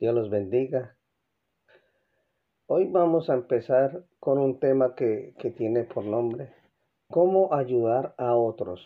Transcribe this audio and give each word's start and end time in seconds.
Dios 0.00 0.14
los 0.14 0.30
bendiga. 0.30 0.96
Hoy 2.64 2.86
vamos 2.90 3.28
a 3.28 3.34
empezar 3.34 4.06
con 4.18 4.38
un 4.38 4.58
tema 4.58 4.94
que, 4.94 5.34
tiene 5.58 5.84
por 5.84 6.04
nombre 6.04 6.54
¿Cómo 7.10 7.52
ayudar 7.52 8.14
a 8.16 8.34
otros? 8.34 8.80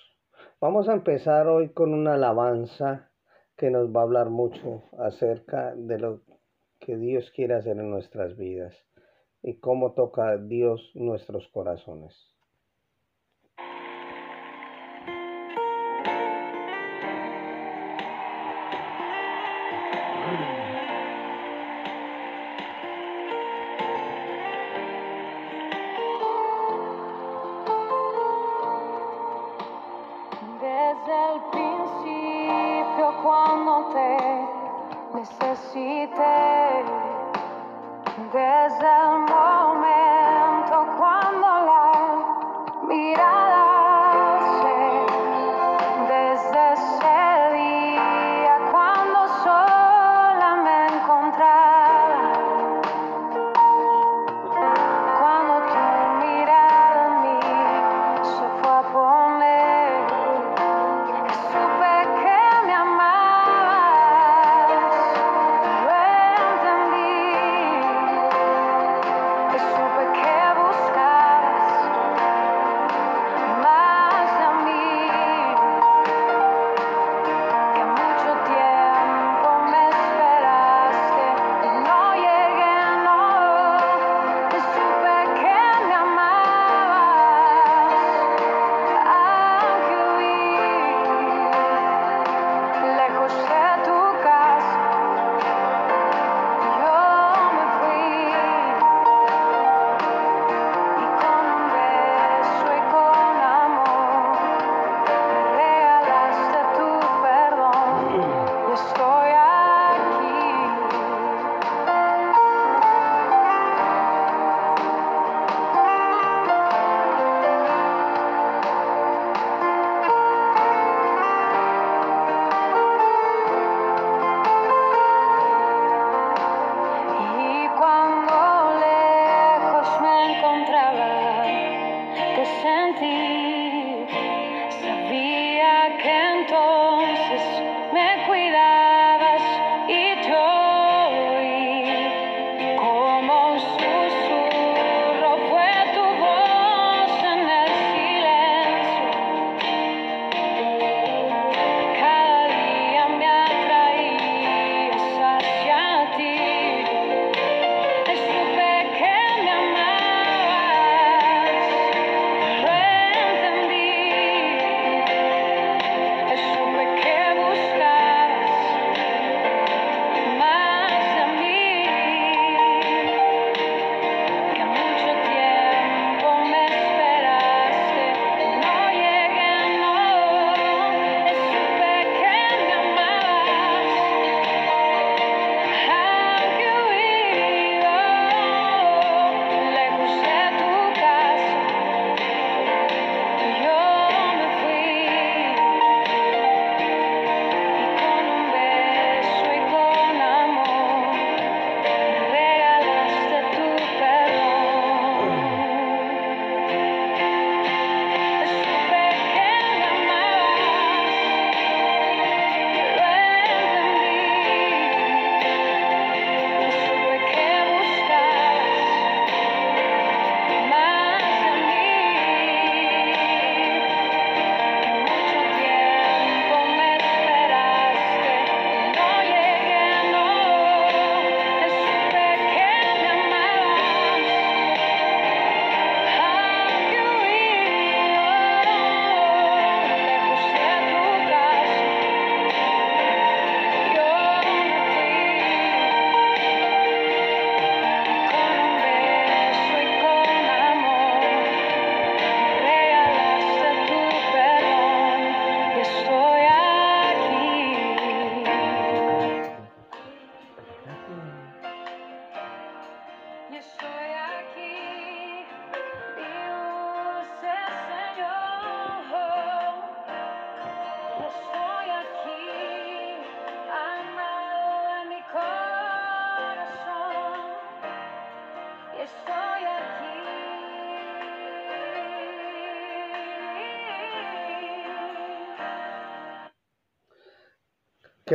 Vamos 0.60 0.88
a 0.88 0.92
empezar 0.92 1.46
hoy 1.46 1.68
con 1.68 1.94
una 1.94 2.14
alabanza 2.14 3.12
que 3.56 3.70
nos 3.70 3.94
va 3.94 4.00
a 4.00 4.02
hablar 4.02 4.30
mucho 4.30 4.82
acerca 4.98 5.72
de 5.76 6.00
lo 6.00 6.22
que 6.80 6.96
Dios 6.96 7.30
quiere 7.30 7.54
hacer 7.54 7.78
en 7.78 7.92
nuestras 7.92 8.36
vidas 8.36 8.74
y 9.40 9.60
cómo 9.60 9.92
toca 9.92 10.36
Dios 10.36 10.90
nuestros 10.94 11.46
corazones. 11.46 12.33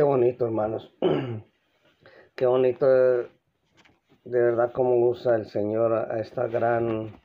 Qué 0.00 0.04
bonito, 0.04 0.46
hermanos. 0.46 0.90
Qué 2.34 2.46
bonito, 2.46 2.86
de 2.86 3.28
verdad, 4.24 4.72
cómo 4.72 4.96
usa 4.96 5.36
el 5.36 5.44
Señor 5.50 5.92
a 5.92 6.18
esta 6.20 6.46
gran, 6.46 7.20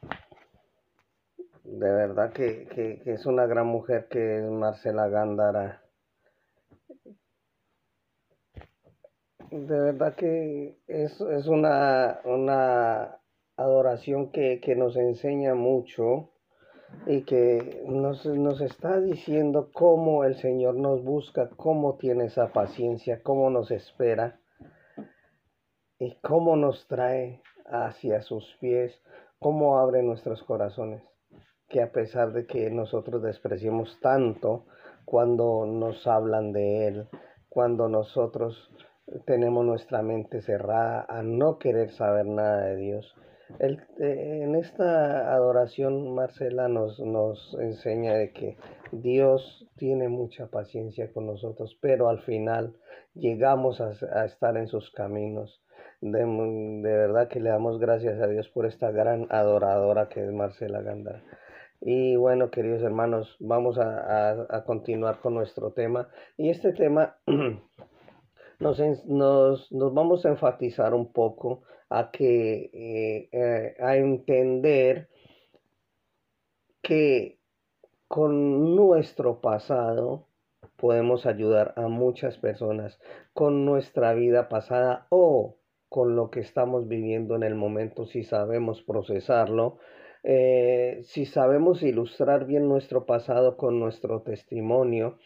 de 1.64 1.90
verdad 1.90 2.34
que, 2.34 2.68
que, 2.68 3.02
es 3.06 3.26
una 3.26 3.46
gran 3.46 3.68
mujer 3.68 4.10
que 4.10 4.40
es 4.40 4.52
Marcela 4.52 5.08
Gándara. 5.08 5.84
De 9.52 9.80
verdad 9.80 10.14
que 10.14 10.78
es, 10.86 11.22
es 11.22 11.48
una, 11.48 12.20
una 12.26 13.22
adoración 13.56 14.34
que, 14.34 14.60
que 14.60 14.76
nos 14.76 14.98
enseña 14.98 15.56
mucho 15.56 16.35
y 17.08 17.22
que 17.24 17.84
nos, 17.88 18.26
nos, 18.26 18.62
está 18.62 19.00
diciendo 19.00 19.70
cómo 19.74 20.24
el 20.24 20.36
Señor 20.36 20.76
nos 20.76 21.04
busca, 21.04 21.50
cómo 21.56 21.98
tiene 21.98 22.26
esa 22.26 22.52
paciencia, 22.52 23.22
cómo 23.22 23.50
nos 23.50 23.72
espera 23.72 24.40
y 26.00 26.16
cómo 26.22 26.56
nos 26.56 26.88
trae 26.88 27.42
hacia 27.66 28.22
sus 28.22 28.58
pies, 28.60 29.02
cómo 29.40 29.80
abre 29.80 30.04
nuestros 30.04 30.44
corazones, 30.44 31.04
que 31.68 31.82
a 31.82 31.92
pesar 31.92 32.32
de 32.34 32.46
que 32.46 32.70
nosotros 32.70 33.22
despreciemos 33.22 34.00
tanto 34.02 34.66
cuando 35.06 35.66
nos 35.66 36.06
hablan 36.08 36.52
de 36.52 36.88
Él, 36.88 37.08
cuando 37.50 37.88
nosotros 37.88 38.72
tenemos 39.26 39.64
nuestra 39.66 40.02
mente 40.02 40.42
cerrada 40.42 41.06
a 41.08 41.22
no 41.22 41.58
querer 41.60 41.92
saber 41.92 42.26
nada 42.26 42.66
de 42.66 42.76
Dios, 42.76 43.16
el, 43.60 43.80
eh, 44.00 44.42
en 44.44 44.56
esta 44.56 45.34
adoración, 45.34 46.14
Marcela 46.16 46.68
nos, 46.68 47.00
nos 47.00 47.56
enseña 47.60 48.16
de 48.16 48.32
que 48.32 48.58
Dios 48.92 49.68
tiene 49.78 50.10
mucha 50.10 50.48
paciencia 50.48 51.12
con 51.14 51.28
nosotros, 51.28 51.78
pero 51.80 52.10
al 52.10 52.22
final 52.22 52.76
llegamos 53.14 53.82
a, 53.82 54.26
estar 54.26 54.58
en 54.58 54.68
sus 54.68 54.92
caminos. 54.92 55.62
De, 56.02 56.26
verdad 56.82 57.28
que 57.28 57.40
le 57.40 57.50
damos 57.50 57.80
gracias 57.80 58.22
a 58.22 58.28
Dios 58.28 58.50
por 58.50 58.66
esta 58.66 58.92
gran 58.92 59.28
adoradora 59.30 60.10
que 60.10 60.24
es 60.24 60.32
Marcela 60.32 60.82
Gandara. 60.82 61.24
Y 61.82 62.16
bueno, 62.16 62.50
queridos 62.50 62.82
hermanos, 62.84 63.36
vamos 63.40 63.78
a, 63.80 64.64
continuar 64.66 65.20
con 65.20 65.36
nuestro 65.36 65.72
tema. 65.72 66.10
Y 66.36 66.50
este 66.50 66.74
tema 66.74 67.18
nos, 68.60 68.80
nos, 69.06 69.72
nos 69.72 69.94
vamos 69.94 70.26
a 70.26 70.30
enfatizar 70.30 70.94
un 70.94 71.12
poco 71.12 71.64
a 71.90 72.12
que 72.12 72.70
eh, 72.74 73.30
eh, 73.32 73.76
a 73.80 73.98
entender 73.98 75.10
que 76.82 77.40
con 78.08 78.76
nuestro 78.76 79.42
pasado 79.42 80.28
podemos 80.78 81.26
ayudar 81.26 81.74
a 81.78 81.88
muchas 81.88 82.38
personas 82.38 83.00
con 83.34 83.66
nuestra 83.66 84.14
vida 84.14 84.50
pasada 84.50 85.08
o 85.10 85.58
con 85.90 86.16
lo 86.16 86.30
que 86.30 86.40
estamos 86.42 86.88
viviendo 86.88 87.36
en 87.36 87.44
el 87.44 87.56
momento 87.56 88.06
si 88.06 88.24
sabemos 88.24 88.82
procesarlo 88.82 89.78
eh, 90.24 91.02
si 91.04 91.26
sabemos 91.26 91.84
ilustrar 91.84 92.46
bien 92.46 92.68
nuestro 92.68 93.06
pasado 93.06 93.58
con 93.58 93.80
nuestro 93.80 94.22
testimonio 94.22 95.18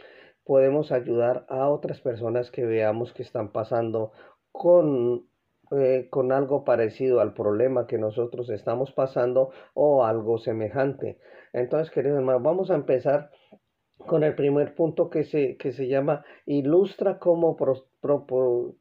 podemos 0.44 0.92
ayudar 0.92 1.46
a 1.48 1.70
otras 1.70 2.02
personas 2.02 2.52
que 2.52 2.66
veamos 2.66 3.14
que 3.14 3.24
están 3.24 3.52
pasando 3.52 4.12
con 4.52 5.29
eh, 5.72 6.08
con 6.10 6.32
algo 6.32 6.64
parecido 6.64 7.20
al 7.20 7.34
problema 7.34 7.88
que 7.88 7.98
nosotros 7.98 8.50
estamos 8.50 8.92
pasando 8.92 9.52
o 9.74 10.04
algo 10.04 10.38
semejante. 10.38 11.20
Entonces, 11.54 11.92
queridos 11.92 12.20
hermanos, 12.20 12.44
vamos 12.44 12.72
a 12.72 12.76
empezar 12.76 13.30
con 13.98 14.24
el 14.24 14.36
primer 14.36 14.76
punto 14.76 15.10
que 15.10 15.24
se, 15.24 15.58
que 15.58 15.72
se 15.72 15.88
llama 15.88 16.24
ilustra 16.46 17.20
cómo 17.20 17.56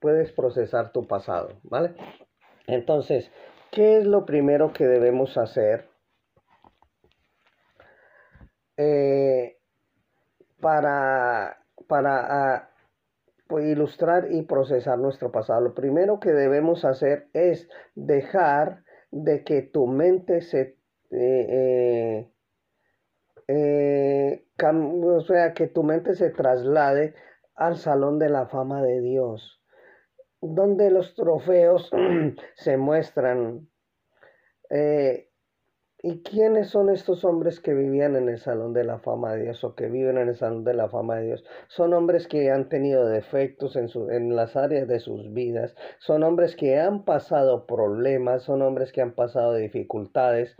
puedes 0.00 0.32
procesar 0.32 0.92
tu 0.92 1.06
pasado, 1.06 1.60
¿vale? 1.64 1.94
Entonces, 2.66 3.30
¿qué 3.70 3.98
es 3.98 4.06
lo 4.06 4.24
primero 4.24 4.72
que 4.72 4.86
debemos 4.86 5.36
hacer 5.36 5.88
eh, 8.76 9.58
para, 10.60 11.64
para 11.88 12.54
ah, 12.54 12.67
ilustrar 13.58 14.30
y 14.30 14.42
procesar 14.42 14.98
nuestro 14.98 15.32
pasado. 15.32 15.60
Lo 15.60 15.74
primero 15.74 16.20
que 16.20 16.32
debemos 16.32 16.84
hacer 16.84 17.28
es 17.32 17.68
dejar 17.94 18.84
de 19.10 19.44
que 19.44 19.62
tu 19.62 19.86
mente 19.86 20.42
se... 20.42 20.76
Eh, 21.10 21.46
eh, 21.48 22.32
eh, 23.48 24.44
o 24.60 25.20
sea, 25.22 25.54
que 25.54 25.68
tu 25.68 25.82
mente 25.82 26.14
se 26.14 26.30
traslade 26.30 27.14
al 27.54 27.76
salón 27.76 28.18
de 28.18 28.28
la 28.28 28.46
fama 28.46 28.82
de 28.82 29.00
Dios, 29.00 29.62
donde 30.40 30.90
los 30.90 31.14
trofeos 31.14 31.90
se 32.54 32.76
muestran. 32.76 33.68
¿Y 36.00 36.22
quiénes 36.22 36.68
son 36.68 36.90
estos 36.90 37.24
hombres 37.24 37.58
que 37.58 37.74
vivían 37.74 38.14
en 38.14 38.28
el 38.28 38.38
Salón 38.38 38.72
de 38.72 38.84
la 38.84 39.00
Fama 39.00 39.34
de 39.34 39.42
Dios 39.42 39.64
o 39.64 39.74
que 39.74 39.88
viven 39.88 40.16
en 40.16 40.28
el 40.28 40.36
Salón 40.36 40.62
de 40.62 40.72
la 40.72 40.88
Fama 40.88 41.16
de 41.16 41.26
Dios? 41.26 41.44
Son 41.66 41.92
hombres 41.92 42.28
que 42.28 42.52
han 42.52 42.68
tenido 42.68 43.04
defectos 43.08 43.74
en, 43.74 43.88
su, 43.88 44.08
en 44.08 44.36
las 44.36 44.54
áreas 44.54 44.86
de 44.86 45.00
sus 45.00 45.32
vidas, 45.32 45.74
son 45.98 46.22
hombres 46.22 46.54
que 46.54 46.78
han 46.78 47.04
pasado 47.04 47.66
problemas, 47.66 48.44
son 48.44 48.62
hombres 48.62 48.92
que 48.92 49.00
han 49.02 49.12
pasado 49.12 49.54
dificultades, 49.54 50.54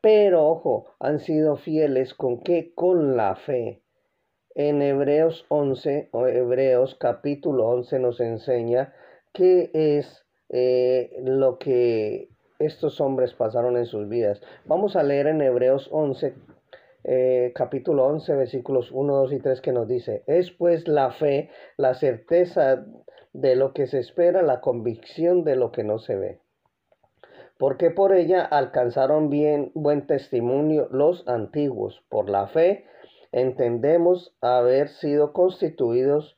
pero 0.00 0.46
ojo, 0.46 0.94
han 1.00 1.18
sido 1.18 1.56
fieles 1.56 2.14
con 2.14 2.40
qué? 2.40 2.72
Con 2.72 3.16
la 3.16 3.34
fe. 3.34 3.82
En 4.54 4.80
Hebreos 4.80 5.44
11 5.48 6.10
o 6.12 6.28
Hebreos 6.28 6.94
capítulo 6.94 7.66
11 7.66 7.98
nos 7.98 8.20
enseña 8.20 8.94
qué 9.32 9.72
es 9.74 10.24
eh, 10.50 11.16
lo 11.24 11.58
que 11.58 12.28
estos 12.58 13.00
hombres 13.00 13.34
pasaron 13.34 13.76
en 13.76 13.86
sus 13.86 14.08
vidas. 14.08 14.40
Vamos 14.64 14.96
a 14.96 15.02
leer 15.02 15.28
en 15.28 15.40
Hebreos 15.40 15.88
11, 15.92 16.34
eh, 17.04 17.52
capítulo 17.54 18.06
11, 18.06 18.34
versículos 18.34 18.90
1, 18.90 19.14
2 19.14 19.32
y 19.32 19.38
3 19.40 19.60
que 19.60 19.72
nos 19.72 19.86
dice, 19.86 20.24
es 20.26 20.50
pues 20.50 20.88
la 20.88 21.10
fe, 21.12 21.50
la 21.76 21.94
certeza 21.94 22.84
de 23.32 23.56
lo 23.56 23.72
que 23.72 23.86
se 23.86 23.98
espera, 23.98 24.42
la 24.42 24.60
convicción 24.60 25.44
de 25.44 25.56
lo 25.56 25.70
que 25.70 25.84
no 25.84 25.98
se 25.98 26.16
ve. 26.16 26.40
Porque 27.58 27.90
por 27.90 28.12
ella 28.12 28.44
alcanzaron 28.44 29.30
bien 29.30 29.72
buen 29.74 30.06
testimonio 30.06 30.88
los 30.90 31.26
antiguos. 31.26 32.04
Por 32.08 32.30
la 32.30 32.46
fe 32.46 32.86
entendemos 33.32 34.36
haber 34.40 34.88
sido 34.88 35.32
constituidos 35.32 36.36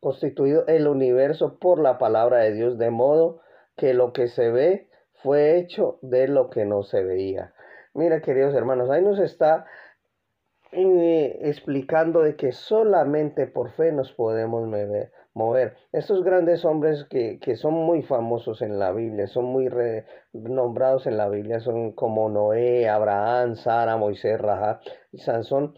constituido 0.00 0.64
el 0.68 0.86
universo 0.86 1.58
por 1.58 1.80
la 1.80 1.98
palabra 1.98 2.38
de 2.38 2.52
Dios, 2.52 2.78
de 2.78 2.90
modo 2.90 3.40
que 3.76 3.92
lo 3.92 4.12
que 4.12 4.28
se 4.28 4.50
ve 4.50 4.85
fue 5.26 5.58
hecho 5.58 5.98
de 6.02 6.28
lo 6.28 6.50
que 6.50 6.64
no 6.64 6.84
se 6.84 7.02
veía. 7.02 7.52
Mira, 7.94 8.20
queridos 8.20 8.54
hermanos, 8.54 8.90
ahí 8.90 9.02
nos 9.02 9.18
está 9.18 9.66
eh, 10.70 11.40
explicando 11.42 12.22
de 12.22 12.36
que 12.36 12.52
solamente 12.52 13.48
por 13.48 13.72
fe 13.72 13.90
nos 13.90 14.12
podemos 14.12 14.68
mover. 15.34 15.74
Estos 15.90 16.22
grandes 16.22 16.64
hombres 16.64 17.06
que, 17.10 17.56
son 17.56 17.74
muy 17.74 18.02
famosos 18.02 18.62
en 18.62 18.78
la 18.78 18.92
Biblia, 18.92 19.26
son 19.26 19.46
muy 19.46 19.68
renombrados 19.68 21.08
en 21.08 21.16
la 21.16 21.28
Biblia, 21.28 21.58
son 21.58 21.90
como 21.90 22.28
Noé, 22.28 22.88
Abraham, 22.88 23.56
Sara, 23.56 23.96
Moisés, 23.96 24.40
Raja 24.40 24.78
y 25.10 25.18
Sansón. 25.18 25.74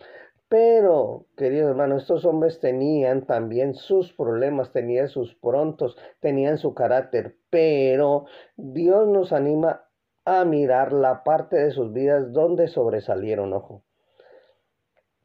Pero, 0.48 1.26
queridos 1.36 1.70
hermanos, 1.70 2.02
estos 2.02 2.24
hombres 2.24 2.58
tenían 2.58 3.26
también 3.26 3.74
sus 3.74 4.12
problemas, 4.14 4.72
tenían 4.72 5.08
sus 5.08 5.34
prontos, 5.34 5.96
tenían 6.20 6.56
su 6.56 6.74
carácter, 6.74 7.36
pero 7.50 8.24
Dios 8.56 9.06
nos 9.08 9.32
anima 9.32 9.84
a 10.24 10.44
mirar 10.44 10.92
la 10.92 11.22
parte 11.22 11.56
de 11.56 11.70
sus 11.70 11.92
vidas 11.92 12.32
donde 12.32 12.68
sobresalieron, 12.68 13.52
ojo. 13.52 13.84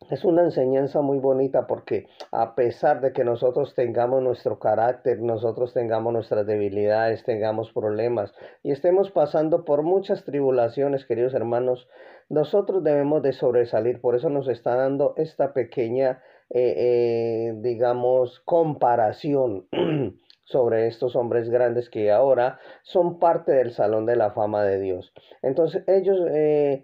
Es 0.10 0.25
una 0.25 0.43
enseñanza 0.43 1.01
muy 1.01 1.19
bonita 1.19 1.67
porque 1.67 2.07
a 2.31 2.55
pesar 2.55 3.01
de 3.01 3.13
que 3.13 3.24
nosotros 3.24 3.74
tengamos 3.75 4.22
nuestro 4.22 4.60
carácter, 4.60 5.22
nosotros 5.22 5.74
tengamos 5.74 6.13
nuestras 6.13 6.45
debilidades, 6.45 7.24
tengamos 7.24 7.72
problemas 7.72 8.33
y 8.63 8.72
estemos 8.72 9.12
pasando 9.12 9.65
por 9.65 9.83
muchas 9.83 10.24
tribulaciones, 10.24 11.05
queridos 11.05 11.33
hermanos, 11.33 11.88
nosotros 12.29 12.83
debemos 12.83 13.22
de 13.22 13.33
sobresalir. 13.33 14.01
Por 14.01 14.15
eso 14.15 14.29
nos 14.29 14.48
está 14.48 14.75
dando 14.75 15.13
esta 15.17 15.53
pequeña, 15.53 16.22
eh, 16.50 16.74
eh, 16.77 17.53
digamos, 17.57 18.39
comparación 18.45 19.67
sobre 20.45 20.88
estos 20.88 21.15
hombres 21.15 21.50
grandes 21.50 21.89
que 21.89 22.12
ahora 22.12 22.60
son 22.83 23.19
parte 23.19 23.51
del 23.51 23.72
Salón 23.72 24.05
de 24.05 24.15
la 24.15 24.31
Fama 24.31 24.63
de 24.63 24.79
Dios. 24.79 25.13
Entonces 25.41 25.83
ellos... 25.88 26.19
Eh, 26.31 26.83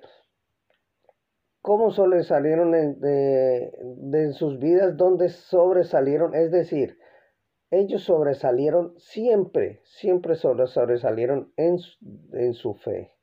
cómo 1.61 1.91
sobresalieron 1.91 2.71
de, 2.71 4.33
sus 4.33 4.59
vidas, 4.59 4.97
dónde 4.97 5.29
sobresalieron, 5.29 6.35
es 6.35 6.51
decir, 6.51 6.97
ellos 7.71 8.03
sobresalieron 8.03 8.93
siempre, 8.97 9.81
siempre 9.83 10.35
sobresalieron 10.35 11.53
en, 11.55 11.77
en 12.33 12.53
su 12.53 12.73
fe. 12.75 13.13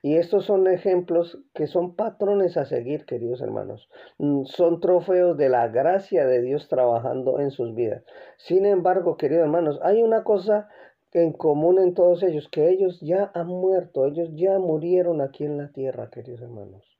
Y 0.00 0.16
estos 0.16 0.44
son 0.46 0.66
ejemplos 0.66 1.38
que 1.54 1.66
son 1.66 1.94
patrones 1.96 2.56
a 2.56 2.64
seguir, 2.64 3.04
queridos 3.04 3.40
hermanos. 3.42 3.90
Mm, 4.18 4.44
son 4.44 4.80
trofeos 4.80 5.36
de 5.36 5.48
la 5.48 5.68
gracia 5.68 6.26
de 6.26 6.40
Dios 6.40 6.68
trabajando 6.68 7.40
en 7.40 7.50
sus 7.50 7.74
vidas. 7.74 8.04
Sin 8.36 8.64
embargo, 8.64 9.16
queridos 9.16 9.44
hermanos, 9.44 9.80
hay 9.82 10.02
una 10.02 10.24
cosa 10.24 10.68
en 11.12 11.32
común 11.32 11.78
en 11.78 11.94
todos 11.94 12.22
ellos, 12.22 12.48
que 12.48 12.68
ellos 12.68 13.00
ya 13.00 13.30
han 13.34 13.46
muerto, 13.46 14.06
ellos 14.06 14.28
ya 14.34 14.58
murieron 14.58 15.20
aquí 15.20 15.44
en 15.44 15.56
la 15.56 15.72
tierra, 15.72 16.10
queridos 16.10 16.42
hermanos. 16.42 16.98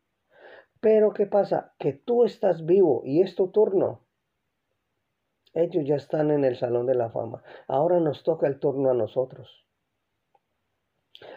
Pero 0.80 1.12
¿qué 1.12 1.26
pasa? 1.26 1.74
Que 1.78 1.92
tú 1.92 2.24
estás 2.24 2.64
vivo 2.64 3.02
y 3.04 3.22
es 3.22 3.34
tu 3.34 3.48
turno. 3.48 4.00
Ellos 5.54 5.84
ya 5.86 5.96
están 5.96 6.30
en 6.30 6.44
el 6.44 6.56
Salón 6.56 6.86
de 6.86 6.94
la 6.94 7.10
Fama. 7.10 7.42
Ahora 7.66 8.00
nos 8.00 8.22
toca 8.22 8.46
el 8.46 8.60
turno 8.60 8.90
a 8.90 8.94
nosotros. 8.94 9.66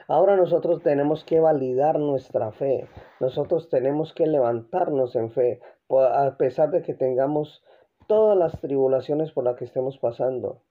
Ahora 0.07 0.35
nosotros 0.35 0.83
tenemos 0.83 1.23
que 1.23 1.39
validar 1.39 1.97
nuestra 1.97 2.51
fe. 2.51 2.87
Nosotros 3.19 3.69
tenemos 3.69 4.13
que 4.13 4.27
levantarnos 4.27 5.15
en 5.15 5.31
fe, 5.31 5.59
a 5.89 6.35
pesar 6.37 6.69
de 6.69 6.83
que 6.83 6.93
tengamos 6.93 7.63
todas 8.07 8.37
las 8.37 8.59
tribulaciones 8.61 9.31
por 9.31 9.43
las 9.43 9.55
que 9.55 9.65
estemos 9.65 9.97
pasando. 9.97 10.61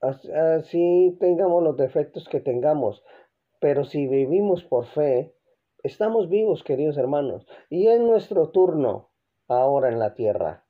Así 0.00 1.16
tengamos 1.20 1.62
los 1.62 1.76
defectos 1.76 2.28
que 2.28 2.40
tengamos. 2.40 3.02
Pero 3.60 3.84
si 3.84 4.06
vivimos 4.06 4.64
por 4.64 4.86
fe, 4.86 5.34
estamos 5.82 6.28
vivos, 6.28 6.62
queridos 6.62 6.98
hermanos. 6.98 7.46
Y 7.70 7.88
es 7.88 8.00
nuestro 8.00 8.50
turno 8.50 9.10
ahora 9.48 9.88
en 9.88 9.98
la 9.98 10.14
tierra. 10.14 10.66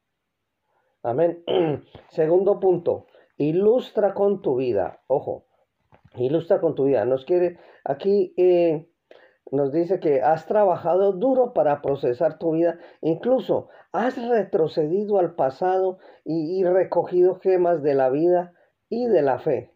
Amén. 1.02 1.44
Segundo 2.08 2.60
punto, 2.60 3.06
ilustra 3.36 4.14
con 4.14 4.42
tu 4.42 4.56
vida. 4.56 5.02
Ojo, 5.08 5.46
ilustra 6.14 6.60
con 6.60 6.74
tu 6.74 6.84
vida. 6.84 7.04
Nos 7.04 7.24
quiere, 7.24 7.58
aquí 7.84 8.32
eh, 8.36 8.88
nos 9.50 9.72
dice 9.72 10.00
que 10.00 10.22
has 10.22 10.46
trabajado 10.46 11.12
duro 11.12 11.52
para 11.52 11.82
procesar 11.82 12.38
tu 12.38 12.52
vida. 12.52 12.78
Incluso 13.00 13.68
has 13.92 14.16
retrocedido 14.28 15.18
al 15.18 15.34
pasado 15.34 15.98
y, 16.24 16.60
y 16.60 16.64
recogido 16.64 17.40
gemas 17.40 17.82
de 17.82 17.94
la 17.94 18.10
vida 18.10 18.55
y 18.88 19.06
de 19.06 19.22
la 19.22 19.38
fe. 19.38 19.72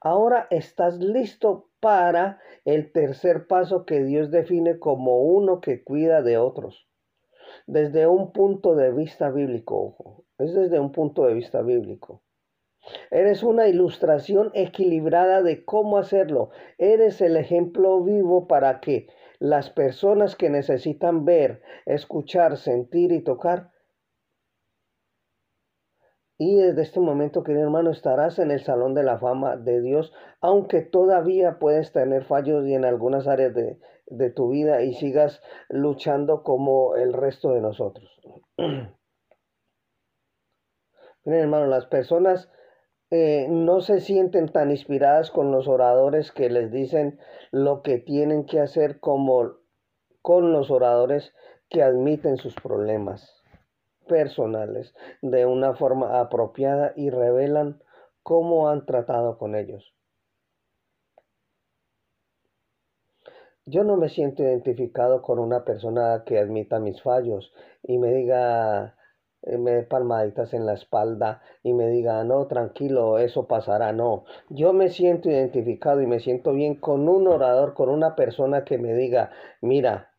Ahora 0.00 0.46
estás 0.50 0.98
listo 0.98 1.68
para 1.80 2.40
el 2.64 2.92
tercer 2.92 3.46
paso 3.46 3.84
que 3.84 4.02
Dios 4.02 4.30
define 4.30 4.78
como 4.78 5.22
uno 5.22 5.60
que 5.60 5.82
cuida 5.82 6.22
de 6.22 6.38
otros. 6.38 6.86
Desde 7.66 8.06
un 8.06 8.32
punto 8.32 8.74
de 8.74 8.92
vista 8.92 9.30
bíblico, 9.30 9.78
ojo, 9.78 10.24
es 10.38 10.54
desde 10.54 10.80
un 10.80 10.92
punto 10.92 11.26
de 11.26 11.34
vista 11.34 11.62
bíblico. 11.62 12.22
Eres 13.10 13.42
una 13.42 13.68
ilustración 13.68 14.50
equilibrada 14.54 15.42
de 15.42 15.64
cómo 15.64 15.98
hacerlo. 15.98 16.50
Eres 16.78 17.20
el 17.20 17.36
ejemplo 17.36 18.02
vivo 18.02 18.46
para 18.46 18.80
que 18.80 19.06
las 19.38 19.70
personas 19.70 20.34
que 20.34 20.50
necesitan 20.50 21.24
ver, 21.24 21.62
escuchar, 21.86 22.56
sentir 22.56 23.12
y 23.12 23.20
tocar 23.20 23.70
y 26.42 26.56
desde 26.56 26.80
este 26.80 27.00
momento, 27.00 27.42
querido 27.42 27.64
hermano, 27.64 27.90
estarás 27.90 28.38
en 28.38 28.50
el 28.50 28.64
salón 28.64 28.94
de 28.94 29.02
la 29.02 29.18
fama 29.18 29.58
de 29.58 29.82
Dios, 29.82 30.10
aunque 30.40 30.80
todavía 30.80 31.58
puedes 31.58 31.92
tener 31.92 32.24
fallos 32.24 32.66
y 32.66 32.72
en 32.72 32.86
algunas 32.86 33.28
áreas 33.28 33.54
de, 33.54 34.30
tu 34.30 34.48
vida 34.48 34.82
y 34.82 34.94
sigas 34.94 35.42
luchando 35.68 36.42
como 36.42 36.96
el 36.96 37.12
resto 37.12 37.52
de 37.52 37.60
nosotros. 37.60 38.08
Miren, 38.56 38.90
hermano, 41.42 41.66
las 41.66 41.84
personas 41.84 42.50
eh, 43.10 43.46
no 43.50 43.82
se 43.82 44.00
sienten 44.00 44.48
tan 44.48 44.70
inspiradas 44.70 45.30
con 45.30 45.52
los 45.52 45.68
oradores 45.68 46.32
que 46.32 46.48
les 46.48 46.72
dicen 46.72 47.18
lo 47.50 47.82
que 47.82 47.98
tienen 47.98 48.46
que 48.46 48.60
hacer 48.60 48.98
como 48.98 49.56
con 50.22 50.52
los 50.52 50.70
oradores 50.70 51.34
que 51.68 51.82
admiten 51.82 52.38
sus 52.38 52.54
problemas 52.54 53.39
personales 54.08 54.94
de 55.22 55.46
una 55.46 55.74
forma 55.74 56.20
apropiada 56.20 56.92
y 56.96 57.10
revelan 57.10 57.82
cómo 58.22 58.68
han 58.68 58.86
tratado 58.86 59.38
con 59.38 59.54
ellos. 59.54 59.94
Yo 63.66 63.84
no 63.84 63.96
me 63.96 64.08
siento 64.08 64.42
identificado 64.42 65.22
con 65.22 65.38
una 65.38 65.64
persona 65.64 66.24
que 66.26 66.38
admita 66.38 66.80
mis 66.80 67.00
fallos 67.02 67.52
y 67.82 67.98
me 67.98 68.12
diga, 68.12 68.96
eh, 69.42 69.58
me 69.58 69.72
dé 69.72 69.82
palmaditas 69.84 70.52
en 70.54 70.66
la 70.66 70.74
espalda 70.74 71.42
y 71.62 71.72
me 71.72 71.88
diga, 71.88 72.24
no, 72.24 72.46
tranquilo, 72.46 73.18
eso 73.18 73.46
pasará. 73.46 73.92
No, 73.92 74.24
yo 74.48 74.72
me 74.72 74.88
siento 74.88 75.30
identificado 75.30 76.00
y 76.02 76.06
me 76.06 76.20
siento 76.20 76.52
bien 76.52 76.74
con 76.74 77.08
un 77.08 77.28
orador, 77.28 77.74
con 77.74 77.90
una 77.90 78.16
persona 78.16 78.64
que 78.64 78.78
me 78.78 78.94
diga, 78.94 79.30
mira, 79.60 80.14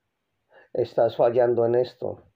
estás 0.73 1.17
fallando 1.17 1.65
en 1.65 1.75
esto 1.75 2.30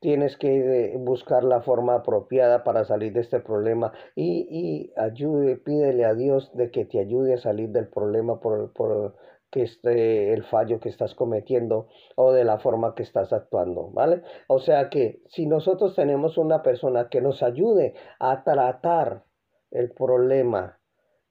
tienes 0.00 0.36
que 0.36 0.92
eh, 0.92 0.96
buscar 0.98 1.44
la 1.44 1.62
forma 1.62 1.94
apropiada 1.94 2.64
para 2.64 2.84
salir 2.84 3.12
de 3.12 3.20
este 3.20 3.40
problema 3.40 3.92
y, 4.14 4.46
y 4.50 4.92
ayude, 4.96 5.56
pídele 5.56 6.04
a 6.04 6.14
Dios 6.14 6.50
de 6.54 6.70
que 6.70 6.84
te 6.84 7.00
ayude 7.00 7.34
a 7.34 7.38
salir 7.38 7.70
del 7.70 7.88
problema 7.88 8.40
por, 8.40 8.72
por 8.72 9.14
que 9.50 9.62
esté 9.62 10.32
el 10.32 10.44
fallo 10.44 10.80
que 10.80 10.88
estás 10.88 11.14
cometiendo 11.14 11.88
o 12.16 12.32
de 12.32 12.44
la 12.44 12.58
forma 12.58 12.94
que 12.94 13.02
estás 13.02 13.32
actuando, 13.32 13.90
¿vale? 13.90 14.22
O 14.48 14.58
sea 14.58 14.90
que 14.90 15.22
si 15.26 15.46
nosotros 15.46 15.94
tenemos 15.94 16.36
una 16.36 16.62
persona 16.62 17.08
que 17.08 17.20
nos 17.20 17.42
ayude 17.42 17.94
a 18.18 18.42
tratar 18.44 19.24
el 19.70 19.92
problema 19.92 20.78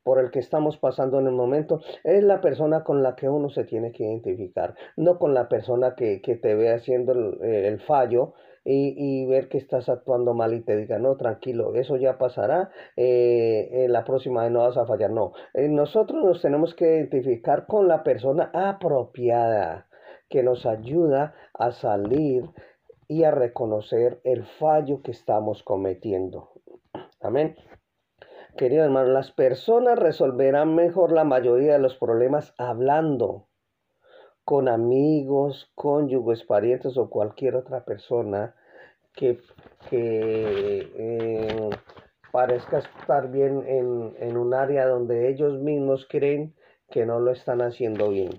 por 0.03 0.19
el 0.19 0.29
que 0.29 0.39
estamos 0.39 0.77
pasando 0.77 1.19
en 1.19 1.25
el 1.25 1.33
momento, 1.33 1.81
es 2.03 2.23
la 2.23 2.39
persona 2.39 2.83
con 2.83 3.01
la 3.01 3.15
que 3.15 3.27
uno 3.27 3.49
se 3.49 3.63
tiene 3.63 3.91
que 3.91 4.03
identificar, 4.03 4.75
no 4.97 5.17
con 5.17 5.33
la 5.33 5.49
persona 5.49 5.95
que, 5.95 6.21
que 6.21 6.35
te 6.35 6.53
ve 6.53 6.71
haciendo 6.71 7.11
el, 7.11 7.43
el 7.43 7.79
fallo 7.79 8.33
y, 8.65 9.25
ver 9.27 9.47
que 9.47 9.59
estás 9.59 9.89
actuando 9.89 10.33
mal 10.33 10.53
y 10.53 10.61
te 10.61 10.75
diga, 10.75 10.97
no, 10.97 11.15
tranquilo, 11.17 11.75
eso 11.75 11.97
ya 11.97 12.17
pasará, 12.17 12.71
eh, 12.97 13.69
en 13.71 13.93
la 13.93 14.03
próxima 14.03 14.43
vez 14.43 14.51
no 14.51 14.61
vas 14.61 14.77
a 14.77 14.85
fallar. 14.85 15.11
No, 15.11 15.33
eh, 15.53 15.69
nosotros 15.69 16.23
nos 16.23 16.41
tenemos 16.41 16.73
que 16.73 16.85
identificar 16.85 17.67
con 17.67 17.87
la 17.87 18.03
persona 18.03 18.49
apropiada 18.53 19.87
que 20.29 20.41
nos 20.41 20.65
ayuda 20.65 21.35
a 21.53 21.71
salir 21.71 22.49
y 23.07 23.23
a 23.23 23.31
reconocer 23.31 24.19
el 24.23 24.43
fallo 24.43 25.01
que 25.03 25.11
estamos 25.11 25.61
cometiendo. 25.61 26.49
Amén. 27.21 27.55
Querido 28.57 28.83
hermano, 28.83 29.09
las 29.09 29.31
personas 29.31 29.99
resolverán 29.99 30.73
mejor 30.73 31.11
la 31.11 31.23
mayoría 31.23 31.73
de 31.73 31.79
los 31.79 31.95
problemas 31.97 32.55
hablando 32.57 33.47
con 34.45 34.69
amigos, 34.69 35.71
cónyuges, 35.75 36.43
parientes 36.43 36.97
o 36.97 37.09
cualquier 37.09 37.55
otra 37.55 37.83
persona 37.83 38.55
que, 39.13 39.39
eh, 39.91 41.69
parezca 42.31 42.79
estar 42.79 43.31
bien 43.31 43.63
en, 43.65 44.15
en 44.19 44.37
un 44.37 44.53
área 44.53 44.87
donde 44.87 45.29
ellos 45.29 45.59
mismos 45.59 46.05
creen 46.09 46.53
que 46.89 47.05
no 47.05 47.19
lo 47.19 47.31
están 47.31 47.61
haciendo 47.61 48.09
bien. 48.09 48.31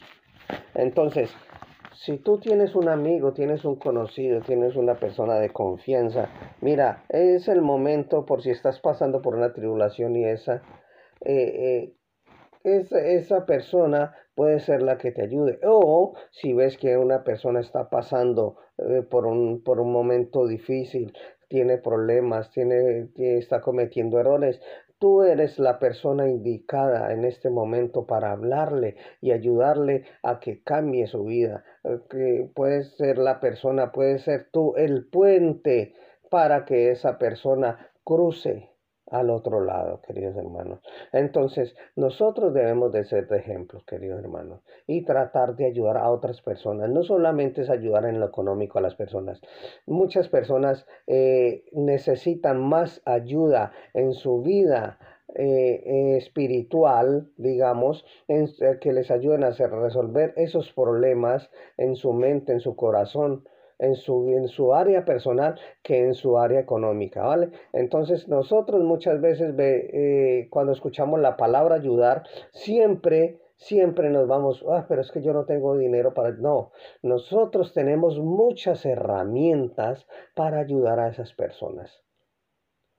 Entonces, 0.74 1.30
si 2.06 2.18
tú 2.18 2.38
tienes 2.38 2.74
un 2.74 2.88
amigo, 2.88 3.32
tienes 3.32 3.64
un 3.64 3.76
conocido, 3.76 4.40
tienes 4.40 4.76
una 4.76 4.94
persona 4.94 5.36
de 5.36 5.50
confianza, 5.50 6.28
mira, 6.60 7.04
es 7.08 7.48
el 7.48 7.62
momento 7.62 8.24
por 8.26 8.42
si 8.42 8.50
estás 8.50 8.78
pasando 8.80 9.22
por 9.22 9.34
una 9.34 9.52
tribulación 9.52 10.14
y 10.14 10.24
esa, 10.24 10.62
eh, 11.24 11.94
eh, 12.62 12.86
esa 12.92 13.46
persona 13.46 14.14
puede 14.36 14.60
ser 14.60 14.82
la 14.82 14.98
que 14.98 15.10
te 15.10 15.22
ayude. 15.22 15.58
O 15.64 16.14
si 16.30 16.52
ves 16.52 16.76
que 16.76 16.96
una 16.96 17.24
persona 17.24 17.58
está 17.58 17.90
pasando 17.90 18.58
eh, 18.78 19.02
por, 19.02 19.26
un, 19.26 19.64
por 19.64 19.80
un 19.80 19.90
momento 19.90 20.46
difícil, 20.46 21.12
tiene 21.48 21.78
problemas, 21.78 22.50
tiene, 22.50 23.08
está 23.16 23.60
cometiendo 23.60 24.20
errores, 24.20 24.60
tú 24.98 25.22
eres 25.22 25.58
la 25.58 25.78
persona 25.78 26.28
indicada 26.28 27.12
en 27.12 27.24
este 27.24 27.50
momento 27.50 28.06
para 28.06 28.32
hablarle 28.32 28.96
y 29.20 29.32
ayudarle 29.32 30.04
a 30.22 30.38
que 30.38 30.62
cambie 30.62 31.06
su 31.06 31.24
vida. 31.24 31.64
Eh, 31.84 31.98
que 32.10 32.50
puedes 32.54 32.96
ser 32.96 33.18
la 33.18 33.40
persona, 33.40 33.90
puedes 33.90 34.22
ser 34.22 34.48
tú 34.52 34.74
el 34.76 35.06
puente 35.06 35.94
para 36.30 36.64
que 36.64 36.90
esa 36.90 37.18
persona 37.18 37.90
cruce 38.04 38.75
al 39.10 39.30
otro 39.30 39.64
lado, 39.64 40.00
queridos 40.06 40.36
hermanos. 40.36 40.80
Entonces, 41.12 41.74
nosotros 41.94 42.52
debemos 42.54 42.92
de 42.92 43.04
ser 43.04 43.28
de 43.28 43.38
ejemplos, 43.38 43.84
queridos 43.84 44.20
hermanos, 44.20 44.60
y 44.86 45.04
tratar 45.04 45.56
de 45.56 45.66
ayudar 45.66 45.96
a 45.96 46.10
otras 46.10 46.42
personas. 46.42 46.90
No 46.90 47.02
solamente 47.02 47.62
es 47.62 47.70
ayudar 47.70 48.06
en 48.06 48.20
lo 48.20 48.26
económico 48.26 48.78
a 48.78 48.82
las 48.82 48.94
personas. 48.94 49.40
Muchas 49.86 50.28
personas 50.28 50.86
eh, 51.06 51.64
necesitan 51.72 52.60
más 52.60 53.00
ayuda 53.04 53.72
en 53.94 54.12
su 54.12 54.42
vida 54.42 54.98
eh, 55.34 56.16
espiritual, 56.16 57.28
digamos, 57.36 58.04
en, 58.26 58.44
eh, 58.60 58.78
que 58.80 58.92
les 58.92 59.10
ayuden 59.10 59.44
a 59.44 59.48
hacer, 59.48 59.70
resolver 59.70 60.32
esos 60.36 60.72
problemas 60.72 61.50
en 61.76 61.94
su 61.94 62.12
mente, 62.12 62.52
en 62.52 62.60
su 62.60 62.74
corazón 62.74 63.44
en 63.78 63.94
su, 63.94 64.28
en 64.28 64.48
su 64.48 64.74
área 64.74 65.04
personal 65.04 65.58
que 65.82 65.98
en 65.98 66.14
su 66.14 66.38
área 66.38 66.60
económica, 66.60 67.22
¿vale? 67.22 67.50
Entonces 67.72 68.28
nosotros 68.28 68.82
muchas 68.82 69.20
veces 69.20 69.54
ve, 69.54 69.90
eh, 69.92 70.48
cuando 70.50 70.72
escuchamos 70.72 71.20
la 71.20 71.36
palabra 71.36 71.76
ayudar, 71.76 72.24
siempre 72.52 73.40
siempre 73.56 74.10
nos 74.10 74.28
vamos, 74.28 74.64
ah, 74.70 74.84
pero 74.88 75.00
es 75.00 75.10
que 75.10 75.22
yo 75.22 75.32
no 75.32 75.46
tengo 75.46 75.76
dinero 75.76 76.12
para... 76.14 76.32
No, 76.32 76.72
nosotros 77.02 77.72
tenemos 77.72 78.18
muchas 78.18 78.84
herramientas 78.84 80.06
para 80.34 80.60
ayudar 80.60 81.00
a 81.00 81.08
esas 81.08 81.32
personas. 81.32 82.02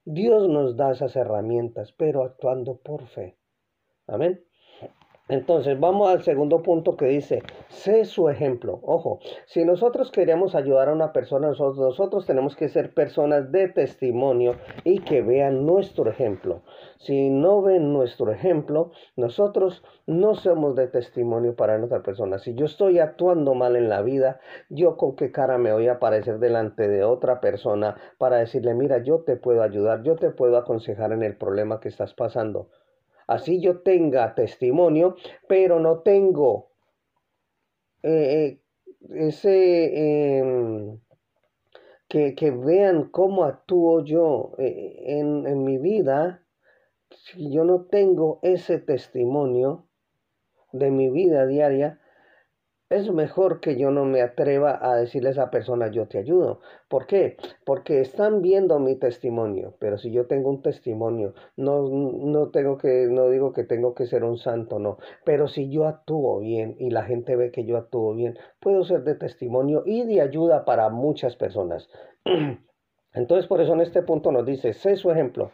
Dios 0.03 0.47
nos 0.47 0.75
da 0.75 0.91
esas 0.91 1.15
herramientas, 1.15 1.91
pero 1.91 2.23
actuando 2.23 2.77
por 2.77 3.05
fe. 3.07 3.37
Amén. 4.07 4.46
Entonces, 5.29 5.77
vamos 5.77 6.09
al 6.09 6.23
segundo 6.23 6.63
punto 6.63 6.95
que 6.95 7.07
dice, 7.07 7.43
sé 7.67 8.05
su 8.05 8.29
ejemplo. 8.29 8.79
Ojo, 8.83 9.19
si 9.45 9.65
nosotros 9.65 10.09
queremos 10.09 10.55
ayudar 10.55 10.87
a 10.87 10.93
una 10.93 11.11
persona, 11.11 11.49
nosotros, 11.49 11.79
nosotros, 11.79 12.25
tenemos 12.25 12.55
que 12.55 12.69
ser 12.69 12.93
personas 12.93 13.51
de 13.51 13.67
testimonio 13.67 14.55
y 14.85 14.99
que 14.99 15.21
vean 15.21 15.65
nuestro 15.65 16.09
ejemplo. 16.09 16.61
Si 16.97 17.29
no 17.29 17.61
ven 17.61 17.91
nuestro 17.91 18.31
ejemplo, 18.31 18.91
nosotros 19.17 19.83
no 20.05 20.33
somos 20.33 20.75
de 20.77 20.87
testimonio 20.87 21.57
para 21.57 21.83
otra 21.83 22.03
persona. 22.03 22.39
Si 22.39 22.55
yo 22.55 22.65
estoy 22.65 22.99
actuando 22.99 23.53
mal 23.53 23.75
en 23.75 23.89
la 23.89 24.01
vida, 24.01 24.39
yo 24.69 24.95
con 24.95 25.17
qué 25.17 25.33
cara 25.33 25.57
me 25.57 25.73
voy 25.73 25.89
a 25.89 25.93
aparecer 25.93 26.39
delante 26.39 26.87
de 26.87 27.03
otra 27.03 27.41
persona 27.41 27.97
para 28.17 28.37
decirle, 28.37 28.73
mira, 28.73 29.03
yo 29.03 29.23
te 29.23 29.35
puedo 29.35 29.61
ayudar, 29.61 30.03
yo 30.03 30.15
te 30.15 30.31
puedo 30.31 30.57
aconsejar 30.57 31.11
en 31.11 31.23
el 31.23 31.35
problema 31.35 31.81
que 31.81 31.89
estás 31.89 32.13
pasando 32.13 32.69
así 33.27 33.61
yo 33.61 33.81
tenga 33.81 34.33
testimonio, 34.35 35.15
pero 35.47 35.79
no 35.79 35.99
tengo 35.99 36.71
eh, 38.03 38.59
eh, 39.11 39.27
ese... 39.27 40.37
Em, 40.39 40.99
que, 42.07 42.51
vean 42.51 43.09
cómo 43.09 43.43
actúo 43.43 44.03
yo 44.03 44.53
eh, 44.57 45.19
en, 45.19 45.45
en 45.45 45.63
mi 45.63 45.77
vida, 45.77 46.43
si 47.09 47.51
yo 47.51 47.63
no 47.63 47.85
tengo 47.85 48.39
ese 48.43 48.79
testimonio 48.79 49.87
de 50.71 50.91
mi 50.91 51.09
vida 51.09 51.45
diaria, 51.45 51.99
es 52.89 53.11
mejor 53.11 53.59
que 53.59 53.77
yo 53.77 53.91
no 53.91 54.05
me 54.05 54.21
atreva 54.21 54.79
a 54.81 54.95
decirle 54.95 55.29
a 55.29 55.31
esa 55.31 55.51
persona 55.51 55.91
yo 55.91 56.07
te 56.07 56.17
ayudo. 56.17 56.61
¿Por 56.87 57.05
qué? 57.05 57.37
Porque 57.65 57.99
están 57.99 58.41
viendo 58.41 58.79
mi 58.79 58.95
testimonio, 58.95 59.75
pero 59.79 59.97
si 59.97 60.11
yo 60.11 60.25
tengo 60.27 60.49
un 60.49 60.61
testimonio, 60.61 61.33
no, 61.57 61.89
no 61.89 62.49
tengo 62.49 62.77
que, 62.77 63.07
no 63.09 63.29
digo 63.29 63.51
que 63.51 63.63
tengo 63.63 63.93
que 63.93 64.05
ser 64.05 64.23
un 64.23 64.37
santo, 64.37 64.79
no, 64.79 64.97
pero 65.25 65.47
si 65.47 65.69
yo 65.69 65.85
actúo 65.85 66.39
bien 66.39 66.75
y 66.79 66.89
la 66.89 67.03
gente 67.03 67.35
ve 67.35 67.51
que 67.51 67.65
yo 67.65 67.77
actúo 67.77 68.13
bien, 68.13 68.37
puedo 68.59 68.83
ser 68.83 69.03
de 69.03 69.15
testimonio 69.15 69.83
y 69.85 70.03
de 70.05 70.21
ayuda 70.21 70.63
para 70.63 70.89
muchas 70.89 71.35
personas. 71.35 71.89
Entonces 73.13 73.47
por 73.47 73.61
eso 73.61 73.73
en 73.73 73.81
este 73.81 74.01
punto 74.01 74.31
nos 74.31 74.45
dice, 74.45 74.73
sé 74.73 74.95
su 74.95 75.11
ejemplo 75.11 75.51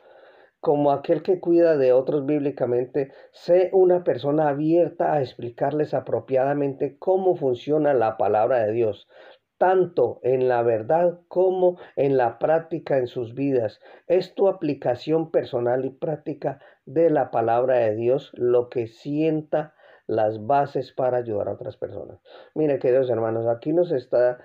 como 0.63 0.93
aquel 0.93 1.23
que 1.23 1.41
cuida 1.41 1.75
de 1.75 1.91
otros 1.91 2.25
bíblicamente, 2.25 3.11
sé 3.33 3.69
una 3.73 4.05
persona 4.05 4.47
abierta 4.47 5.11
a 5.11 5.21
explicarles 5.21 5.93
apropiadamente 5.93 6.97
cómo 6.97 7.35
funciona 7.35 7.93
la 7.93 8.15
palabra 8.15 8.63
de 8.63 8.71
Dios, 8.71 9.09
tanto 9.57 10.21
en 10.23 10.47
la 10.47 10.63
verdad 10.63 11.19
como 11.27 11.77
en 11.97 12.15
la 12.15 12.39
práctica 12.39 12.97
en 12.97 13.07
sus 13.07 13.33
vidas. 13.33 13.81
Es 14.07 14.35
tu 14.35 14.47
aplicación 14.47 15.31
personal 15.31 15.83
y 15.83 15.89
práctica 15.89 16.61
de 16.85 17.09
la 17.09 17.29
palabra 17.29 17.79
de 17.79 17.95
Dios 17.95 18.31
lo 18.33 18.69
que 18.69 18.87
sienta 18.87 19.75
las 20.07 20.45
bases 20.47 20.93
para 20.93 21.17
ayudar 21.17 21.49
a 21.49 21.55
otras 21.55 21.75
personas. 21.75 22.21
Mire, 22.55 22.79
queridos 22.79 23.09
hermanos, 23.09 23.47
aquí 23.47 23.73
nos 23.73 23.91
está 23.91 24.39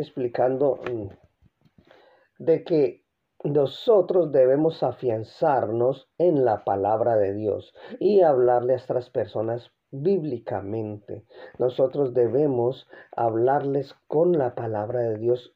explicando 0.00 0.80
mm, 0.90 1.06
de 2.40 2.64
que 2.64 3.07
nosotros 3.44 4.32
debemos 4.32 4.82
afianzarnos 4.82 6.08
en 6.18 6.44
la 6.44 6.64
palabra 6.64 7.16
de 7.16 7.34
Dios 7.34 7.72
y 8.00 8.22
hablarle 8.22 8.72
a 8.72 8.76
estas 8.76 9.10
personas 9.10 9.72
bíblicamente. 9.90 11.24
Nosotros 11.58 12.14
debemos 12.14 12.88
hablarles 13.12 13.94
con 14.06 14.36
la 14.36 14.54
palabra 14.54 15.00
de 15.00 15.18
Dios 15.18 15.54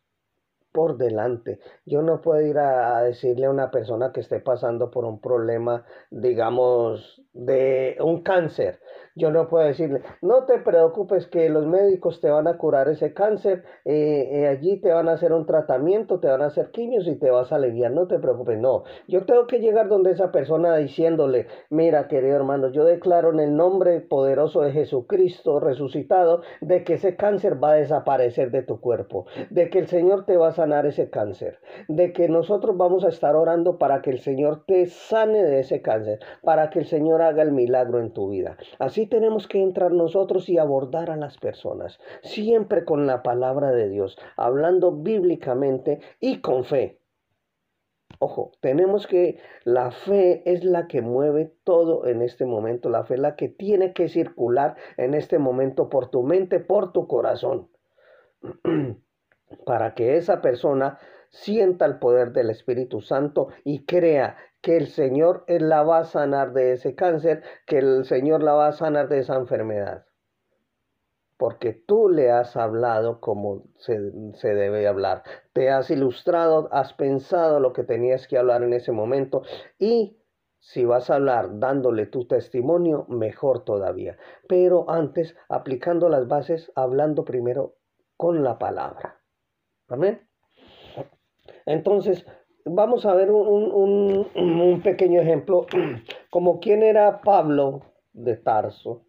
por 0.73 0.97
delante. 0.97 1.61
Yo 1.85 2.03
no 2.03 2.21
puedo 2.21 2.41
ir 2.41 2.59
a, 2.59 3.03
decirle 3.03 3.47
a 3.47 3.51
una 3.51 3.71
persona 3.71 4.13
que 4.13 4.21
esté 4.21 4.41
pasando 4.41 4.91
por 4.91 5.05
un 5.05 5.21
problema, 5.21 5.85
digamos, 6.11 7.23
de 7.33 7.97
un 8.01 8.23
cáncer. 8.23 8.81
Yo 9.15 9.31
no 9.31 9.49
puedo 9.49 9.67
decirle, 9.67 10.03
no 10.23 10.45
te 10.45 10.59
preocupes 10.59 11.27
que 11.27 11.51
los 11.51 11.67
médicos 11.67 12.21
te 12.21 12.31
van 12.31 12.47
a 12.49 12.57
curar 12.57 12.89
ese 12.89 13.13
cáncer, 13.13 13.63
eh, 13.85 14.29
eh, 14.33 14.47
allí 14.49 14.81
te 14.81 14.91
van 14.93 15.09
a 15.09 15.13
hacer 15.13 15.33
un 15.33 15.45
tratamiento, 15.45 16.19
te 16.19 16.29
van 16.29 16.41
a 16.41 16.47
hacer 16.47 16.71
quimios 16.71 17.07
y 17.07 17.17
te 17.17 17.31
vas 17.31 17.53
a 17.53 17.57
aliviar, 17.57 17.93
no 17.93 18.07
te 18.07 18.19
preocupes, 18.19 18.59
no. 18.59 18.85
Yo 19.09 19.27
tengo 19.27 19.47
que 19.47 19.61
llegar 19.61 19.89
donde 19.89 20.13
esa 20.13 20.33
persona 20.33 20.77
diciéndole, 20.77 21.47
mira 21.69 22.09
querido 22.09 22.37
hermano, 22.37 22.69
yo 22.69 22.85
declaro 22.85 23.33
en 23.33 23.41
el 23.41 23.55
nombre 23.55 24.01
poderoso 24.01 24.63
de 24.63 24.73
Jesucristo 24.73 25.61
resucitado 25.61 26.43
de 26.61 26.85
que 26.85 26.95
ese 26.95 27.17
cáncer 27.17 27.63
va 27.63 27.73
a 27.73 27.77
desaparecer 27.77 28.51
de 28.51 28.63
tu 28.63 28.81
cuerpo, 28.81 29.27
de 29.51 29.69
que 29.69 29.79
el 29.79 29.89
Señor 29.89 30.25
te 30.25 30.37
va 30.37 30.49
a 30.49 30.53
sanar 30.53 30.87
ese 30.87 31.11
cáncer, 31.11 31.59
de 31.89 32.13
que 32.13 32.29
nosotros 32.29 32.77
vamos 32.77 33.05
a 33.05 33.09
estar 33.09 33.37
orando 33.37 33.79
para 33.79 34.01
que 34.01 34.11
el 34.11 34.21
Señor 34.21 34.65
te 34.67 34.87
sane 34.87 35.43
de 35.45 35.61
ese 35.61 35.83
cáncer, 35.83 36.21
para 36.43 36.71
que 36.71 36.79
el 36.79 36.87
Señor 36.87 37.21
haga 37.21 37.43
el 37.43 37.53
milagro 37.53 38.01
en 38.01 38.13
tu 38.13 38.31
vida. 38.31 38.57
Así 38.79 39.02
tenemos 39.07 39.49
que 39.49 39.63
entrar 39.63 39.93
nosotros 39.93 40.49
y 40.49 40.59
abordar 40.59 41.11
a 41.11 41.17
las 41.17 41.39
personas, 41.39 41.99
siempre 42.23 42.85
con 42.85 43.07
la 43.07 43.23
palabra 43.23 43.73
de 43.73 43.89
Dios, 43.89 44.19
hablando 44.37 44.93
bíblicamente 44.93 46.01
y 46.21 46.41
con 46.41 46.65
fe. 46.65 46.99
Ojo, 48.19 48.53
tenemos 48.61 49.07
que 49.07 49.41
la 49.65 49.91
fe 49.91 50.43
es 50.45 50.63
la 50.65 50.87
que 50.87 51.03
mueve 51.03 51.53
todo 51.65 52.07
en 52.07 52.23
este 52.23 52.47
momento, 52.47 52.89
la 52.89 53.05
fe 53.05 53.15
es 53.15 53.21
la 53.21 53.35
que 53.35 53.49
tiene 53.49 53.93
que 53.93 54.09
circular 54.09 54.77
en 54.97 55.15
este 55.15 55.39
momento 55.39 55.89
por 55.89 56.09
tu 56.09 56.23
mente, 56.23 56.61
por 56.61 56.93
tu 56.93 57.09
corazón, 57.09 57.69
para 59.67 59.95
que 59.95 60.17
esa 60.17 60.41
persona 60.41 60.99
sienta 61.31 61.87
el 61.87 61.99
poder 61.99 62.33
del 62.33 62.51
Espíritu 62.51 63.01
Santo 63.01 63.49
y 63.65 63.85
crea 63.87 64.37
que 64.63 64.77
el 64.77 64.87
Señor 64.87 65.45
la 65.49 65.83
va 65.83 65.99
a 65.99 66.05
sanar 66.05 66.53
de 66.53 66.73
ese 66.73 66.95
cáncer, 66.95 67.43
que 67.67 67.79
el 67.79 68.05
Señor 68.05 68.43
la 68.43 68.55
va 68.55 68.69
a 68.69 68.73
sanar 68.73 69.09
de 69.09 69.19
esa 69.19 69.35
enfermedad. 69.35 70.07
Porque 71.37 71.73
tú 71.73 72.09
le 72.09 72.31
has 72.31 72.57
hablado 72.57 73.21
como 73.21 73.65
se, 73.77 73.99
se, 74.35 74.55
debe 74.55 74.87
hablar. 74.87 75.25
Te 75.53 75.71
has 75.71 75.91
ilustrado, 75.91 76.69
has 76.71 76.93
pensado 76.93 77.59
lo 77.59 77.73
que 77.73 77.83
tenías 77.83 78.29
que 78.29 78.39
hablar 78.39 78.63
en 78.63 78.73
ese 78.73 78.93
momento 78.93 79.43
y 79.79 80.17
si 80.61 80.85
vas 80.85 81.11
a 81.11 81.17
hablar 81.17 81.59
dándole 81.59 82.07
tu 82.07 82.27
testimonio, 82.29 83.05
mejor 83.09 83.65
todavía. 83.65 84.17
Pero 84.49 84.89
antes, 84.89 85.37
aplicando 85.49 86.09
las 86.09 86.29
bases, 86.29 86.71
hablando 86.77 87.25
primero 87.25 87.75
con 88.17 88.45
la 88.45 88.61
palabra. 88.61 89.21
Amén. 89.89 90.25
Entonces, 91.67 92.25
vamos 92.65 93.07
a 93.07 93.15
ver 93.15 93.31
un, 93.31 94.81
pequeño 94.83 95.21
ejemplo, 95.21 95.67
como 96.31 96.61
quién 96.61 96.83
era 96.83 97.21
Pablo 97.21 97.83
de 98.13 98.37
Tarso, 98.37 99.03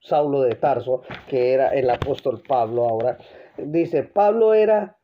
Saulo 0.00 0.42
de 0.42 0.54
Tarso, 0.54 1.02
que 1.28 1.52
era 1.52 1.68
el 1.68 1.88
apóstol 1.90 2.42
Pablo 2.46 2.88
ahora. 2.88 3.18
Dice, 3.56 4.02
Pablo 4.02 4.54
era 4.54 4.98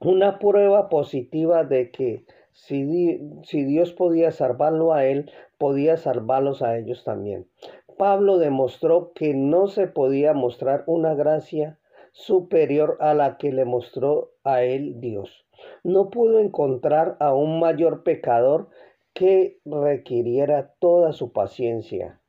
una 0.00 0.38
prueba 0.38 0.88
positiva 0.88 1.64
de 1.64 1.90
que 1.90 2.24
si, 2.52 3.20
si 3.44 3.64
Dios 3.64 3.92
podía 3.92 4.30
salvarlo 4.30 4.92
a 4.92 5.04
él, 5.04 5.30
podía 5.58 5.96
salvarlos 5.96 6.62
a 6.62 6.76
ellos 6.76 7.04
también. 7.04 7.48
Pablo 7.96 8.38
demostró 8.38 9.12
que 9.12 9.34
no 9.34 9.66
se 9.66 9.88
podía 9.88 10.32
mostrar 10.32 10.84
una 10.86 11.14
gracia 11.14 11.78
superior 12.12 12.96
a 13.00 13.14
la 13.14 13.38
que 13.38 13.52
le 13.52 13.64
mostró 13.64 14.32
a 14.44 14.62
él 14.62 15.00
Dios 15.00 15.47
no 15.84 16.10
pudo 16.10 16.38
encontrar 16.38 17.16
a 17.20 17.34
un 17.34 17.60
mayor 17.60 18.02
pecador 18.02 18.68
que 19.14 19.58
requiriera 19.64 20.74
toda 20.78 21.12
su 21.12 21.32
paciencia. 21.32 22.20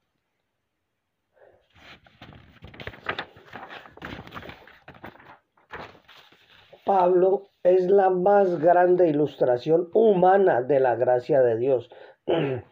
Pablo 6.86 7.50
es 7.62 7.88
la 7.88 8.10
más 8.10 8.60
grande 8.60 9.10
ilustración 9.10 9.90
humana 9.94 10.64
de 10.64 10.80
la 10.80 10.96
gracia 10.96 11.42
de 11.42 11.58
Dios. 11.58 11.90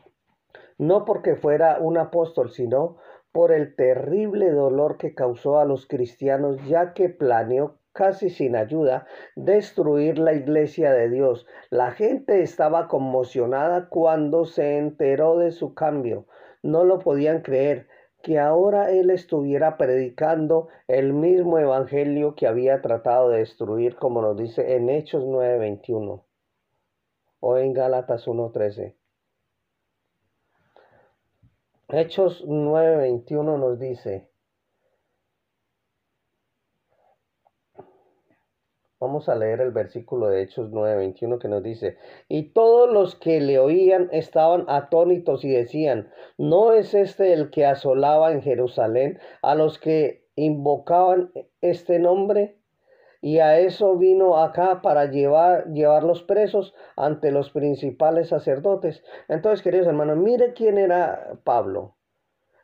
No 0.80 1.06
porque 1.06 1.36
fuera 1.36 1.80
un 1.80 1.98
apóstol, 1.98 2.52
sino 2.52 2.98
por 3.32 3.52
el 3.52 3.76
terrible 3.76 4.52
dolor 4.52 4.98
que 4.98 5.16
causó 5.16 5.60
a 5.60 5.66
los 5.66 5.88
cristianos, 5.88 6.64
ya 6.68 6.94
que 6.94 7.10
planeó 7.10 7.77
casi 7.98 8.30
sin 8.30 8.56
ayuda, 8.56 9.08
destruir 9.36 10.20
la 10.20 10.34
iglesia 10.34 10.94
de 10.94 11.10
Dios. 11.10 11.48
La 11.72 11.92
gente 11.92 12.44
estaba 12.44 12.88
conmocionada 12.88 13.90
cuando 13.90 14.46
se 14.46 14.78
enteró 14.78 15.40
de 15.40 15.52
su 15.52 15.74
cambio. 15.74 16.28
No 16.62 16.84
lo 16.84 17.00
podían 17.00 17.42
creer 17.42 17.88
que 18.22 18.38
ahora 18.38 18.92
él 18.92 19.10
estuviera 19.10 19.78
predicando 19.78 20.68
el 20.88 21.14
mismo 21.14 21.58
evangelio 21.58 22.36
que 22.36 22.46
había 22.46 22.82
tratado 22.82 23.30
de 23.30 23.40
destruir, 23.40 23.96
como 23.96 24.22
nos 24.22 24.38
dice 24.38 24.76
en 24.76 24.90
Hechos 24.90 25.24
9:21 25.24 26.24
o 27.40 27.58
en 27.58 27.74
Gálatas 27.74 28.28
1:13. 28.28 28.96
Hechos 31.90 32.46
9:21 32.46 33.58
nos 33.58 33.80
dice, 33.80 34.27
Vamos 39.00 39.30
a 39.30 39.36
leer 39.36 39.62
el 39.62 39.70
versículo 39.70 40.28
de 40.28 40.42
Hechos 40.42 40.72
9:21 40.72 41.38
que 41.38 41.48
nos 41.48 41.62
dice, 41.62 41.98
y 42.28 42.52
todos 42.52 42.92
los 42.92 43.14
que 43.16 43.40
le 43.40 43.60
oían 43.60 44.10
estaban 44.12 44.66
atónitos 44.68 45.46
y 45.46 45.52
decían, 45.52 46.10
¿no 46.40 46.72
es 46.72 46.96
este 46.96 47.32
el 47.32 47.52
que 47.52 47.68
asolaba 47.68 48.32
en 48.32 48.42
Jerusalén 48.42 49.20
a 49.44 49.54
los 49.54 49.78
que 49.78 50.26
invocaban 50.36 51.32
este 51.62 52.00
nombre? 52.00 52.58
Y 53.22 53.38
a 53.38 53.60
eso 53.60 53.98
vino 53.98 54.38
acá 54.38 54.82
para 54.82 55.06
llevar, 55.06 55.72
llevarlos 55.74 56.24
presos 56.24 56.74
ante 56.96 57.32
los 57.32 57.52
principales 57.52 58.30
sacerdotes. 58.30 59.04
Entonces, 59.28 59.62
queridos 59.62 59.88
hermanos, 59.88 60.18
mire 60.18 60.54
quién 60.54 60.80
era 60.80 61.40
Pablo. 61.44 61.98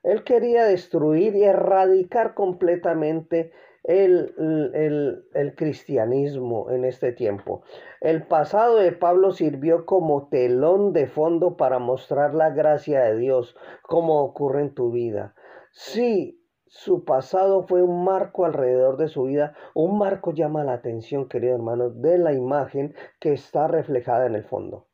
Él 0.02 0.24
quería 0.24 0.66
destruir 0.66 1.36
y 1.36 1.44
erradicar 1.44 2.34
completamente 2.34 3.52
el, 3.84 5.24
el, 5.34 5.56
cristianismo 5.56 6.72
en 6.72 6.86
este 6.86 7.12
tiempo. 7.12 7.64
El 8.00 8.26
pasado 8.26 8.78
de 8.78 8.92
Pablo 8.94 9.32
sirvió 9.32 9.86
como 9.86 10.28
telón 10.30 10.94
de 10.94 11.08
fondo 11.08 11.58
para 11.58 11.80
mostrar 11.80 12.34
la 12.34 12.50
gracia 12.50 13.02
de 13.02 13.18
Dios, 13.18 13.56
como 13.84 14.24
ocurre 14.24 14.62
en 14.62 14.74
tu 14.74 14.92
vida. 14.92 15.36
Sí, 15.72 16.40
su 16.68 17.04
pasado 17.04 17.64
fue 17.64 17.84
un 17.84 18.04
marco 18.04 18.46
alrededor 18.46 18.98
de 18.98 19.08
su 19.08 19.24
vida. 19.24 19.56
Un 19.76 19.98
marco 19.98 20.32
llama 20.32 20.64
la 20.64 20.74
atención, 20.74 21.28
querido 21.28 21.56
hermano, 21.56 21.90
de 21.90 22.18
la 22.18 22.34
imagen 22.34 22.96
que 23.20 23.34
está 23.34 23.68
reflejada 23.68 24.26
en 24.26 24.36
el 24.36 24.44
fondo. 24.44 24.88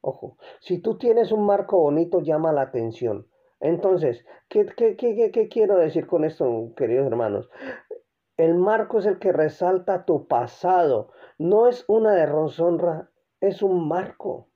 Ojo, 0.00 0.36
si 0.60 0.78
tú 0.78 0.98
tienes 0.98 1.30
un 1.30 1.46
marco 1.46 1.78
bonito, 1.78 2.20
llama 2.20 2.52
la 2.52 2.62
atención. 2.62 3.28
Entonces, 3.62 4.26
¿qué, 4.48 4.66
qué, 4.76 5.48
quiero 5.48 5.76
decir 5.76 6.08
con 6.08 6.24
esto, 6.24 6.72
queridos 6.76 7.06
hermanos? 7.06 7.48
El 8.36 8.56
marco 8.56 8.98
es 8.98 9.06
el 9.06 9.20
que 9.20 9.30
resalta 9.30 10.04
tu 10.04 10.26
pasado, 10.26 11.12
no 11.38 11.68
es 11.68 11.84
una 11.86 12.12
deshonra, 12.12 13.10
es 13.40 13.62
un 13.62 13.86
marco. 13.86 14.48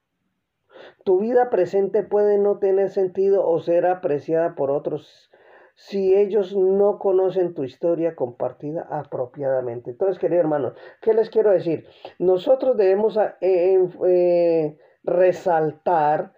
Tu 1.04 1.20
vida 1.20 1.50
presente 1.50 2.02
puede 2.02 2.36
no 2.38 2.58
tener 2.58 2.90
sentido 2.90 3.48
o 3.48 3.60
ser 3.60 3.86
apreciada 3.86 4.56
por 4.56 4.72
otros 4.72 5.30
si 5.76 6.16
ellos 6.16 6.56
no 6.56 6.98
conocen 6.98 7.54
tu 7.54 7.62
historia 7.62 8.16
compartida 8.16 8.88
apropiadamente. 8.90 9.90
Entonces, 9.90 10.18
queridos 10.18 10.42
hermanos, 10.42 10.72
¿qué 11.00 11.14
les 11.14 11.30
quiero 11.30 11.52
decir? 11.52 11.86
Nosotros 12.18 12.76
debemos 12.76 13.16
eh, 13.40 13.78
eh, 14.08 14.78
resaltar, 15.04 16.32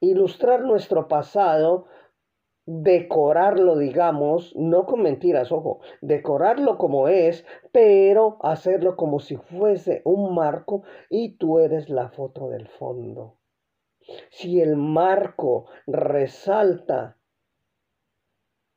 ilustrar 0.00 0.62
nuestro 0.62 1.08
pasado 1.08 1.88
decorarlo, 2.66 3.78
digamos, 3.78 4.54
no 4.56 4.86
con 4.86 5.02
mentiras, 5.02 5.52
ojo, 5.52 5.80
decorarlo 6.00 6.78
como 6.78 7.08
es, 7.08 7.46
pero 7.72 8.38
hacerlo 8.42 8.96
como 8.96 9.20
si 9.20 9.36
fuese 9.36 10.02
un 10.04 10.34
marco 10.34 10.82
y 11.08 11.36
tú 11.36 11.60
eres 11.60 11.88
la 11.88 12.08
foto 12.08 12.48
del 12.48 12.66
fondo. 12.66 13.38
Si 14.30 14.60
el 14.60 14.76
marco 14.76 15.66
resalta, 15.86 17.16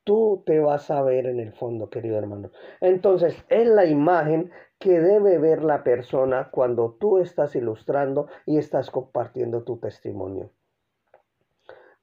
tú 0.03 0.43
te 0.45 0.59
vas 0.59 0.89
a 0.91 1.01
ver 1.01 1.27
en 1.27 1.39
el 1.39 1.53
fondo, 1.53 1.89
querido 1.89 2.17
hermano. 2.17 2.51
Entonces, 2.81 3.43
es 3.49 3.67
la 3.67 3.85
imagen 3.85 4.51
que 4.79 4.99
debe 4.99 5.37
ver 5.37 5.63
la 5.63 5.83
persona 5.83 6.49
cuando 6.51 6.95
tú 6.99 7.19
estás 7.19 7.55
ilustrando 7.55 8.27
y 8.45 8.57
estás 8.57 8.89
compartiendo 8.89 9.63
tu 9.63 9.77
testimonio. 9.77 10.51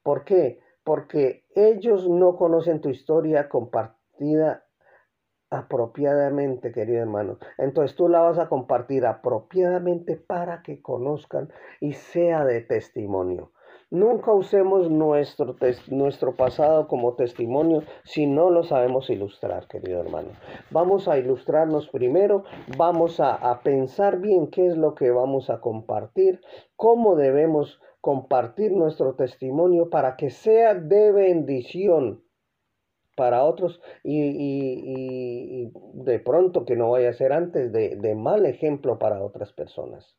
¿Por 0.02 0.24
qué? 0.24 0.60
Porque 0.86 1.44
ellos 1.56 2.08
no 2.08 2.36
conocen 2.36 2.80
tu 2.80 2.90
historia 2.90 3.48
compartida 3.48 4.64
apropiadamente, 5.50 6.70
querido 6.70 7.00
hermano. 7.02 7.38
Entonces 7.58 7.96
tú 7.96 8.08
la 8.08 8.20
vas 8.20 8.38
a 8.38 8.48
compartir 8.48 9.04
apropiadamente 9.04 10.14
para 10.14 10.62
que 10.62 10.80
conozcan 10.80 11.52
y 11.80 11.94
sea 11.94 12.44
de 12.44 12.60
testimonio. 12.60 13.50
Nunca 13.90 14.32
usemos 14.32 14.88
nuestro, 14.88 15.56
nuestro 15.88 16.36
pasado 16.36 16.86
como 16.86 17.14
testimonio 17.14 17.82
si 18.04 18.26
no 18.26 18.50
lo 18.50 18.62
sabemos 18.62 19.10
ilustrar, 19.10 19.66
querido 19.66 20.00
hermano. 20.00 20.28
Vamos 20.70 21.08
a 21.08 21.18
ilustrarnos 21.18 21.88
primero, 21.88 22.44
vamos 22.76 23.18
a, 23.18 23.34
a 23.34 23.60
pensar 23.60 24.20
bien 24.20 24.46
qué 24.52 24.68
es 24.68 24.76
lo 24.76 24.94
que 24.94 25.10
vamos 25.10 25.50
a 25.50 25.60
compartir, 25.60 26.40
cómo 26.76 27.16
debemos 27.16 27.80
compartir 28.06 28.70
nuestro 28.70 29.16
testimonio 29.16 29.90
para 29.90 30.14
que 30.14 30.30
sea 30.30 30.76
de 30.76 31.10
bendición 31.10 32.22
para 33.16 33.42
otros 33.42 33.80
y, 34.04 35.72
de 35.92 36.20
pronto 36.20 36.64
que 36.64 36.76
no 36.76 36.90
vaya 36.92 37.10
a 37.10 37.14
ser 37.14 37.32
antes 37.32 37.72
de, 37.72 37.96
de 37.96 38.14
mal 38.14 38.46
ejemplo 38.46 39.00
para 39.00 39.24
otras 39.24 39.52
personas. 39.52 40.16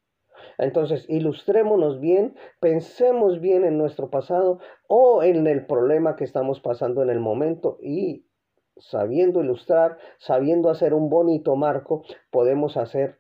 Entonces, 0.57 1.05
ilustrémonos 1.07 2.01
bien, 2.01 2.35
pensemos 2.59 3.39
bien 3.39 3.63
en 3.63 3.77
nuestro 3.77 4.09
pasado 4.09 4.59
o 4.89 5.23
en 5.23 5.47
el 5.47 5.65
problema 5.65 6.17
que 6.17 6.25
estamos 6.25 6.59
pasando 6.59 7.01
en 7.01 7.09
el 7.09 7.21
momento 7.21 7.77
y 7.81 8.27
sabiendo 8.75 9.41
ilustrar, 9.41 9.97
sabiendo 10.17 10.69
hacer 10.69 10.93
un 10.93 11.09
bonito 11.09 11.55
marco, 11.55 12.03
podemos 12.31 12.75
hacer 12.75 13.17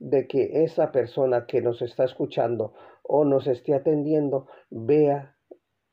de 0.00 0.26
que 0.26 0.64
esa 0.64 0.90
persona 0.90 1.46
que 1.46 1.62
nos 1.62 1.80
está 1.80 2.02
escuchando 2.02 2.74
o 3.02 3.24
nos 3.24 3.46
esté 3.46 3.74
atendiendo 3.74 4.46
vea 4.70 5.36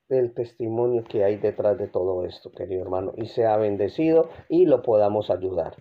el 0.09 0.33
testimonio 0.33 1.03
que 1.03 1.23
hay 1.23 1.37
detrás 1.37 1.77
de 1.77 1.87
todo 1.87 2.25
esto, 2.25 2.51
querido 2.51 2.81
hermano, 2.81 3.13
y 3.15 3.27
sea 3.27 3.57
bendecido 3.57 4.29
y 4.49 4.65
lo 4.65 4.81
podamos 4.81 5.29
ayudar. 5.29 5.75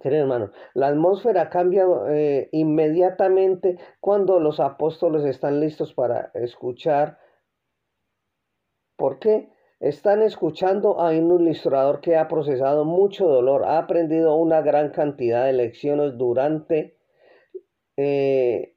Querido 0.00 0.22
hermano, 0.22 0.52
la 0.74 0.88
atmósfera 0.88 1.50
cambia 1.50 1.84
eh, 2.08 2.48
inmediatamente 2.52 3.78
cuando 4.00 4.40
los 4.40 4.60
apóstoles 4.60 5.24
están 5.24 5.60
listos 5.60 5.92
para 5.92 6.30
escuchar. 6.34 7.18
¿Por 8.96 9.18
qué? 9.18 9.50
Están 9.80 10.22
escuchando 10.22 11.00
a 11.00 11.10
un 11.10 11.40
ilustrador 11.42 12.00
que 12.00 12.16
ha 12.16 12.28
procesado 12.28 12.84
mucho 12.84 13.26
dolor, 13.26 13.64
ha 13.64 13.78
aprendido 13.78 14.36
una 14.36 14.62
gran 14.62 14.90
cantidad 14.90 15.44
de 15.46 15.52
lecciones 15.52 16.16
durante 16.16 16.96
eh, 17.96 18.71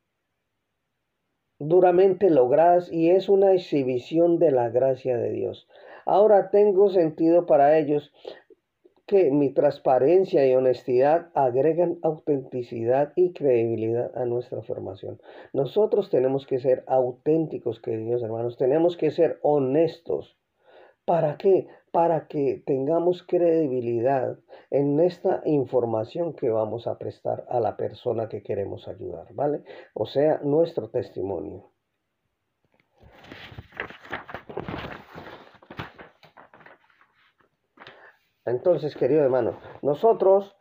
duramente 1.60 2.30
logradas 2.30 2.92
y 2.92 3.10
es 3.10 3.30
una 3.30 3.54
exhibición 3.54 4.40
de 4.40 4.52
la 4.52 4.70
gracia 4.70 5.18
de 5.18 5.32
Dios. 5.32 5.68
Ahora 6.06 6.50
tengo 6.50 6.90
sentido 6.90 7.46
para 7.46 7.78
ellos 7.78 8.14
que 9.06 9.30
mi 9.32 9.52
transparencia 9.52 10.48
y 10.48 10.56
honestidad 10.56 11.30
agregan 11.36 12.00
autenticidad 12.02 13.14
y 13.16 13.34
credibilidad 13.34 14.12
a 14.18 14.26
nuestra 14.26 14.62
formación. 14.64 15.22
Nosotros 15.54 16.10
tenemos 16.10 16.48
que 16.48 16.60
ser 16.60 16.84
auténticos, 16.88 17.80
queridos 17.80 18.24
hermanos, 18.24 18.58
tenemos 18.58 18.98
que 18.98 19.12
ser 19.12 19.40
honestos. 19.44 20.38
¿Para 21.06 21.38
qué? 21.38 21.68
Para 21.96 22.28
que 22.28 22.62
tengamos 22.66 23.24
credibilidad 23.26 24.38
en 24.70 25.00
esta 25.00 25.42
información 25.46 26.34
que 26.34 26.50
vamos 26.50 26.88
a 26.88 26.98
prestar 26.98 27.46
a 27.48 27.62
la 27.62 27.78
persona 27.78 28.28
que 28.28 28.44
queremos 28.44 28.90
ayudar, 28.90 29.28
¿vale? 29.34 29.64
O 29.94 30.06
sea, 30.06 30.42
nuestro 30.44 30.90
testimonio. 30.90 31.72
Entonces, 38.44 38.94
querido 38.98 39.24
hermano, 39.24 39.58
nosotros 39.82 40.58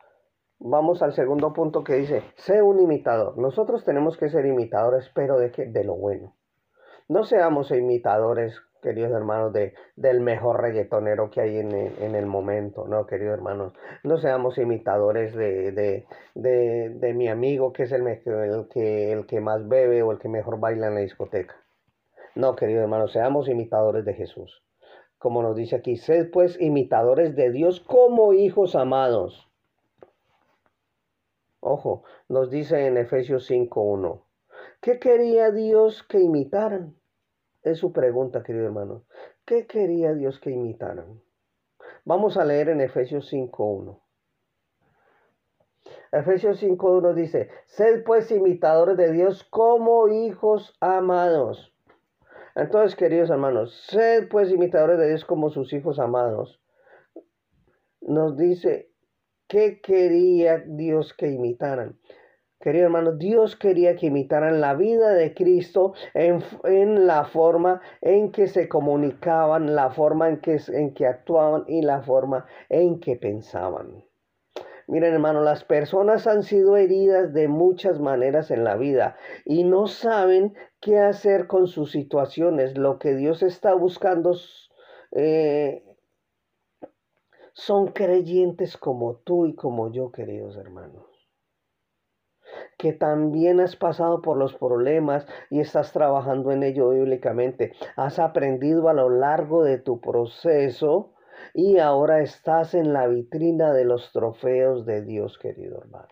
vamos 0.57 1.01
al 1.01 1.11
segundo 1.11 1.51
punto 1.51 1.83
que 1.83 1.95
dice, 1.95 2.23
sé 2.35 2.61
un 2.61 2.79
imitador. 2.79 3.37
Nosotros 3.37 3.83
tenemos 3.83 4.15
que 4.15 4.29
ser 4.29 4.45
imitadores, 4.45 5.11
pero 5.13 5.37
de 5.37 5.51
qué? 5.51 5.65
De 5.65 5.83
lo 5.83 5.95
bueno. 5.95 6.33
No 7.09 7.25
seamos 7.25 7.71
imitadores 7.71 8.57
queridos 8.85 9.11
hermanos, 9.13 9.51
de, 9.51 9.73
del 9.95 10.21
mejor 10.21 10.61
reggaetonero 10.61 11.31
que 11.31 11.41
hay 11.41 11.57
en, 11.57 11.73
el 11.73 12.25
momento, 12.27 12.85
¿no, 12.87 13.07
queridos 13.07 13.33
hermanos? 13.33 13.73
No 14.03 14.19
seamos 14.19 14.59
imitadores 14.59 15.33
de, 15.33 15.71
de, 15.71 16.05
de, 16.35 17.13
mi 17.15 17.27
amigo 17.27 17.73
que 17.73 17.83
es 17.83 17.91
el, 17.91 18.05
el, 18.05 18.67
que, 18.69 19.11
el 19.11 19.25
que 19.25 19.41
más 19.41 19.67
bebe 19.67 20.03
o 20.03 20.11
el 20.11 20.19
que 20.19 20.29
mejor 20.29 20.59
baila 20.59 20.87
en 20.87 20.93
la 20.93 21.01
discoteca. 21.01 21.55
No, 22.35 22.55
queridos 22.55 22.83
hermanos, 22.83 23.11
seamos 23.11 23.49
imitadores 23.49 24.05
de 24.05 24.13
Jesús. 24.13 24.61
Como 25.17 25.41
nos 25.41 25.55
dice 25.55 25.77
aquí, 25.77 25.95
sed 25.95 26.29
pues 26.29 26.61
imitadores 26.61 27.35
de 27.35 27.49
Dios 27.49 27.79
como 27.79 28.33
hijos 28.33 28.75
amados. 28.75 29.49
Ojo, 31.59 32.03
nos 32.29 32.51
dice 32.51 32.85
en 32.85 32.97
Efesios 32.97 33.49
5.1. 33.49 34.21
¿Qué 34.79 34.99
quería 34.99 35.49
Dios 35.49 36.03
que 36.03 36.19
imitaran? 36.19 36.93
Es 37.65 37.79
su 37.79 37.91
pregunta, 37.91 38.43
querido 38.43 38.65
hermano. 38.65 39.05
¿Qué 39.43 39.65
quería 39.65 40.13
Dios 40.13 40.39
que 40.39 40.51
imitaran? 40.51 41.19
Vamos 42.05 42.37
a 42.37 42.45
leer 42.45 42.69
en 42.69 42.79
Efesios 42.79 43.33
5.1. 43.33 43.99
Efesios 46.11 46.61
5.1 46.61 47.15
dice, 47.15 47.49
sed 47.65 48.03
pues 48.05 48.29
imitadores 48.29 48.97
de 48.97 49.11
Dios 49.11 49.43
como 49.49 50.07
hijos 50.07 50.77
amados. 50.79 51.73
Entonces, 52.53 52.95
queridos 52.95 53.31
hermanos, 53.31 53.73
sed 53.89 54.29
pues 54.29 54.51
imitadores 54.51 54.99
de 54.99 55.07
Dios 55.07 55.25
como 55.25 55.49
sus 55.49 55.73
hijos 55.73 55.97
amados. 55.97 56.61
Nos 57.99 58.37
dice, 58.37 58.91
¿qué 59.47 59.81
quería 59.81 60.59
Dios 60.59 61.15
que 61.15 61.31
imitaran? 61.31 61.97
Querido 62.65 62.85
hermano, 62.85 63.11
Dios 63.11 63.55
quería 63.55 63.95
que 63.95 64.07
imitaran 64.07 64.59
la 64.59 64.73
vida 64.73 65.13
de 65.13 65.35
Cristo 65.35 65.93
en, 66.15 66.41
en, 66.63 67.05
la 67.05 67.25
forma 67.25 67.79
en 68.01 68.31
que 68.31 68.47
se 68.47 68.67
comunicaban, 68.67 69.75
la 69.75 69.91
forma 69.91 70.29
en 70.29 70.37
que, 70.37 70.59
en 70.69 70.95
que 70.95 71.05
actuaban 71.05 71.65
y 71.67 71.83
la 71.83 72.01
forma 72.01 72.47
en 72.69 72.99
que 72.99 73.17
pensaban. 73.17 74.03
Miren 74.87 75.13
hermano, 75.13 75.43
las 75.43 75.63
personas 75.63 76.25
han 76.25 76.41
sido 76.41 76.75
heridas 76.75 77.33
de 77.33 77.47
muchas 77.47 77.99
maneras 77.99 78.49
en 78.49 78.63
la 78.63 78.75
vida 78.77 79.15
y 79.45 79.63
no 79.63 79.85
saben 79.85 80.55
qué 80.81 80.97
hacer 80.97 81.45
con 81.45 81.67
sus 81.67 81.91
situaciones. 81.91 82.79
Lo 82.79 82.97
que 82.97 83.15
Dios 83.15 83.43
está 83.43 83.75
buscando 83.75 84.35
eh, 85.11 85.83
son 87.53 87.89
creyentes 87.89 88.75
como 88.75 89.17
tú 89.17 89.45
y 89.45 89.53
como 89.53 89.91
yo, 89.91 90.11
queridos 90.11 90.57
hermanos 90.57 91.14
que 92.85 92.93
también 92.93 93.59
has 93.61 93.75
pasado 93.75 94.21
por 94.21 94.37
los 94.37 94.53
problemas 94.53 95.25
y 95.49 95.59
estás 95.59 95.91
trabajando 95.91 96.51
en 96.51 96.61
ello 96.61 96.91
bíblicamente. 96.91 97.71
Has 97.95 98.19
aprendido 98.19 98.89
a 98.89 98.93
lo 98.93 99.09
largo 99.09 99.63
de 99.63 99.79
tu 99.79 99.99
proceso 99.99 101.15
y 101.55 101.79
ahora 101.79 102.21
estás 102.21 102.75
en 102.75 102.93
la 102.93 103.07
vitrina 103.07 103.73
de 103.73 103.85
los 103.85 104.11
trofeos 104.11 104.85
de 104.85 105.01
Dios, 105.01 105.39
querido 105.39 105.79
hermano. 105.79 106.09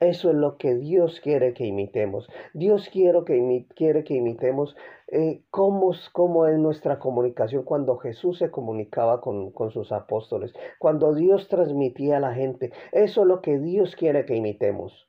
Eso 0.00 0.30
es 0.30 0.36
lo 0.36 0.56
que 0.56 0.76
Dios 0.76 1.20
quiere 1.20 1.52
que 1.52 1.66
imitemos. 1.66 2.26
Dios 2.54 2.88
quiere 2.88 3.22
que, 3.26 3.66
quiere 3.76 4.02
que 4.02 4.14
imitemos 4.14 4.76
eh, 5.08 5.42
cómo, 5.50 5.92
cómo, 6.12 6.46
es 6.46 6.58
nuestra 6.58 6.98
comunicación 6.98 7.64
cuando 7.64 7.98
Jesús 7.98 8.38
se 8.38 8.50
comunicaba 8.50 9.20
con, 9.20 9.50
con 9.50 9.72
sus 9.72 9.92
apóstoles, 9.92 10.54
cuando 10.78 11.14
Dios 11.14 11.48
transmitía 11.48 12.16
a 12.16 12.20
la 12.20 12.32
gente. 12.32 12.72
Eso 12.92 13.20
es 13.20 13.26
lo 13.28 13.42
que 13.42 13.58
Dios 13.58 13.94
quiere 13.94 14.24
que 14.24 14.36
imitemos. 14.36 15.07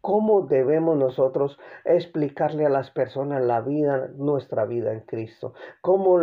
¿Cómo 0.00 0.42
debemos 0.42 0.96
nosotros 0.96 1.58
explicarle 1.84 2.64
a 2.64 2.68
las 2.70 2.90
personas 2.90 3.42
la 3.42 3.60
vida, 3.60 4.08
nuestra 4.16 4.64
vida 4.64 4.92
en 4.92 5.00
Cristo? 5.00 5.54
¿Cómo, 5.80 6.18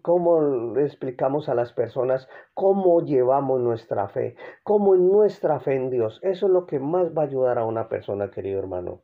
¿Cómo 0.00 0.76
explicamos 0.78 1.48
a 1.48 1.54
las 1.54 1.72
personas 1.72 2.26
cómo 2.54 3.04
llevamos 3.04 3.60
nuestra 3.60 4.08
fe? 4.08 4.34
¿Cómo 4.64 4.96
nuestra 4.96 5.60
fe 5.60 5.76
en 5.76 5.90
Dios? 5.90 6.20
Eso 6.22 6.46
es 6.46 6.52
lo 6.52 6.66
que 6.66 6.78
más 6.78 7.16
va 7.16 7.22
a 7.22 7.26
ayudar 7.26 7.58
a 7.58 7.66
una 7.66 7.88
persona, 7.88 8.30
querido 8.30 8.58
hermano. 8.60 9.02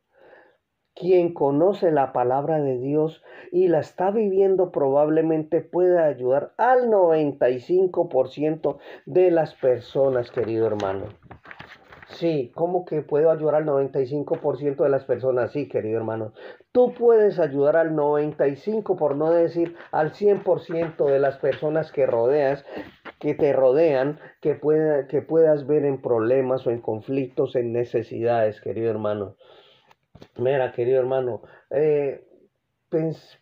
Quien 0.94 1.34
conoce 1.34 1.90
la 1.90 2.12
palabra 2.12 2.60
de 2.60 2.78
Dios 2.78 3.22
y 3.50 3.68
la 3.68 3.80
está 3.80 4.10
viviendo 4.10 4.70
probablemente 4.70 5.60
puede 5.60 6.00
ayudar 6.00 6.54
al 6.56 6.88
95% 6.88 8.78
de 9.04 9.30
las 9.32 9.54
personas, 9.54 10.30
querido 10.30 10.66
hermano. 10.66 11.06
Sí, 12.08 12.52
¿cómo 12.54 12.84
que 12.84 13.02
puedo 13.02 13.30
ayudar 13.30 13.56
al 13.56 13.66
95% 13.66 14.84
de 14.84 14.90
las 14.90 15.04
personas? 15.04 15.52
Sí, 15.52 15.68
querido 15.68 15.96
hermano. 15.96 16.32
Tú 16.72 16.92
puedes 16.92 17.38
ayudar 17.38 17.76
al 17.76 17.94
95, 17.94 18.96
por 18.96 19.16
no 19.16 19.30
decir 19.30 19.74
al 19.90 20.12
100% 20.12 21.06
de 21.06 21.18
las 21.18 21.38
personas 21.38 21.92
que 21.92 22.06
rodeas, 22.06 22.64
que 23.18 23.34
te 23.34 23.52
rodean, 23.52 24.20
que, 24.40 24.54
pueda, 24.54 25.06
que 25.06 25.22
puedas 25.22 25.66
ver 25.66 25.84
en 25.84 26.00
problemas 26.00 26.66
o 26.66 26.70
en 26.70 26.80
conflictos, 26.80 27.56
en 27.56 27.72
necesidades, 27.72 28.60
querido 28.60 28.90
hermano. 28.90 29.36
Mira, 30.36 30.72
querido 30.72 31.00
hermano, 31.00 31.42
eh, 31.70 32.24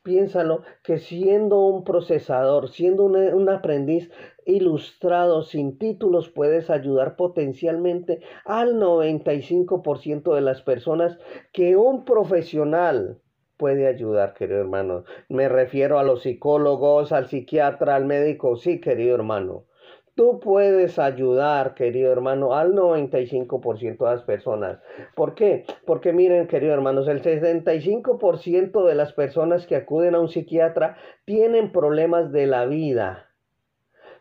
piénsalo 0.02 0.62
que 0.82 0.98
siendo 0.98 1.60
un 1.60 1.84
procesador, 1.84 2.68
siendo 2.68 3.04
un, 3.04 3.48
aprendiz 3.48 4.10
ilustrado 4.46 5.42
sin 5.42 5.78
títulos, 5.78 6.28
puedes 6.28 6.70
ayudar 6.70 7.16
potencialmente 7.16 8.20
al 8.44 8.74
95% 8.74 10.34
de 10.34 10.40
las 10.40 10.62
personas 10.62 11.18
que 11.52 11.76
un 11.76 12.04
profesional 12.04 13.20
puede 13.56 13.86
ayudar, 13.86 14.34
querido 14.34 14.60
hermano. 14.60 15.04
Me 15.28 15.48
refiero 15.48 15.98
a 15.98 16.02
los 16.02 16.22
psicólogos, 16.22 17.12
al 17.12 17.28
psiquiatra, 17.28 17.94
al 17.94 18.06
médico, 18.06 18.56
sí, 18.56 18.80
querido 18.80 19.14
hermano. 19.14 19.66
Tú 20.14 20.40
puedes 20.40 20.98
ayudar, 20.98 21.74
querido 21.74 22.12
hermano, 22.12 22.54
al 22.54 22.74
95% 22.74 24.04
de 24.04 24.10
las 24.10 24.22
personas. 24.24 24.78
¿Por 25.14 25.34
qué? 25.34 25.64
Porque 25.86 26.12
miren, 26.12 26.48
querido 26.48 26.74
hermanos, 26.74 27.08
el 27.08 27.22
65% 27.22 28.86
de 28.86 28.94
las 28.94 29.14
personas 29.14 29.66
que 29.66 29.76
acuden 29.76 30.14
a 30.14 30.20
un 30.20 30.28
psiquiatra 30.28 30.96
tienen 31.24 31.72
problemas 31.72 32.30
de 32.30 32.46
la 32.46 32.66
vida. 32.66 33.30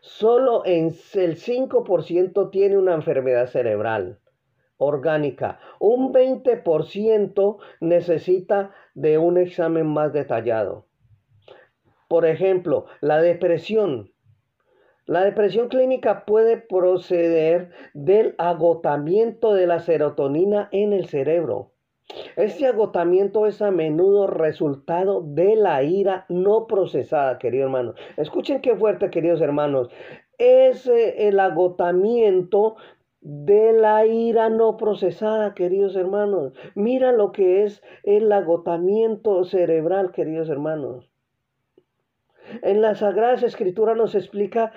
Solo 0.00 0.64
en 0.64 0.94
el 1.14 1.36
5% 1.36 2.50
tiene 2.50 2.78
una 2.78 2.94
enfermedad 2.94 3.46
cerebral 3.46 4.18
orgánica. 4.78 5.60
Un 5.78 6.12
20% 6.12 7.58
necesita 7.80 8.72
de 8.94 9.18
un 9.18 9.38
examen 9.38 9.86
más 9.86 10.12
detallado. 10.12 10.86
Por 12.08 12.26
ejemplo, 12.26 12.86
la 13.00 13.20
depresión 13.20 14.11
la 15.06 15.24
depresión 15.24 15.68
clínica 15.68 16.24
puede 16.24 16.56
proceder 16.56 17.70
del 17.92 18.34
agotamiento 18.38 19.52
de 19.54 19.66
la 19.66 19.80
serotonina 19.80 20.68
en 20.70 20.92
el 20.92 21.06
cerebro. 21.06 21.72
Este 22.36 22.66
agotamiento 22.66 23.46
es 23.46 23.62
a 23.62 23.70
menudo 23.70 24.26
resultado 24.26 25.22
de 25.22 25.56
la 25.56 25.82
ira 25.82 26.26
no 26.28 26.66
procesada, 26.66 27.38
querido 27.38 27.64
hermano. 27.64 27.94
Escuchen 28.16 28.60
qué 28.60 28.76
fuerte, 28.76 29.10
queridos 29.10 29.40
hermanos. 29.40 29.88
Es 30.38 30.86
eh, 30.86 31.28
el 31.28 31.40
agotamiento 31.40 32.76
de 33.20 33.72
la 33.72 34.04
ira 34.06 34.50
no 34.50 34.76
procesada, 34.76 35.54
queridos 35.54 35.96
hermanos. 35.96 36.52
Mira 36.74 37.12
lo 37.12 37.32
que 37.32 37.64
es 37.64 37.82
el 38.02 38.30
agotamiento 38.32 39.44
cerebral, 39.44 40.10
queridos 40.12 40.48
hermanos. 40.48 41.11
En 42.60 42.82
la 42.82 42.94
Sagrada 42.94 43.34
Escritura 43.34 43.94
nos 43.94 44.14
explica 44.14 44.72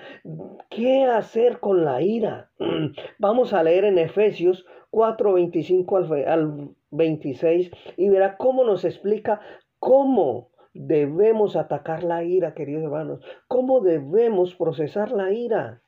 qué 0.70 1.04
hacer 1.04 1.60
con 1.60 1.84
la 1.84 2.00
ira. 2.00 2.50
Vamos 3.18 3.52
a 3.52 3.62
leer 3.62 3.84
en 3.84 3.98
Efesios 3.98 4.64
4, 4.90 5.34
25 5.34 5.96
al 6.26 6.70
26 6.90 7.70
y 7.96 8.08
verá 8.08 8.36
cómo 8.36 8.64
nos 8.64 8.84
explica 8.84 9.40
cómo 9.78 10.50
debemos 10.72 11.56
atacar 11.56 12.02
la 12.02 12.24
ira, 12.24 12.54
queridos 12.54 12.84
hermanos, 12.84 13.20
cómo 13.48 13.80
debemos 13.80 14.54
procesar 14.54 15.10
la 15.12 15.32
ira. 15.32 15.82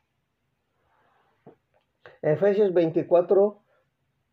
Efesios 2.22 2.72
24, 2.74 3.62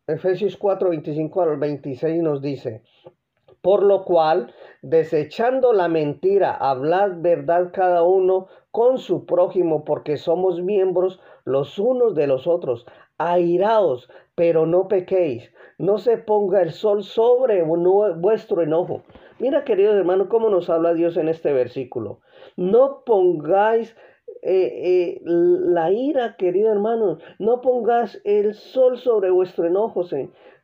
Efesios 0.08 0.56
4, 0.56 0.90
25 0.90 1.42
al 1.42 1.56
26 1.56 2.22
nos 2.22 2.42
dice, 2.42 2.82
por 3.62 3.82
lo 3.82 4.04
cual, 4.04 4.52
desechando 4.88 5.72
la 5.72 5.88
mentira, 5.88 6.54
hablad 6.54 7.16
verdad 7.16 7.70
cada 7.72 8.04
uno 8.04 8.46
con 8.70 8.98
su 8.98 9.26
prójimo, 9.26 9.84
porque 9.84 10.16
somos 10.16 10.62
miembros 10.62 11.20
los 11.44 11.78
unos 11.78 12.14
de 12.14 12.26
los 12.28 12.46
otros. 12.46 12.86
Airaos, 13.18 14.08
pero 14.34 14.66
no 14.66 14.86
pequéis. 14.86 15.50
No 15.78 15.98
se 15.98 16.18
ponga 16.18 16.62
el 16.62 16.72
sol 16.72 17.02
sobre 17.02 17.62
vuestro 17.62 18.62
enojo. 18.62 19.02
Mira, 19.38 19.64
queridos 19.64 19.96
hermanos, 19.96 20.28
cómo 20.28 20.50
nos 20.50 20.70
habla 20.70 20.94
Dios 20.94 21.16
en 21.16 21.28
este 21.28 21.52
versículo. 21.52 22.20
No 22.56 23.02
pongáis 23.04 23.96
eh, 24.42 25.18
eh, 25.18 25.20
la 25.24 25.90
ira, 25.90 26.36
querido 26.36 26.70
hermano. 26.70 27.18
No 27.38 27.60
pongas 27.60 28.20
el 28.24 28.54
sol 28.54 28.98
sobre 28.98 29.30
vuestro 29.30 29.66
enojo. 29.66 30.04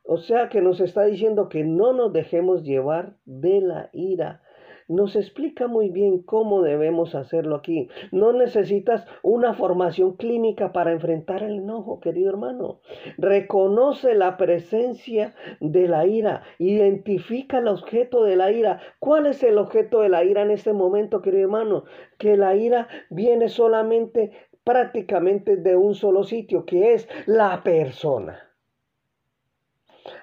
O 0.04 0.16
sea 0.16 0.48
que 0.48 0.60
nos 0.60 0.80
está 0.80 1.04
diciendo 1.04 1.48
que 1.48 1.64
no 1.64 1.92
nos 1.92 2.12
dejemos 2.12 2.64
llevar 2.64 3.16
de 3.24 3.60
la 3.60 3.90
ira. 3.92 4.42
Nos 4.88 5.16
explica 5.16 5.68
muy 5.68 5.90
bien 5.90 6.22
cómo 6.22 6.60
debemos 6.60 7.14
hacerlo 7.14 7.56
aquí. 7.56 7.88
No 8.10 8.32
necesitas 8.32 9.06
una 9.22 9.54
formación 9.54 10.16
clínica 10.16 10.72
para 10.72 10.92
enfrentar 10.92 11.42
el 11.42 11.58
enojo, 11.58 12.00
querido 12.00 12.30
hermano. 12.30 12.80
Reconoce 13.16 14.14
la 14.14 14.36
presencia 14.36 15.34
de 15.60 15.86
la 15.88 16.06
ira. 16.06 16.42
Identifica 16.58 17.58
el 17.58 17.68
objeto 17.68 18.24
de 18.24 18.36
la 18.36 18.50
ira. 18.50 18.80
¿Cuál 18.98 19.26
es 19.26 19.42
el 19.42 19.56
objeto 19.56 20.00
de 20.00 20.08
la 20.08 20.24
ira 20.24 20.42
en 20.42 20.50
este 20.50 20.72
momento, 20.72 21.22
querido 21.22 21.44
hermano? 21.44 21.84
Que 22.18 22.36
la 22.36 22.56
ira 22.56 22.88
viene 23.08 23.48
solamente 23.48 24.32
prácticamente 24.64 25.56
de 25.56 25.76
un 25.76 25.94
solo 25.94 26.24
sitio, 26.24 26.66
que 26.66 26.94
es 26.94 27.08
la 27.26 27.62
persona. 27.62 28.51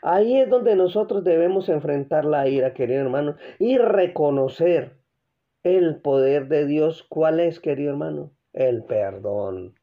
Ahí 0.02 0.39
es 0.39 0.50
donde 0.50 0.76
nosotros 0.76 1.24
debemos 1.24 1.70
enfrentar 1.70 2.26
la 2.26 2.48
ira, 2.48 2.74
querido 2.74 3.02
hermano, 3.02 3.36
y 3.60 3.78
reconocer 3.78 4.98
el 5.63 6.02
poder 6.02 6.48
de 6.48 6.65
Dios. 6.65 7.06
¿Cuál 7.08 7.39
es, 7.39 7.60
querido 7.60 7.92
hermano? 7.92 8.32
El 8.54 8.84
perdón. 8.84 9.76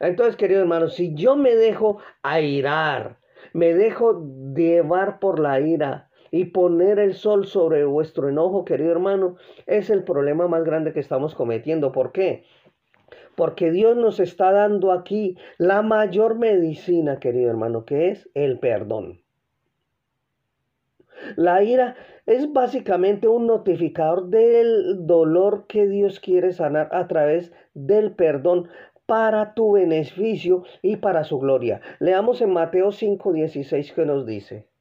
Entonces, 0.00 0.36
querido 0.36 0.60
hermano, 0.60 0.88
si 0.88 1.14
yo 1.14 1.36
me 1.36 1.54
dejo 1.54 1.98
airar, 2.22 3.18
me 3.52 3.74
dejo 3.74 4.26
llevar 4.54 5.18
por 5.18 5.38
la 5.38 5.60
ira, 5.60 6.10
y 6.32 6.46
poner 6.46 6.98
el 6.98 7.14
sol 7.14 7.46
sobre 7.46 7.84
vuestro 7.84 8.30
enojo, 8.30 8.64
querido 8.64 8.90
hermano, 8.90 9.36
es 9.66 9.90
el 9.90 10.02
problema 10.02 10.48
más 10.48 10.64
grande 10.64 10.94
que 10.94 11.00
estamos 11.00 11.34
cometiendo. 11.34 11.92
¿Por 11.92 12.10
qué? 12.10 12.44
Porque 13.36 13.70
Dios 13.70 13.96
nos 13.96 14.20
está 14.20 14.52
dando 14.52 14.92
aquí 14.92 15.36
la 15.58 15.82
mayor 15.82 16.36
medicina, 16.36 17.18
querido 17.18 17.50
hermano, 17.50 17.84
que 17.84 18.10
es 18.10 18.28
el 18.34 18.58
perdón. 18.58 19.22
La 21.36 21.62
ira 21.62 21.96
es 22.26 22.52
básicamente 22.52 23.28
un 23.28 23.46
notificador 23.46 24.28
del 24.28 25.06
dolor 25.06 25.66
que 25.66 25.86
Dios 25.86 26.20
quiere 26.20 26.52
sanar 26.52 26.88
a 26.92 27.06
través 27.06 27.52
del 27.74 28.12
perdón 28.14 28.68
para 29.06 29.54
tu 29.54 29.72
beneficio 29.72 30.64
y 30.80 30.96
para 30.96 31.24
su 31.24 31.38
gloria. 31.38 31.80
Leamos 32.00 32.40
en 32.40 32.52
Mateo 32.52 32.92
5:16 32.92 33.92
que 33.92 34.06
nos 34.06 34.26
dice. 34.26 34.71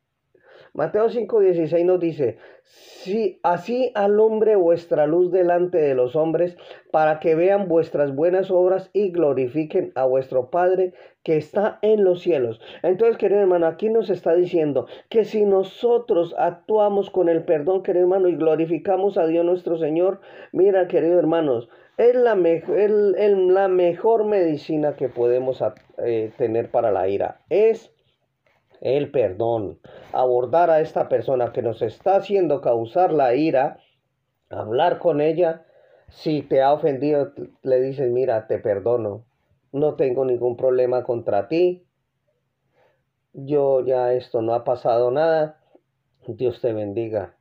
Mateo 0.74 1.10
5:16 1.10 1.84
nos 1.84 2.00
dice, 2.00 2.38
si 2.64 3.40
así 3.44 3.92
alumbre 3.94 4.56
vuestra 4.56 5.06
luz 5.06 5.30
delante 5.30 5.78
de 5.78 5.96
los 5.96 6.16
hombres, 6.16 6.56
para 6.92 7.20
que 7.20 7.36
vean 7.36 7.68
vuestras 7.68 8.16
buenas 8.16 8.50
obras 8.52 8.90
y 8.94 9.12
glorifiquen 9.12 9.92
a 9.96 10.06
vuestro 10.06 10.50
Padre 10.50 10.94
que 11.24 11.36
está 11.36 11.78
en 11.82 12.06
los 12.06 12.22
cielos. 12.22 12.62
Entonces, 12.84 13.18
querido 13.18 13.42
hermano, 13.42 13.68
aquí 13.68 13.90
nos 13.90 14.10
está 14.10 14.34
diciendo 14.34 14.88
que 15.10 15.26
si 15.26 15.44
nosotros 15.46 16.34
actuamos 16.38 17.10
con 17.10 17.28
el 17.28 17.44
perdón, 17.44 17.84
querido 17.84 18.06
hermano, 18.06 18.30
y 18.30 18.38
glorificamos 18.38 19.18
a 19.18 19.28
Dios 19.28 19.44
nuestro 19.44 19.78
Señor, 19.78 20.22
mira, 20.54 20.88
querido 20.88 21.20
hermanos, 21.20 21.68
es 21.98 22.16
la, 22.16 22.36
la 22.36 23.68
mejor 23.68 24.24
medicina 24.24 24.96
que 24.96 25.10
podemos 25.10 25.62
eh, 25.98 26.32
tener 26.38 26.72
para 26.72 26.92
la 26.92 27.10
ira. 27.10 27.42
Es 27.50 27.94
el 28.82 29.12
perdón. 29.12 29.80
Abordar 30.12 30.70
a 30.70 30.82
esta 30.82 31.08
persona 31.08 31.54
que 31.54 31.62
nos 31.62 31.82
está 31.82 32.18
haciendo 32.18 32.62
causar 32.62 33.14
la 33.14 33.36
ira, 33.36 33.80
hablar 34.50 35.00
con 35.00 35.22
ella. 35.22 35.66
Si 36.10 36.42
te 36.42 36.62
ha 36.62 36.74
ofendido, 36.74 37.32
le 37.62 37.80
dices, 37.80 38.12
mira, 38.12 38.48
te 38.48 38.60
perdono. 38.60 39.24
No 39.72 39.96
tengo 39.96 40.26
ningún 40.26 40.58
problema 40.58 41.04
contra 41.04 41.48
ti. 41.48 41.86
Yo 43.34 43.86
ya 43.86 44.12
esto 44.14 44.42
no 44.42 44.54
ha 44.54 44.66
pasado 44.66 45.10
nada. 45.12 45.62
Dios 46.28 46.60
te 46.60 46.74
bendiga. 46.74 47.38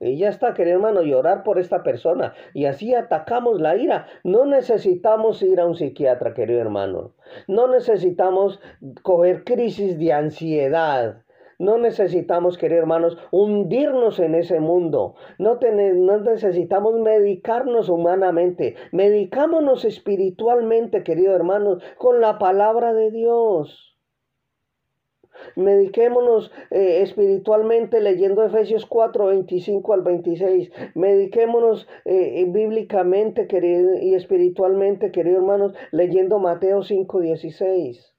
Y 0.00 0.16
ya 0.16 0.28
está, 0.28 0.54
querido 0.54 0.76
hermano, 0.76 1.02
llorar 1.02 1.42
por 1.42 1.58
esta 1.58 1.82
persona. 1.82 2.34
Y 2.54 2.66
así 2.66 2.94
atacamos 2.94 3.60
la 3.60 3.76
ira. 3.76 4.06
No 4.22 4.44
necesitamos 4.46 5.42
ir 5.42 5.60
a 5.60 5.66
un 5.66 5.74
psiquiatra, 5.74 6.34
querido 6.34 6.60
hermano. 6.60 7.14
No 7.48 7.66
necesitamos 7.66 8.60
coger 9.02 9.42
crisis 9.44 9.98
de 9.98 10.12
ansiedad. 10.12 11.24
No 11.58 11.76
necesitamos, 11.76 12.56
queridos 12.56 12.82
hermanos, 12.82 13.18
hundirnos 13.32 14.20
en 14.20 14.36
ese 14.36 14.60
mundo. 14.60 15.16
No, 15.38 15.58
no, 15.58 16.18
necesitamos 16.20 16.94
medicarnos 17.00 17.88
humanamente. 17.88 18.76
Medicámonos 18.92 19.84
espiritualmente, 19.84 21.02
queridos 21.02 21.34
hermanos, 21.34 21.82
con 21.96 22.20
la 22.20 22.38
palabra 22.38 22.92
de 22.92 23.10
Dios. 23.10 23.87
Mediquémonos 25.56 26.50
eh, 26.70 27.02
espiritualmente 27.02 28.00
leyendo 28.00 28.44
Efesios 28.44 28.86
4, 28.86 29.26
25 29.26 29.92
al 29.92 30.02
26. 30.02 30.70
Mediquémonos 30.94 31.88
eh, 32.04 32.44
bíblicamente 32.48 33.46
querido, 33.46 33.94
y 34.00 34.14
espiritualmente, 34.14 35.10
queridos 35.10 35.40
hermanos, 35.42 35.74
leyendo 35.92 36.38
Mateo 36.38 36.82
5, 36.82 37.20
16. 37.20 38.14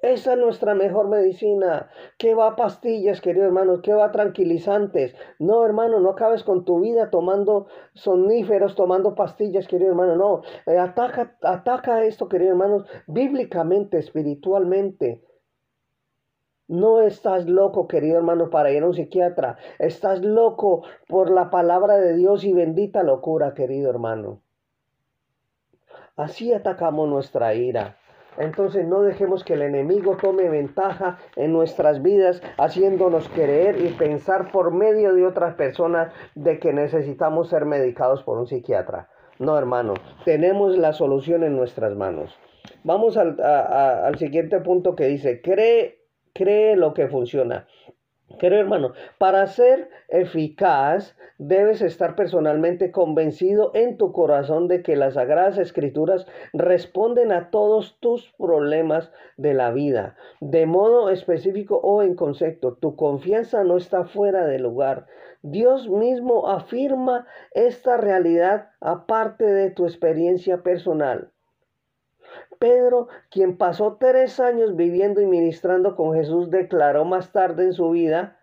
Esa 0.00 0.34
es 0.34 0.38
nuestra 0.38 0.76
mejor 0.76 1.08
medicina. 1.08 1.90
¿Qué 2.18 2.32
va 2.36 2.46
a 2.46 2.56
pastillas, 2.56 3.20
queridos 3.20 3.48
hermanos? 3.48 3.80
¿Qué 3.82 3.92
va 3.92 4.12
tranquilizantes? 4.12 5.12
No, 5.40 5.64
hermano, 5.66 5.98
no 5.98 6.10
acabes 6.10 6.44
con 6.44 6.64
tu 6.64 6.78
vida 6.78 7.10
tomando 7.10 7.66
soníferos, 7.94 8.76
tomando 8.76 9.16
pastillas, 9.16 9.66
querido 9.66 9.90
hermano. 9.90 10.14
No, 10.14 10.42
eh, 10.72 10.78
ataca, 10.78 11.36
ataca 11.42 12.04
esto, 12.04 12.28
queridos 12.28 12.52
hermanos, 12.52 12.84
bíblicamente, 13.08 13.98
espiritualmente. 13.98 15.20
No 16.68 17.00
estás 17.00 17.46
loco, 17.46 17.88
querido 17.88 18.18
hermano, 18.18 18.50
para 18.50 18.70
ir 18.70 18.82
a 18.82 18.86
un 18.86 18.94
psiquiatra. 18.94 19.56
Estás 19.78 20.20
loco 20.20 20.82
por 21.08 21.30
la 21.30 21.48
palabra 21.48 21.96
de 21.96 22.14
Dios 22.14 22.44
y 22.44 22.52
bendita 22.52 23.02
locura, 23.02 23.54
querido 23.54 23.88
hermano. 23.88 24.42
Así 26.14 26.52
atacamos 26.52 27.08
nuestra 27.08 27.54
ira. 27.54 27.96
Entonces 28.36 28.86
no 28.86 29.00
dejemos 29.00 29.44
que 29.44 29.54
el 29.54 29.62
enemigo 29.62 30.18
tome 30.20 30.50
ventaja 30.50 31.18
en 31.36 31.54
nuestras 31.54 32.02
vidas, 32.02 32.42
haciéndonos 32.58 33.28
creer 33.30 33.80
y 33.80 33.88
pensar 33.94 34.52
por 34.52 34.70
medio 34.70 35.14
de 35.14 35.26
otras 35.26 35.54
personas 35.54 36.12
de 36.34 36.58
que 36.58 36.74
necesitamos 36.74 37.48
ser 37.48 37.64
medicados 37.64 38.22
por 38.22 38.38
un 38.38 38.46
psiquiatra. 38.46 39.08
No, 39.38 39.56
hermano, 39.56 39.94
tenemos 40.26 40.76
la 40.76 40.92
solución 40.92 41.44
en 41.44 41.56
nuestras 41.56 41.96
manos. 41.96 42.38
Vamos 42.84 43.16
al, 43.16 43.40
al 43.40 44.18
siguiente 44.18 44.60
punto 44.60 44.94
que 44.94 45.06
dice, 45.06 45.40
cree 45.40 45.97
cree 46.38 46.76
lo 46.76 46.94
que 46.94 47.08
funciona. 47.08 47.66
Querido 48.38 48.60
hermano, 48.60 48.92
para 49.18 49.44
ser 49.48 49.90
eficaz 50.08 51.16
debes 51.38 51.82
estar 51.82 52.14
personalmente 52.14 52.92
convencido 52.92 53.72
en 53.74 53.96
tu 53.96 54.12
corazón 54.12 54.68
de 54.68 54.82
que 54.82 54.94
las 54.94 55.14
sagradas 55.14 55.58
escrituras 55.58 56.26
responden 56.52 57.32
a 57.32 57.50
todos 57.50 57.98
tus 57.98 58.32
problemas 58.38 59.10
de 59.36 59.54
la 59.54 59.72
vida, 59.72 60.16
de 60.40 60.66
modo 60.66 61.10
específico 61.10 61.80
o 61.82 62.02
en 62.02 62.14
concepto. 62.14 62.76
Tu 62.76 62.94
confianza 62.94 63.64
no 63.64 63.76
está 63.76 64.04
fuera 64.04 64.46
de 64.46 64.60
lugar. 64.60 65.06
Dios 65.42 65.88
mismo 65.88 66.48
afirma 66.48 67.26
esta 67.52 67.96
realidad 67.96 68.70
aparte 68.80 69.44
de 69.44 69.70
tu 69.70 69.86
experiencia 69.86 70.62
personal. 70.62 71.32
Pedro, 72.58 73.08
quien 73.30 73.56
pasó 73.56 73.96
tres 73.98 74.40
años 74.40 74.76
viviendo 74.76 75.20
y 75.20 75.26
ministrando 75.26 75.96
con 75.96 76.14
Jesús, 76.14 76.50
declaró 76.50 77.04
más 77.04 77.32
tarde 77.32 77.64
en 77.64 77.72
su 77.72 77.90
vida, 77.90 78.38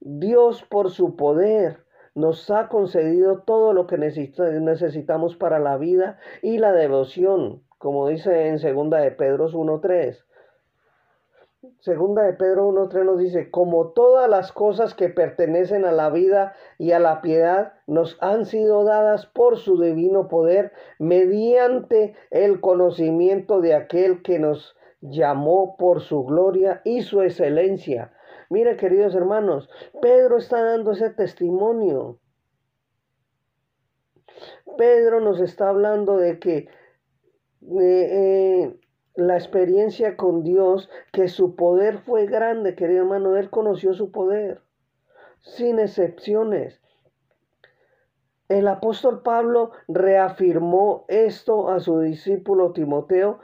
Dios 0.00 0.62
por 0.62 0.90
su 0.90 1.16
poder 1.16 1.84
nos 2.14 2.50
ha 2.50 2.68
concedido 2.68 3.40
todo 3.40 3.72
lo 3.72 3.86
que 3.86 3.98
necesitamos 3.98 5.36
para 5.36 5.58
la 5.58 5.76
vida 5.78 6.18
y 6.42 6.58
la 6.58 6.72
devoción, 6.72 7.62
como 7.78 8.08
dice 8.08 8.48
en 8.48 8.58
segunda 8.58 8.98
de 8.98 9.10
Pedro 9.10 9.48
1.3. 9.48 10.24
Segunda 11.80 12.22
de 12.22 12.32
Pedro 12.32 12.68
1.3 12.68 13.04
nos 13.04 13.18
dice, 13.18 13.50
como 13.50 13.92
todas 13.92 14.28
las 14.28 14.52
cosas 14.52 14.94
que 14.94 15.08
pertenecen 15.08 15.84
a 15.84 15.92
la 15.92 16.10
vida 16.10 16.54
y 16.78 16.92
a 16.92 16.98
la 16.98 17.20
piedad 17.20 17.74
nos 17.86 18.18
han 18.20 18.46
sido 18.46 18.84
dadas 18.84 19.26
por 19.26 19.58
su 19.58 19.80
divino 19.80 20.28
poder 20.28 20.72
mediante 20.98 22.14
el 22.30 22.60
conocimiento 22.60 23.60
de 23.60 23.74
aquel 23.74 24.22
que 24.22 24.38
nos 24.38 24.76
llamó 25.00 25.76
por 25.76 26.00
su 26.00 26.24
gloria 26.24 26.80
y 26.84 27.02
su 27.02 27.22
excelencia. 27.22 28.12
Mire, 28.50 28.76
queridos 28.76 29.14
hermanos, 29.14 29.68
Pedro 30.00 30.38
está 30.38 30.62
dando 30.62 30.92
ese 30.92 31.10
testimonio. 31.10 32.18
Pedro 34.76 35.20
nos 35.20 35.40
está 35.40 35.68
hablando 35.68 36.16
de 36.16 36.38
que 36.38 36.56
eh, 36.56 36.68
eh, 37.80 38.80
la 39.14 39.36
experiencia 39.36 40.16
con 40.16 40.42
Dios, 40.42 40.90
que 41.12 41.28
su 41.28 41.54
poder 41.54 41.98
fue 41.98 42.26
grande, 42.26 42.74
querido 42.74 43.02
hermano, 43.02 43.36
él 43.36 43.50
conoció 43.50 43.94
su 43.94 44.10
poder, 44.10 44.60
sin 45.40 45.78
excepciones. 45.78 46.80
El 48.48 48.68
apóstol 48.68 49.22
Pablo 49.22 49.70
reafirmó 49.88 51.04
esto 51.08 51.68
a 51.70 51.80
su 51.80 52.00
discípulo 52.00 52.72
Timoteo 52.72 53.40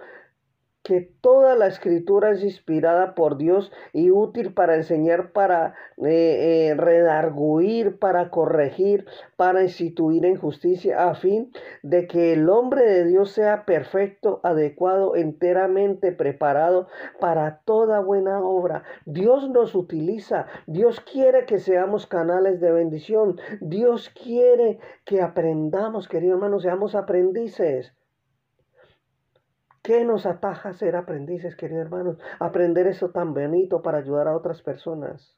que 0.90 1.08
toda 1.20 1.54
la 1.54 1.68
escritura 1.68 2.32
es 2.32 2.42
inspirada 2.42 3.14
por 3.14 3.36
Dios 3.36 3.70
y 3.92 4.10
útil 4.10 4.52
para 4.54 4.74
enseñar, 4.74 5.30
para 5.30 5.76
eh, 5.98 6.70
eh, 6.70 6.74
redarguir, 6.74 8.00
para 8.00 8.28
corregir, 8.30 9.06
para 9.36 9.62
instituir 9.62 10.26
en 10.26 10.34
justicia, 10.34 11.08
a 11.08 11.14
fin 11.14 11.52
de 11.84 12.08
que 12.08 12.32
el 12.32 12.50
hombre 12.50 12.82
de 12.82 13.04
Dios 13.04 13.30
sea 13.30 13.66
perfecto, 13.66 14.40
adecuado, 14.42 15.14
enteramente 15.14 16.10
preparado 16.10 16.88
para 17.20 17.60
toda 17.64 18.00
buena 18.00 18.42
obra. 18.42 18.82
Dios 19.06 19.48
nos 19.48 19.76
utiliza, 19.76 20.46
Dios 20.66 20.98
quiere 20.98 21.46
que 21.46 21.60
seamos 21.60 22.08
canales 22.08 22.60
de 22.60 22.72
bendición, 22.72 23.38
Dios 23.60 24.10
quiere 24.10 24.80
que 25.04 25.22
aprendamos, 25.22 26.08
querido 26.08 26.32
hermano, 26.34 26.58
seamos 26.58 26.96
aprendices. 26.96 27.94
¿Qué 29.90 30.04
nos 30.04 30.24
ataja 30.24 30.72
ser 30.74 30.94
aprendices, 30.94 31.56
queridos 31.56 31.86
hermanos? 31.86 32.16
Aprender 32.38 32.86
eso 32.86 33.10
tan 33.10 33.34
bonito 33.34 33.82
para 33.82 33.98
ayudar 33.98 34.28
a 34.28 34.36
otras 34.36 34.62
personas. 34.62 35.36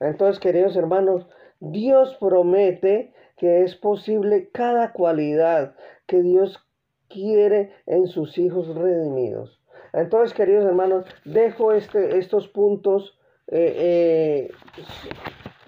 Entonces, 0.00 0.40
queridos 0.40 0.74
hermanos, 0.74 1.28
Dios 1.60 2.16
promete 2.18 3.14
que 3.36 3.62
es 3.62 3.76
posible 3.76 4.50
cada 4.52 4.90
cualidad 4.90 5.76
que 6.08 6.20
Dios 6.22 6.66
quiere 7.08 7.72
en 7.86 8.08
sus 8.08 8.36
hijos 8.36 8.66
redimidos. 8.74 9.62
Entonces, 9.92 10.34
queridos 10.34 10.64
hermanos, 10.64 11.04
dejo 11.24 11.70
este, 11.70 12.18
estos 12.18 12.48
puntos 12.48 13.16
eh, 13.46 14.50
eh, 14.50 14.50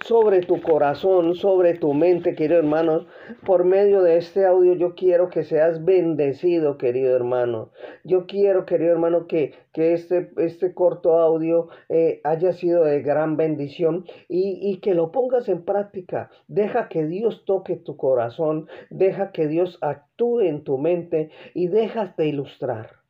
sobre 0.07 0.41
tu 0.41 0.61
corazón, 0.63 1.35
sobre 1.35 1.75
tu 1.75 1.93
mente, 1.93 2.37
querido 2.37 2.61
hermano. 2.61 3.07
Por 3.45 3.65
medio 3.65 4.03
de 4.03 4.19
este 4.19 4.47
audio 4.47 4.75
yo 4.75 4.95
quiero 4.95 5.31
que 5.31 5.43
seas 5.43 5.85
bendecido, 5.85 6.79
querido 6.79 7.17
hermano. 7.17 7.73
Yo 8.05 8.27
quiero, 8.27 8.67
querido 8.67 8.93
hermano, 8.93 9.27
que, 9.27 9.55
que 9.73 9.95
este, 9.95 10.31
este 10.37 10.75
corto 10.75 11.19
audio 11.19 11.69
eh, 11.89 12.21
haya 12.23 12.53
sido 12.53 12.85
de 12.85 13.03
gran 13.03 13.37
bendición 13.37 14.05
y, 14.29 14.61
y 14.63 14.79
que 14.79 14.95
lo 14.95 15.11
pongas 15.11 15.49
en 15.49 15.65
práctica. 15.65 16.31
Deja 16.47 16.89
que 16.89 17.05
Dios 17.05 17.45
toque 17.45 17.75
tu 17.75 17.97
corazón, 17.97 18.69
deja 18.91 19.33
que 19.33 19.49
Dios 19.49 19.77
actúe 19.81 20.43
en 20.43 20.63
tu 20.63 20.79
mente 20.79 21.31
y 21.53 21.67
dejas 21.67 22.17
de 22.17 22.29
ilustrar. 22.29 23.01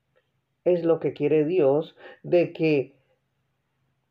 Es 0.64 0.82
lo 0.82 0.98
que 0.98 1.12
quiere 1.12 1.44
Dios 1.44 1.94
de 2.22 2.54
que 2.54 2.96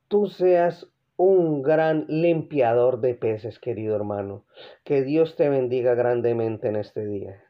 tú 0.07 0.27
seas 0.27 0.91
un 1.17 1.61
gran 1.61 2.05
limpiador 2.07 2.99
de 2.99 3.15
peces, 3.15 3.59
querido 3.59 3.95
hermano. 3.95 4.43
Que 4.83 5.03
Dios 5.03 5.35
te 5.35 5.49
bendiga 5.49 5.95
grandemente 5.95 6.67
en 6.67 6.75
este 6.75 7.05
día. 7.05 7.43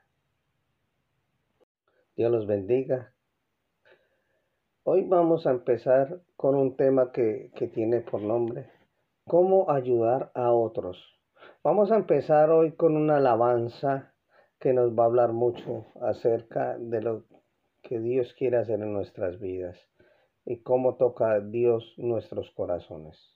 Dios 2.15 2.31
los 2.31 2.47
bendiga. 2.47 3.13
Hoy 4.83 5.03
vamos 5.03 5.47
a 5.47 5.51
empezar 5.51 6.21
con 6.35 6.55
un 6.55 6.75
tema 6.75 7.11
que, 7.11 7.51
que 7.55 7.67
tiene 7.67 8.01
por 8.01 8.21
nombre 8.21 8.69
¿Cómo 9.27 9.71
ayudar 9.71 10.29
a 10.35 10.51
otros? 10.51 11.03
Vamos 11.63 11.91
a 11.91 11.95
empezar 11.95 12.51
hoy 12.51 12.73
con 12.73 12.95
una 12.95 13.17
alabanza 13.17 14.13
que 14.59 14.71
nos 14.71 14.91
va 14.91 15.01
a 15.01 15.07
hablar 15.07 15.33
mucho 15.33 15.87
acerca 15.99 16.77
de 16.77 17.01
lo 17.01 17.23
que 17.81 17.99
Dios 17.99 18.35
quiere 18.37 18.57
hacer 18.57 18.81
en 18.81 18.93
nuestras 18.93 19.39
vidas 19.39 19.79
y 20.45 20.57
cómo 20.57 20.97
toca 20.97 21.39
Dios 21.39 21.95
nuestros 21.97 22.51
corazones. 22.51 23.34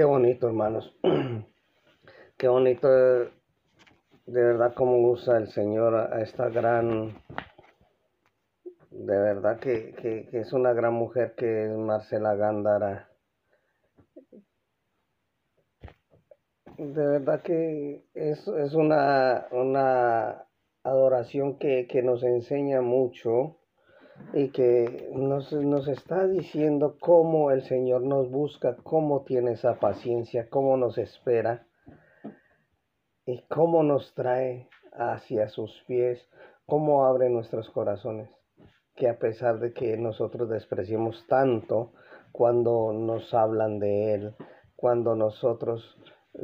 Qué 0.00 0.04
bonito, 0.06 0.46
hermanos. 0.46 0.96
Qué 2.38 2.48
bonito, 2.48 2.88
de 2.88 3.30
verdad, 4.24 4.72
cómo 4.74 4.96
usa 4.96 5.36
el 5.36 5.48
Señor 5.48 5.94
a 5.94 6.22
esta 6.22 6.48
gran, 6.48 7.22
de 8.90 9.18
verdad 9.18 9.60
que, 9.60 9.92
que, 10.00 10.26
que 10.30 10.40
es 10.40 10.54
una 10.54 10.72
gran 10.72 10.94
mujer 10.94 11.34
que 11.36 11.66
es 11.66 11.76
Marcela 11.76 12.34
Gándara. 12.34 13.10
De 16.78 17.06
verdad 17.06 17.42
que 17.42 18.06
es, 18.14 18.48
es 18.48 18.72
una, 18.72 19.48
una 19.50 20.46
adoración 20.82 21.58
que, 21.58 21.86
que 21.86 22.02
nos 22.02 22.22
enseña 22.22 22.80
mucho 22.80 23.59
y 24.32 24.50
que 24.50 25.10
nos, 25.12 25.52
nos, 25.52 25.88
está 25.88 26.26
diciendo 26.26 26.96
cómo 27.00 27.50
el 27.50 27.62
Señor 27.62 28.02
nos 28.02 28.30
busca, 28.30 28.76
cómo 28.82 29.24
tiene 29.24 29.52
esa 29.52 29.78
paciencia, 29.80 30.48
cómo 30.48 30.76
nos 30.76 30.98
espera 30.98 31.66
y 33.26 33.42
cómo 33.48 33.82
nos 33.82 34.14
trae 34.14 34.68
hacia 34.92 35.48
sus 35.48 35.82
pies, 35.86 36.20
cómo 36.66 37.04
abre 37.04 37.28
nuestros 37.28 37.70
corazones. 37.70 38.30
Que 38.94 39.08
a 39.08 39.18
pesar 39.18 39.58
de 39.58 39.72
que 39.72 39.96
nosotros 39.96 40.48
despreciemos 40.48 41.26
tanto 41.26 41.92
cuando 42.32 42.92
nos 42.92 43.32
hablan 43.34 43.78
de 43.78 44.14
Él, 44.14 44.34
cuando 44.76 45.16
nosotros 45.16 45.98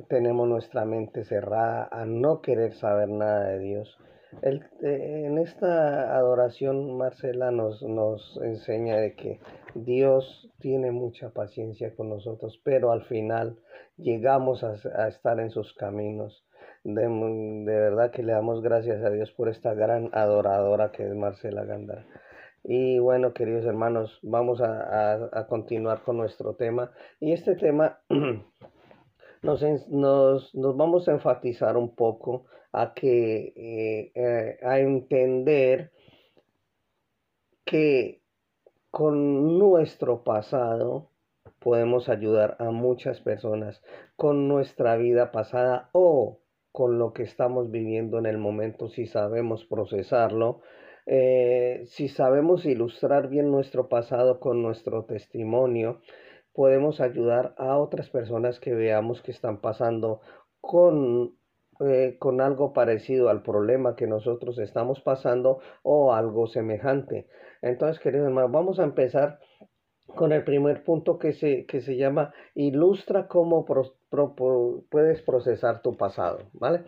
tenemos 0.09 0.49
nuestra 0.49 0.85
mente 0.85 1.25
cerrada 1.25 1.89
a 1.91 2.05
no 2.05 2.41
querer 2.41 2.75
saber 2.75 3.09
nada 3.09 3.49
de 3.51 3.59
Dios, 3.61 3.99
el, 4.43 4.65
eh, 4.83 5.25
en 5.27 5.39
esta 5.39 6.17
adoración, 6.17 6.97
Marcela 6.97 7.51
nos, 7.51 7.83
nos 7.83 8.39
enseña 8.43 8.97
de 8.97 9.15
que 9.15 9.41
Dios 9.75 10.51
tiene 10.59 10.91
mucha 10.91 11.31
paciencia 11.31 11.95
con 11.95 12.09
nosotros, 12.09 12.61
pero 12.65 12.93
al 12.93 13.05
final 13.05 13.59
llegamos 13.97 14.65
a, 14.65 14.75
a 14.97 15.09
estar 15.09 15.41
en 15.41 15.51
sus 15.51 15.73
caminos. 15.75 16.45
De, 16.85 17.03
de, 17.03 17.81
verdad 17.81 18.13
que 18.13 18.23
le 18.23 18.33
damos 18.33 18.63
gracias 18.63 19.03
a 19.05 19.11
Dios 19.11 19.33
por 19.33 19.49
esta 19.49 19.75
gran 19.75 20.11
adoradora 20.13 20.93
que 20.93 21.05
es 21.05 21.15
Marcela 21.15 21.65
Gándara. 21.65 22.07
Y 22.63 22.99
bueno, 22.99 23.33
queridos 23.33 23.65
hermanos, 23.65 24.19
vamos 24.23 24.61
a, 24.61 25.15
a, 25.15 25.31
a 25.33 25.47
continuar 25.47 26.03
con 26.03 26.17
nuestro 26.17 26.55
tema. 26.55 26.93
Y 27.21 27.33
este 27.33 27.57
tema 27.57 28.01
nos, 29.43 29.63
nos, 29.89 30.55
nos 30.55 30.77
vamos 30.77 31.09
a 31.09 31.13
enfatizar 31.13 31.77
un 31.77 31.95
poco 31.95 32.47
a 32.77 32.93
que 32.93 33.55
eh, 33.57 34.13
eh, 34.15 34.59
a 34.63 34.79
entender 34.81 35.93
que 37.65 38.21
con 38.91 39.59
nuestro 39.59 40.25
pasado 40.25 41.09
podemos 41.59 42.11
ayudar 42.11 42.57
a 42.59 42.71
muchas 42.73 43.23
personas 43.23 43.83
con 44.15 44.47
nuestra 44.47 44.99
vida 44.99 45.33
pasada 45.33 45.89
o 45.93 46.41
con 46.71 46.99
lo 46.99 47.15
que 47.15 47.23
estamos 47.23 47.71
viviendo 47.71 48.19
en 48.19 48.27
el 48.27 48.37
momento 48.37 48.91
si 48.91 49.07
sabemos 49.07 49.65
procesarlo 49.65 50.61
eh, 51.07 51.85
si 51.87 52.09
sabemos 52.09 52.67
ilustrar 52.67 53.31
bien 53.31 53.51
nuestro 53.51 53.89
pasado 53.89 54.39
con 54.39 54.61
nuestro 54.61 55.07
testimonio 55.07 56.03
podemos 56.53 57.01
ayudar 57.01 57.55
a 57.57 57.79
otras 57.79 58.11
personas 58.11 58.61
que 58.61 58.75
veamos 58.75 59.23
que 59.23 59.31
están 59.31 59.63
pasando 59.63 60.21
con 60.61 61.33
eh, 61.81 62.17
con 62.19 62.41
algo 62.41 62.73
parecido 62.73 63.29
al 63.29 63.43
problema 63.43 63.97
que 63.97 64.07
nosotros 64.07 64.59
estamos 64.59 65.01
pasando 65.01 65.61
o 65.83 66.15
algo 66.15 66.47
semejante. 66.47 67.29
Entonces, 67.63 68.03
queridos 68.03 68.29
hermanos, 68.29 68.53
vamos 68.53 68.79
a 68.79 68.85
empezar 68.85 69.39
con 70.15 70.33
el 70.33 70.45
primer 70.45 70.85
punto 70.85 71.19
que 71.19 71.33
se, 71.33 71.67
que 71.67 71.81
se 71.81 71.97
llama 71.97 72.33
ilustra 72.55 73.29
cómo 73.29 73.65
puedes 73.65 75.23
procesar 75.23 75.83
tu 75.83 75.97
pasado, 75.97 76.39
¿vale? 76.53 76.85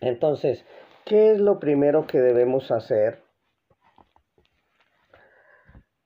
Entonces, 0.00 0.64
¿qué 1.04 1.32
es 1.32 1.40
lo 1.40 1.58
primero 1.58 2.06
que 2.06 2.18
debemos 2.18 2.70
hacer 2.70 3.22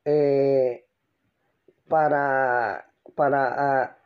eh, 0.05 0.85
para, 1.89 2.87
para 3.15 3.83
ah, 3.83 3.99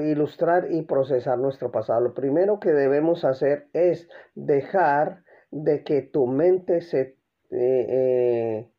ilustrar 0.00 0.70
y 0.70 0.82
procesar 0.82 1.38
nuestro 1.38 1.70
pasado. 1.70 2.00
Lo 2.00 2.14
primero 2.14 2.60
que 2.60 2.72
debemos 2.72 3.24
hacer 3.24 3.68
es 3.72 4.08
dejar 4.34 5.22
de 5.50 5.84
que 5.84 6.02
tu 6.02 6.26
mente 6.26 6.80
se... 6.80 7.16
Eh, 7.50 7.86
eh, 7.88 8.72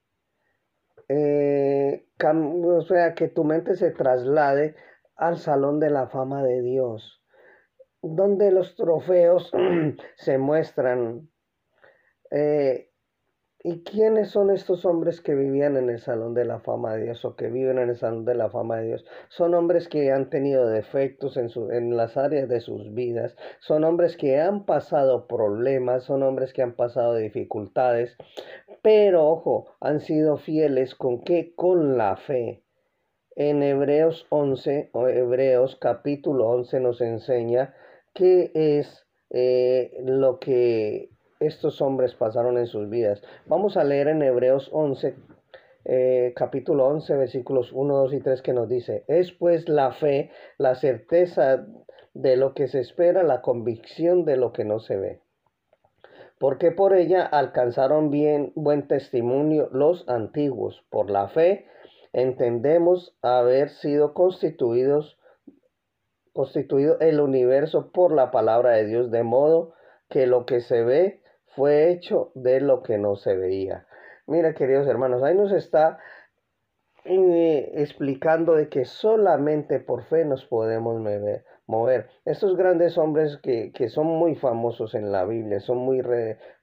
eh 1.09 2.03
o 2.19 2.81
sea, 2.81 3.13
que 3.13 3.27
tu 3.27 3.43
mente 3.43 3.75
se 3.75 3.91
traslade 3.91 4.75
al 5.15 5.37
salón 5.37 5.79
de 5.79 5.89
la 5.89 6.07
fama 6.07 6.43
de 6.43 6.61
Dios, 6.61 7.23
donde 8.01 8.51
los 8.51 8.75
trofeos 8.75 9.51
se 10.15 10.37
muestran. 10.37 11.29
¿Y 13.69 13.83
quiénes 13.83 14.29
son 14.29 14.49
estos 14.49 14.85
hombres 14.85 15.19
que 15.19 15.35
vivían 15.35 15.75
en 15.75 15.89
el 15.89 15.99
Salón 15.99 16.33
de 16.33 16.45
la 16.45 16.61
Fama 16.61 16.93
de 16.93 17.03
Dios 17.03 17.25
o 17.25 17.35
que 17.35 17.49
viven 17.49 17.79
en 17.79 17.89
el 17.89 17.97
Salón 17.97 18.23
de 18.23 18.33
la 18.33 18.49
Fama 18.49 18.77
de 18.77 18.87
Dios? 18.87 19.05
Son 19.27 19.53
hombres 19.55 19.89
que 19.89 20.09
han 20.09 20.29
tenido 20.29 20.69
defectos 20.69 21.35
en, 21.35 21.49
su, 21.49 21.69
en 21.71 21.97
las 21.97 22.15
áreas 22.15 22.47
de 22.47 22.61
sus 22.61 22.93
vidas, 22.93 23.35
son 23.59 23.83
hombres 23.83 24.15
que 24.15 24.39
han 24.39 24.65
pasado 24.65 25.27
problemas, 25.27 26.05
son 26.05 26.23
hombres 26.23 26.53
que 26.53 26.61
han 26.61 26.77
pasado 26.77 27.15
dificultades, 27.15 28.15
pero 28.81 29.27
ojo, 29.27 29.75
han 29.81 29.99
sido 29.99 30.37
fieles 30.37 30.95
con 30.95 31.21
qué? 31.25 31.53
Con 31.53 31.97
la 31.97 32.15
fe. 32.15 32.63
En 33.35 33.63
Hebreos 33.63 34.27
11 34.29 34.91
o 34.93 35.09
Hebreos 35.09 35.75
capítulo 35.75 36.47
11 36.51 36.79
nos 36.79 37.01
enseña 37.01 37.75
qué 38.13 38.49
es 38.53 39.05
eh, 39.29 39.91
lo 40.05 40.39
que 40.39 41.16
estos 41.39 41.81
hombres 41.81 42.15
pasaron 42.15 42.57
en 42.57 42.67
sus 42.67 42.89
vidas. 42.89 43.21
Vamos 43.45 43.77
a 43.77 43.83
leer 43.83 44.07
en 44.07 44.21
Hebreos 44.21 44.69
11, 44.71 45.15
eh, 45.85 46.33
capítulo 46.35 46.87
11, 46.87 47.15
versículos 47.15 47.71
1, 47.71 47.97
2 47.97 48.13
y 48.13 48.19
3 48.21 48.41
que 48.41 48.53
nos 48.53 48.67
dice, 48.67 49.03
es 49.07 49.31
pues 49.31 49.69
la 49.69 49.91
fe, 49.91 50.31
la 50.57 50.75
certeza 50.75 51.65
de 52.13 52.35
lo 52.35 52.53
que 52.53 52.67
se 52.67 52.79
espera, 52.79 53.23
la 53.23 53.41
convicción 53.41 54.25
de 54.25 54.37
lo 54.37 54.51
que 54.53 54.65
no 54.65 54.79
se 54.79 54.97
ve. 54.97 55.21
Porque 56.39 56.71
por 56.71 56.93
ella 56.93 57.25
alcanzaron 57.25 58.11
bien 58.11 58.51
buen 58.55 58.87
testimonio 58.87 59.69
los 59.71 60.07
antiguos. 60.07 60.83
Por 60.89 61.09
la 61.09 61.27
fe 61.29 61.65
entendemos 62.13 63.15
haber 63.21 63.69
sido 63.69 64.13
constituidos 64.13 65.17
constituido 66.37 66.99
el 66.99 67.19
universo 67.19 67.91
por 67.91 68.13
la 68.13 68.29
palabra 68.29 68.73
de 68.73 68.85
Dios, 68.85 69.09
de 69.09 69.23
modo 69.23 69.73
que 70.07 70.27
lo 70.27 70.45
que 70.45 70.61
se 70.61 70.83
ve 70.83 71.19
fue 71.57 71.89
hecho 71.89 72.31
de 72.35 72.61
lo 72.61 72.83
que 72.83 72.99
no 72.99 73.15
se 73.15 73.35
veía. 73.35 73.87
Mira, 74.27 74.53
queridos 74.53 74.87
hermanos, 74.87 75.23
ahí 75.23 75.33
nos 75.33 75.51
está 75.51 75.97
eh, 77.03 77.71
explicando 77.73 78.53
de 78.53 78.69
que 78.69 78.85
solamente 78.85 79.79
por 79.79 80.03
fe 80.03 80.23
nos 80.23 80.45
podemos 80.45 81.01
mover. 81.65 82.09
Estos 82.25 82.55
grandes 82.55 82.99
hombres 82.99 83.39
que, 83.41 83.71
que, 83.71 83.89
son 83.89 84.05
muy 84.05 84.35
famosos 84.35 84.93
en 84.93 85.11
la 85.11 85.25
Biblia, 85.25 85.59
son 85.59 85.79
muy 85.79 86.03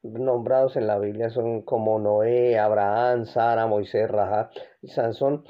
nombrados 0.04 0.76
en 0.76 0.86
la 0.86 0.96
Biblia, 1.00 1.28
son 1.28 1.62
como 1.62 1.98
Noé, 1.98 2.56
Abraham, 2.56 3.24
Sara, 3.24 3.66
Moisés, 3.66 4.08
Rahab 4.08 4.50
y 4.80 4.88
Sansón. 4.88 5.42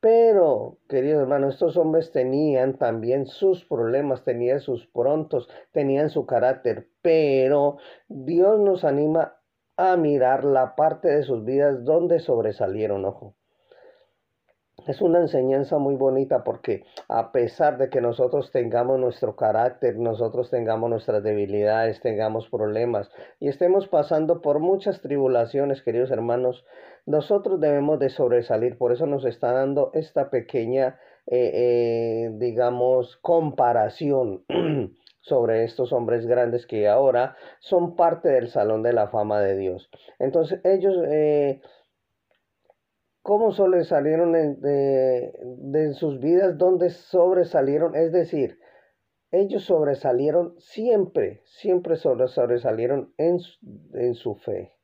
Pero, 0.00 0.78
queridos 0.88 1.22
hermanos, 1.22 1.54
estos 1.54 1.76
hombres 1.76 2.12
tenían 2.12 2.78
también 2.78 3.26
sus 3.26 3.64
problemas, 3.64 4.22
tenían 4.22 4.60
sus 4.60 4.86
prontos, 4.86 5.48
tenían 5.72 6.08
su 6.08 6.24
carácter, 6.24 6.88
pero 7.02 7.78
Dios 8.08 8.60
nos 8.60 8.84
anima 8.84 9.38
a 9.76 9.96
mirar 9.96 10.44
la 10.44 10.76
parte 10.76 11.08
de 11.08 11.24
sus 11.24 11.44
vidas 11.44 11.84
donde 11.84 12.20
sobresalieron, 12.20 13.04
ojo. 13.04 13.34
Es 14.86 15.02
una 15.02 15.18
enseñanza 15.18 15.78
muy 15.78 15.96
bonita 15.96 16.44
porque 16.44 16.84
a 17.08 17.32
pesar 17.32 17.76
de 17.76 17.90
que 17.90 18.00
nosotros 18.00 18.52
tengamos 18.52 18.98
nuestro 18.98 19.34
carácter, 19.34 19.96
nosotros 19.96 20.48
tengamos 20.50 20.88
nuestras 20.88 21.22
debilidades, 21.22 22.00
tengamos 22.00 22.48
problemas 22.48 23.10
y 23.40 23.48
estemos 23.48 23.88
pasando 23.88 24.40
por 24.40 24.60
muchas 24.60 25.00
tribulaciones, 25.02 25.82
queridos 25.82 26.10
hermanos, 26.12 26.64
nosotros 27.06 27.60
debemos 27.60 27.98
de 27.98 28.10
sobresalir, 28.10 28.76
por 28.76 28.92
eso 28.92 29.06
nos 29.06 29.24
está 29.24 29.52
dando 29.52 29.90
esta 29.94 30.30
pequeña, 30.30 30.98
eh, 31.26 31.50
eh, 31.54 32.30
digamos, 32.34 33.16
comparación 33.18 34.44
sobre 35.20 35.64
estos 35.64 35.92
hombres 35.92 36.26
grandes 36.26 36.66
que 36.66 36.88
ahora 36.88 37.36
son 37.60 37.96
parte 37.96 38.28
del 38.28 38.48
Salón 38.48 38.82
de 38.82 38.92
la 38.92 39.08
Fama 39.08 39.40
de 39.40 39.56
Dios. 39.56 39.90
Entonces 40.18 40.60
ellos, 40.64 40.96
eh, 41.06 41.60
¿cómo 43.22 43.52
sobresalieron 43.52 44.32
de, 44.32 45.32
de, 45.58 45.94
sus 45.94 46.20
vidas? 46.20 46.58
¿Dónde 46.58 46.90
sobresalieron? 46.90 47.94
Es 47.94 48.12
decir, 48.12 48.58
ellos 49.30 49.64
sobresalieron 49.64 50.54
siempre, 50.58 51.42
siempre 51.44 51.96
sobresalieron 51.96 53.12
en, 53.18 53.38
en 53.94 54.14
su 54.14 54.34
fe. 54.36 54.77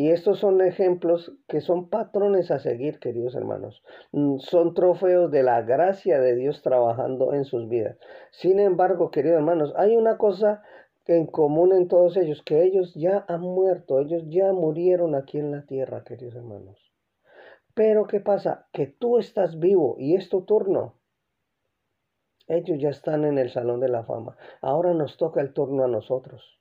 Y 0.00 0.12
estos 0.12 0.38
son 0.38 0.62
ejemplos 0.62 1.30
que 1.46 1.60
son 1.60 1.90
patrones 1.90 2.50
a 2.50 2.58
seguir, 2.58 3.00
queridos 3.00 3.34
hermanos. 3.34 3.82
Mm, 4.12 4.38
Son 4.38 4.72
trofeos 4.72 5.30
de 5.30 5.42
la 5.42 5.60
gracia 5.60 6.18
de 6.20 6.36
Dios 6.36 6.62
trabajando 6.62 7.34
en 7.34 7.44
sus 7.44 7.68
vidas. 7.68 7.98
Sin 8.30 8.60
embargo, 8.60 9.10
queridos 9.10 9.36
hermanos, 9.36 9.74
hay 9.76 9.98
una 9.98 10.16
cosa 10.16 10.62
en 11.04 11.26
común 11.26 11.74
en 11.74 11.86
todos 11.86 12.16
ellos, 12.16 12.42
que 12.42 12.62
ellos 12.62 12.94
ya 12.94 13.26
han 13.28 13.42
muerto, 13.42 14.00
ellos 14.00 14.22
ya 14.28 14.50
murieron 14.54 15.14
aquí 15.14 15.36
en 15.36 15.50
la 15.50 15.66
tierra, 15.66 16.02
queridos 16.02 16.34
hermanos. 16.34 16.78
Pero 17.74 18.06
¿qué 18.06 18.20
pasa? 18.20 18.68
Que 18.72 18.86
tú 18.86 19.18
estás 19.18 19.58
vivo 19.58 19.96
y 19.98 20.16
es 20.16 20.30
tu 20.30 20.46
turno. 20.46 20.94
Ellos 22.46 22.78
ya 22.80 22.88
están 22.88 23.26
en 23.26 23.36
el 23.36 23.50
Salón 23.50 23.80
de 23.80 23.90
la 23.90 24.04
Fama. 24.04 24.38
Ahora 24.62 24.94
nos 24.94 25.18
toca 25.18 25.42
el 25.42 25.52
turno 25.52 25.84
a 25.84 25.88
nosotros. 25.88 26.59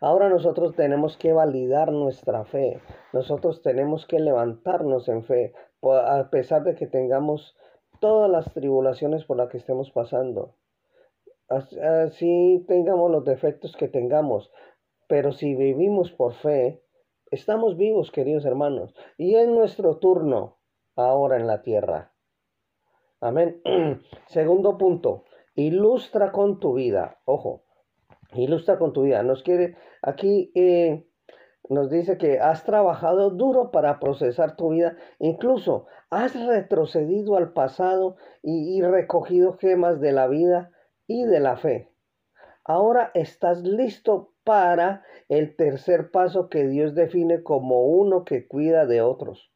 Ahora 0.00 0.28
nosotros 0.28 0.74
tenemos 0.74 1.16
que 1.16 1.32
validar 1.32 1.92
nuestra 1.92 2.44
fe. 2.44 2.80
Nosotros 3.12 3.62
tenemos 3.62 4.06
que 4.06 4.18
levantarnos 4.18 5.08
en 5.08 5.24
fe, 5.24 5.54
a 5.82 6.28
pesar 6.30 6.64
de 6.64 6.74
que 6.74 6.86
tengamos 6.86 7.56
todas 8.00 8.30
las 8.30 8.52
tribulaciones 8.52 9.24
por 9.24 9.36
las 9.36 9.48
que 9.48 9.58
estemos 9.58 9.90
pasando. 9.90 10.54
Así 11.48 12.64
tengamos 12.66 13.10
los 13.10 13.24
defectos 13.24 13.76
que 13.76 13.88
tengamos. 13.88 14.50
Pero 15.08 15.32
si 15.32 15.54
vivimos 15.54 16.10
por 16.10 16.32
fe, 16.32 16.82
estamos 17.30 17.76
vivos, 17.76 18.10
queridos 18.10 18.44
hermanos. 18.44 18.94
Y 19.18 19.34
es 19.34 19.48
nuestro 19.48 19.98
turno 19.98 20.58
ahora 20.96 21.36
en 21.36 21.46
la 21.46 21.62
tierra. 21.62 22.12
Amén. 23.20 23.62
Segundo 24.26 24.78
punto, 24.78 25.24
ilustra 25.54 26.32
con 26.32 26.58
tu 26.58 26.74
vida. 26.74 27.20
Ojo, 27.24 27.61
ilustra 28.34 28.78
con 28.78 28.92
tu 28.92 29.02
vida. 29.02 29.22
Nos 29.22 29.42
quiere, 29.42 29.76
aquí 30.02 30.50
eh, 30.54 31.06
nos 31.68 31.90
dice 31.90 32.18
que 32.18 32.40
has 32.40 32.64
trabajado 32.64 33.30
duro 33.30 33.70
para 33.70 34.00
procesar 34.00 34.56
tu 34.56 34.70
vida. 34.70 34.96
Incluso 35.18 35.86
has 36.10 36.34
retrocedido 36.46 37.36
al 37.36 37.52
pasado 37.52 38.16
y, 38.42 38.76
y 38.76 38.82
recogido 38.82 39.56
gemas 39.58 40.00
de 40.00 40.12
la 40.12 40.28
vida 40.28 40.70
y 41.06 41.24
de 41.24 41.40
la 41.40 41.56
fe. 41.56 41.90
Ahora 42.64 43.10
estás 43.14 43.62
listo 43.62 44.32
para 44.44 45.04
el 45.28 45.56
tercer 45.56 46.10
paso 46.10 46.48
que 46.48 46.66
Dios 46.68 46.94
define 46.94 47.42
como 47.42 47.86
uno 47.86 48.24
que 48.24 48.46
cuida 48.46 48.86
de 48.86 49.02
otros. 49.02 49.50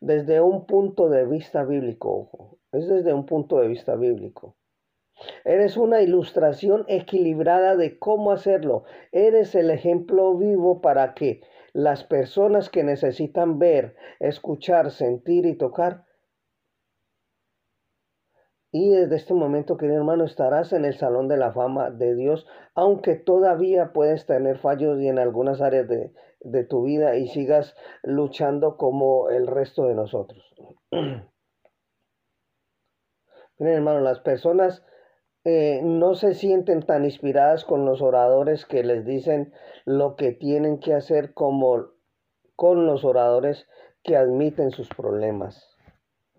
Desde 0.00 0.40
un 0.40 0.66
punto 0.66 1.08
de 1.08 1.26
vista 1.26 1.64
bíblico, 1.64 2.10
ojo, 2.10 2.58
es 2.72 2.88
desde 2.88 3.12
un 3.12 3.26
punto 3.26 3.58
de 3.58 3.68
vista 3.68 3.96
bíblico. 3.96 4.56
Eres 5.44 5.76
una 5.76 6.00
ilustración 6.00 6.84
equilibrada 6.88 7.76
de 7.76 7.98
cómo 7.98 8.32
hacerlo. 8.32 8.84
Eres 9.12 9.54
el 9.54 9.70
ejemplo 9.70 10.36
vivo 10.36 10.80
para 10.80 11.14
que 11.14 11.42
las 11.72 12.04
personas 12.04 12.68
que 12.68 12.84
necesitan 12.84 13.58
ver, 13.58 13.96
escuchar, 14.20 14.90
sentir 14.90 15.46
y 15.46 15.56
tocar. 15.56 16.04
Y 18.70 18.90
desde 18.90 19.16
este 19.16 19.34
momento, 19.34 19.76
querido 19.76 19.98
hermano, 19.98 20.24
estarás 20.24 20.72
en 20.72 20.86
el 20.86 20.94
salón 20.94 21.28
de 21.28 21.36
la 21.36 21.52
fama 21.52 21.90
de 21.90 22.14
Dios, 22.14 22.46
aunque 22.74 23.16
todavía 23.16 23.92
puedes 23.92 24.24
tener 24.24 24.58
fallos 24.58 24.98
y 25.00 25.08
en 25.08 25.18
algunas 25.18 25.60
áreas 25.60 25.88
de, 25.88 26.12
de 26.40 26.64
tu 26.64 26.84
vida 26.84 27.16
y 27.16 27.28
sigas 27.28 27.76
luchando 28.02 28.76
como 28.76 29.28
el 29.30 29.46
resto 29.46 29.86
de 29.86 29.94
nosotros. 29.94 30.42
Miren, 33.58 33.76
hermano, 33.76 34.00
las 34.00 34.20
personas 34.20 34.84
eh, 35.44 35.80
no 35.82 36.14
se 36.14 36.34
sienten 36.34 36.82
tan 36.82 37.04
inspiradas 37.04 37.64
con 37.64 37.84
los 37.84 38.00
oradores 38.00 38.64
que 38.64 38.84
les 38.84 39.04
dicen 39.04 39.52
lo 39.84 40.14
que 40.14 40.32
tienen 40.32 40.78
que 40.78 40.94
hacer 40.94 41.34
como 41.34 41.88
con 42.54 42.86
los 42.86 43.04
oradores 43.04 43.66
que 44.04 44.16
admiten 44.16 44.70
sus 44.70 44.88
problemas 44.88 45.76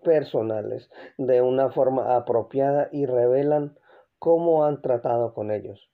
personales 0.02 0.90
de 1.18 1.42
una 1.42 1.70
forma 1.70 2.16
apropiada 2.16 2.88
y 2.92 3.04
revelan 3.06 3.78
cómo 4.18 4.64
han 4.64 4.80
tratado 4.80 5.34
con 5.34 5.50
ellos. 5.50 5.90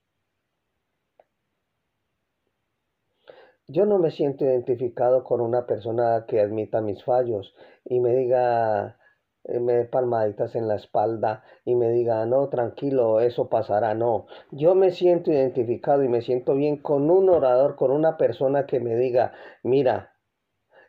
Yo 3.66 3.86
no 3.86 3.98
me 3.98 4.11
siento 4.11 4.44
identificado 4.44 5.22
con 5.22 5.40
una 5.40 5.66
persona 5.66 6.24
que 6.26 6.40
admita 6.40 6.80
mis 6.80 7.04
fallos 7.04 7.54
y 7.84 8.00
me 8.00 8.14
diga, 8.14 8.98
me 9.49 9.72
dé 9.74 9.84
palmaditas 9.84 10.55
en 10.55 10.68
la 10.68 10.76
espalda 10.76 11.43
y 11.64 11.74
me 11.74 11.91
diga, 11.91 12.24
no, 12.26 12.49
tranquilo, 12.49 13.20
eso 13.20 13.49
pasará. 13.49 13.95
No, 13.95 14.26
yo 14.51 14.74
me 14.74 14.91
siento 14.91 15.30
identificado 15.30 16.03
y 16.05 16.09
me 16.09 16.22
siento 16.22 16.55
bien 16.55 16.76
con 16.76 17.11
un 17.11 17.28
orador, 17.28 17.76
con 17.76 17.91
una 17.91 18.16
persona 18.16 18.66
que 18.66 18.80
me 18.80 18.97
diga, 18.97 19.32
mira, 19.62 20.14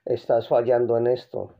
estás 0.05 0.47
fallando 0.47 0.97
en 0.97 1.07
esto. 1.07 1.55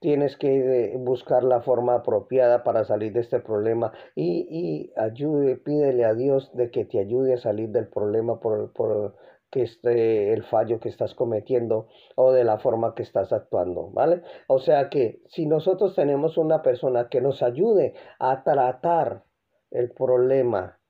Tienes 0.00 0.36
que 0.36 0.92
eh, 0.92 0.96
buscar 0.98 1.44
la 1.44 1.62
forma 1.62 1.94
apropiada 1.94 2.62
para 2.62 2.84
salir 2.84 3.14
de 3.14 3.20
este 3.20 3.40
problema 3.40 3.92
y, 4.14 4.46
y 4.50 4.92
ayude, 5.00 5.56
pídele 5.56 6.04
a 6.04 6.12
Dios 6.12 6.54
de 6.54 6.70
que 6.70 6.84
te 6.84 6.98
ayude 6.98 7.34
a 7.34 7.38
salir 7.38 7.70
del 7.70 7.88
problema 7.88 8.38
por, 8.38 8.72
por, 8.74 9.14
que 9.54 9.62
esté 9.62 10.32
el 10.32 10.42
fallo 10.42 10.80
que 10.80 10.88
estás 10.88 11.14
cometiendo 11.14 11.86
o 12.16 12.32
de 12.32 12.42
la 12.42 12.58
forma 12.58 12.92
que 12.96 13.04
estás 13.04 13.32
actuando, 13.32 13.88
¿vale? 13.92 14.22
O 14.48 14.58
sea 14.58 14.88
que 14.90 15.20
si 15.28 15.46
nosotros 15.46 15.94
tenemos 15.94 16.36
una 16.38 16.60
persona 16.60 17.08
que 17.08 17.20
nos 17.20 17.40
ayude 17.40 17.94
a 18.18 18.42
tratar 18.42 19.22
el 19.70 19.92
problema 19.92 20.80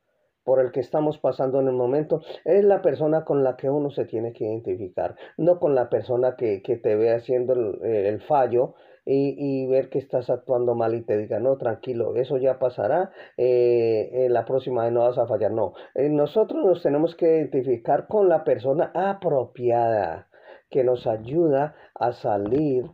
por 0.45 0.61
el 0.61 0.73
que 0.73 0.81
estamos 0.81 1.19
pasando 1.19 1.61
en 1.61 1.69
el 1.69 1.75
momento, 1.75 2.23
es 2.47 2.65
la 2.65 2.81
persona 2.81 3.23
con 3.23 3.45
la 3.45 3.55
que 3.55 3.69
uno 3.69 3.91
se 3.91 4.07
tiene 4.07 4.33
que 4.33 4.45
identificar, 4.45 5.15
no 5.37 5.61
con 5.61 5.75
la 5.75 5.91
persona 5.91 6.35
que, 6.35 6.63
que 6.63 6.79
te 6.79 6.97
ve 6.97 7.13
haciendo 7.13 7.53
el, 7.53 7.85
el 7.85 8.23
fallo 8.23 8.77
y, 9.05 9.35
y, 9.37 9.67
ver 9.67 9.91
que 9.91 9.99
estás 9.99 10.31
actuando 10.31 10.75
mal 10.75 10.95
y 10.95 11.03
te 11.03 11.17
diga, 11.17 11.39
no, 11.39 11.57
tranquilo, 11.57 12.17
eso 12.17 12.39
ya 12.39 12.59
pasará, 12.59 13.11
eh, 13.37 14.27
la 14.31 14.45
próxima 14.45 14.85
vez 14.85 14.93
no 14.93 15.01
vas 15.01 15.19
a 15.19 15.27
fallar. 15.27 15.53
No, 15.53 15.75
eh, 15.95 16.09
nosotros 16.09 16.65
nos 16.65 16.83
tenemos 16.83 17.15
que 17.15 17.27
identificar 17.27 18.07
con 18.07 18.29
la 18.29 18.45
persona 18.45 18.91
apropiada 18.95 20.29
que 20.71 20.85
nos 20.85 21.07
ayuda 21.07 21.77
a 21.95 22.13
salir 22.13 22.91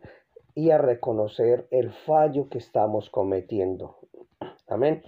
y 0.55 0.71
a 0.71 0.79
reconocer 0.79 1.69
el 1.71 1.91
fallo 1.91 2.49
que 2.49 2.59
estamos 2.59 3.09
cometiendo. 3.11 3.97
Amén. 4.69 5.03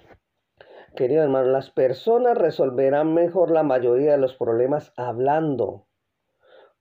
Querido 0.94 1.22
hermano, 1.22 1.48
las 1.48 1.70
personas 1.70 2.36
resolverán 2.36 3.14
mejor 3.14 3.50
la 3.50 3.62
mayoría 3.62 4.12
de 4.12 4.18
los 4.18 4.34
problemas 4.34 4.92
hablando 4.96 5.86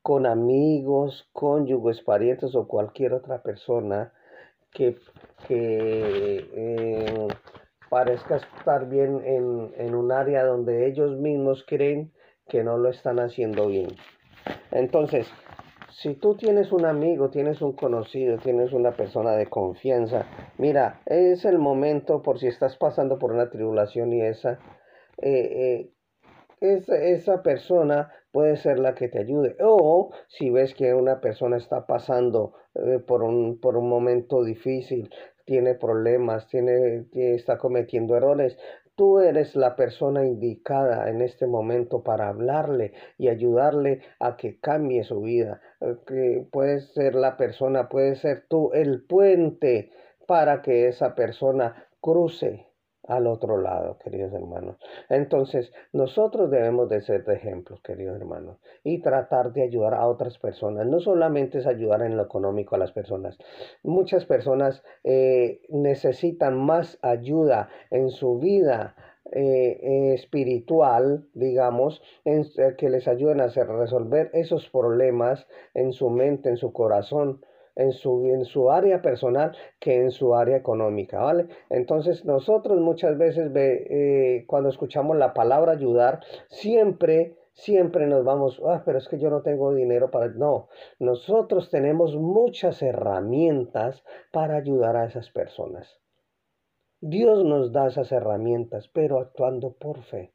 con 0.01 0.25
amigos, 0.25 1.29
cónyuges, 1.33 2.01
parientes 2.01 2.55
o 2.55 2.67
cualquier 2.67 3.13
otra 3.13 3.41
persona 3.41 4.13
que, 4.71 4.97
que 5.47 6.49
eh, 6.53 7.27
parezca 7.89 8.37
estar 8.37 8.87
bien 8.87 9.21
en, 9.25 9.73
en 9.77 9.95
un 9.95 10.11
área 10.11 10.43
donde 10.45 10.87
ellos 10.87 11.17
mismos 11.17 11.63
creen 11.67 12.11
que 12.47 12.63
no 12.63 12.77
lo 12.77 12.89
están 12.89 13.19
haciendo 13.19 13.67
bien. 13.67 13.89
Entonces, 14.71 15.27
si 16.01 16.15
tú 16.15 16.35
tienes 16.35 16.71
un 16.71 16.85
amigo, 16.85 17.29
tienes 17.29 17.61
un 17.61 17.73
conocido, 17.73 18.37
tienes 18.37 18.73
una 18.73 18.91
persona 18.91 19.33
de 19.33 19.47
confianza, 19.47 20.25
mira, 20.57 21.01
es 21.05 21.45
el 21.45 21.59
momento 21.59 22.21
por 22.23 22.39
si 22.39 22.47
estás 22.47 22.75
pasando 22.77 23.19
por 23.19 23.31
una 23.31 23.49
tribulación 23.49 24.11
y 24.13 24.21
esa, 24.21 24.53
eh, 25.21 25.29
eh, 25.31 25.89
esa, 26.61 26.95
esa 26.97 27.43
persona 27.43 28.11
puede 28.31 28.55
ser 28.55 28.79
la 28.79 28.95
que 28.95 29.09
te 29.09 29.19
ayude. 29.19 29.57
O 29.61 30.11
si 30.27 30.49
ves 30.49 30.73
que 30.73 30.93
una 30.93 31.19
persona 31.19 31.57
está 31.57 31.85
pasando 31.85 32.53
eh, 32.75 32.99
por, 32.99 33.23
un, 33.23 33.59
por 33.59 33.75
un 33.77 33.89
momento 33.89 34.43
difícil, 34.43 35.09
tiene 35.45 35.75
problemas, 35.75 36.47
tiene, 36.47 37.07
está 37.13 37.57
cometiendo 37.57 38.15
errores, 38.15 38.57
tú 38.95 39.19
eres 39.19 39.55
la 39.55 39.75
persona 39.75 40.25
indicada 40.25 41.09
en 41.09 41.21
este 41.21 41.47
momento 41.47 42.03
para 42.03 42.29
hablarle 42.29 42.93
y 43.17 43.27
ayudarle 43.27 44.01
a 44.19 44.37
que 44.37 44.59
cambie 44.59 45.03
su 45.03 45.21
vida. 45.21 45.59
Eh, 45.81 45.97
que 46.05 46.47
puedes 46.51 46.93
ser 46.93 47.15
la 47.15 47.37
persona, 47.37 47.89
puedes 47.89 48.19
ser 48.19 48.45
tú 48.47 48.71
el 48.73 49.03
puente 49.03 49.91
para 50.27 50.61
que 50.61 50.87
esa 50.87 51.15
persona 51.15 51.87
cruce 51.99 52.70
al 53.07 53.27
otro 53.27 53.57
lado, 53.57 53.97
queridos 54.03 54.33
hermanos. 54.33 54.77
Entonces, 55.09 55.71
nosotros 55.91 56.51
debemos 56.51 56.89
de 56.89 57.01
ser 57.01 57.25
de 57.25 57.35
ejemplos, 57.35 57.81
queridos 57.81 58.19
hermanos, 58.19 58.57
y 58.83 59.01
tratar 59.01 59.53
de 59.53 59.63
ayudar 59.63 59.93
a 59.93 60.07
otras 60.07 60.37
personas. 60.37 60.85
No 60.85 60.99
solamente 60.99 61.59
es 61.59 61.67
ayudar 61.67 62.01
en 62.03 62.17
lo 62.17 62.23
económico 62.23 62.75
a 62.75 62.79
las 62.79 62.91
personas. 62.91 63.37
Muchas 63.83 64.25
personas 64.25 64.83
eh, 65.03 65.61
necesitan 65.69 66.57
más 66.57 66.99
ayuda 67.01 67.69
en 67.89 68.09
su 68.09 68.39
vida 68.39 68.95
eh, 69.33 70.13
espiritual, 70.13 71.25
digamos, 71.33 72.01
en, 72.25 72.41
eh, 72.57 72.75
que 72.77 72.89
les 72.89 73.07
ayuden 73.07 73.39
a 73.39 73.47
resolver 73.47 74.29
esos 74.33 74.67
problemas 74.69 75.47
en 75.73 75.93
su 75.93 76.09
mente, 76.09 76.49
en 76.49 76.57
su 76.57 76.73
corazón 76.73 77.41
en 77.75 77.91
su, 77.91 78.25
en 78.25 78.45
su 78.45 78.71
área 78.71 79.01
personal 79.01 79.55
que 79.79 79.95
en 79.95 80.11
su 80.11 80.35
área 80.35 80.57
económica, 80.57 81.19
¿vale? 81.19 81.47
Entonces 81.69 82.25
nosotros 82.25 82.79
muchas 82.79 83.17
veces 83.17 83.51
ve, 83.51 83.87
eh, 83.89 84.45
cuando 84.47 84.69
escuchamos 84.69 85.17
la 85.17 85.33
palabra 85.33 85.73
ayudar, 85.73 86.21
siempre 86.49 87.37
siempre 87.53 88.07
nos 88.07 88.23
vamos, 88.23 88.61
ah, 88.65 88.81
pero 88.85 88.97
es 88.97 89.07
que 89.07 89.19
yo 89.19 89.29
no 89.29 89.41
tengo 89.41 89.73
dinero 89.73 90.09
para... 90.09 90.29
No, 90.29 90.69
nosotros 90.99 91.69
tenemos 91.69 92.15
muchas 92.15 92.81
herramientas 92.81 94.03
para 94.31 94.55
ayudar 94.55 94.95
a 94.95 95.05
esas 95.05 95.29
personas. 95.29 95.99
Dios 97.01 97.43
nos 97.43 97.71
da 97.71 97.87
esas 97.87 98.11
herramientas, 98.11 98.87
pero 98.87 99.19
actuando 99.19 99.73
por 99.73 100.03
fe. 100.03 100.33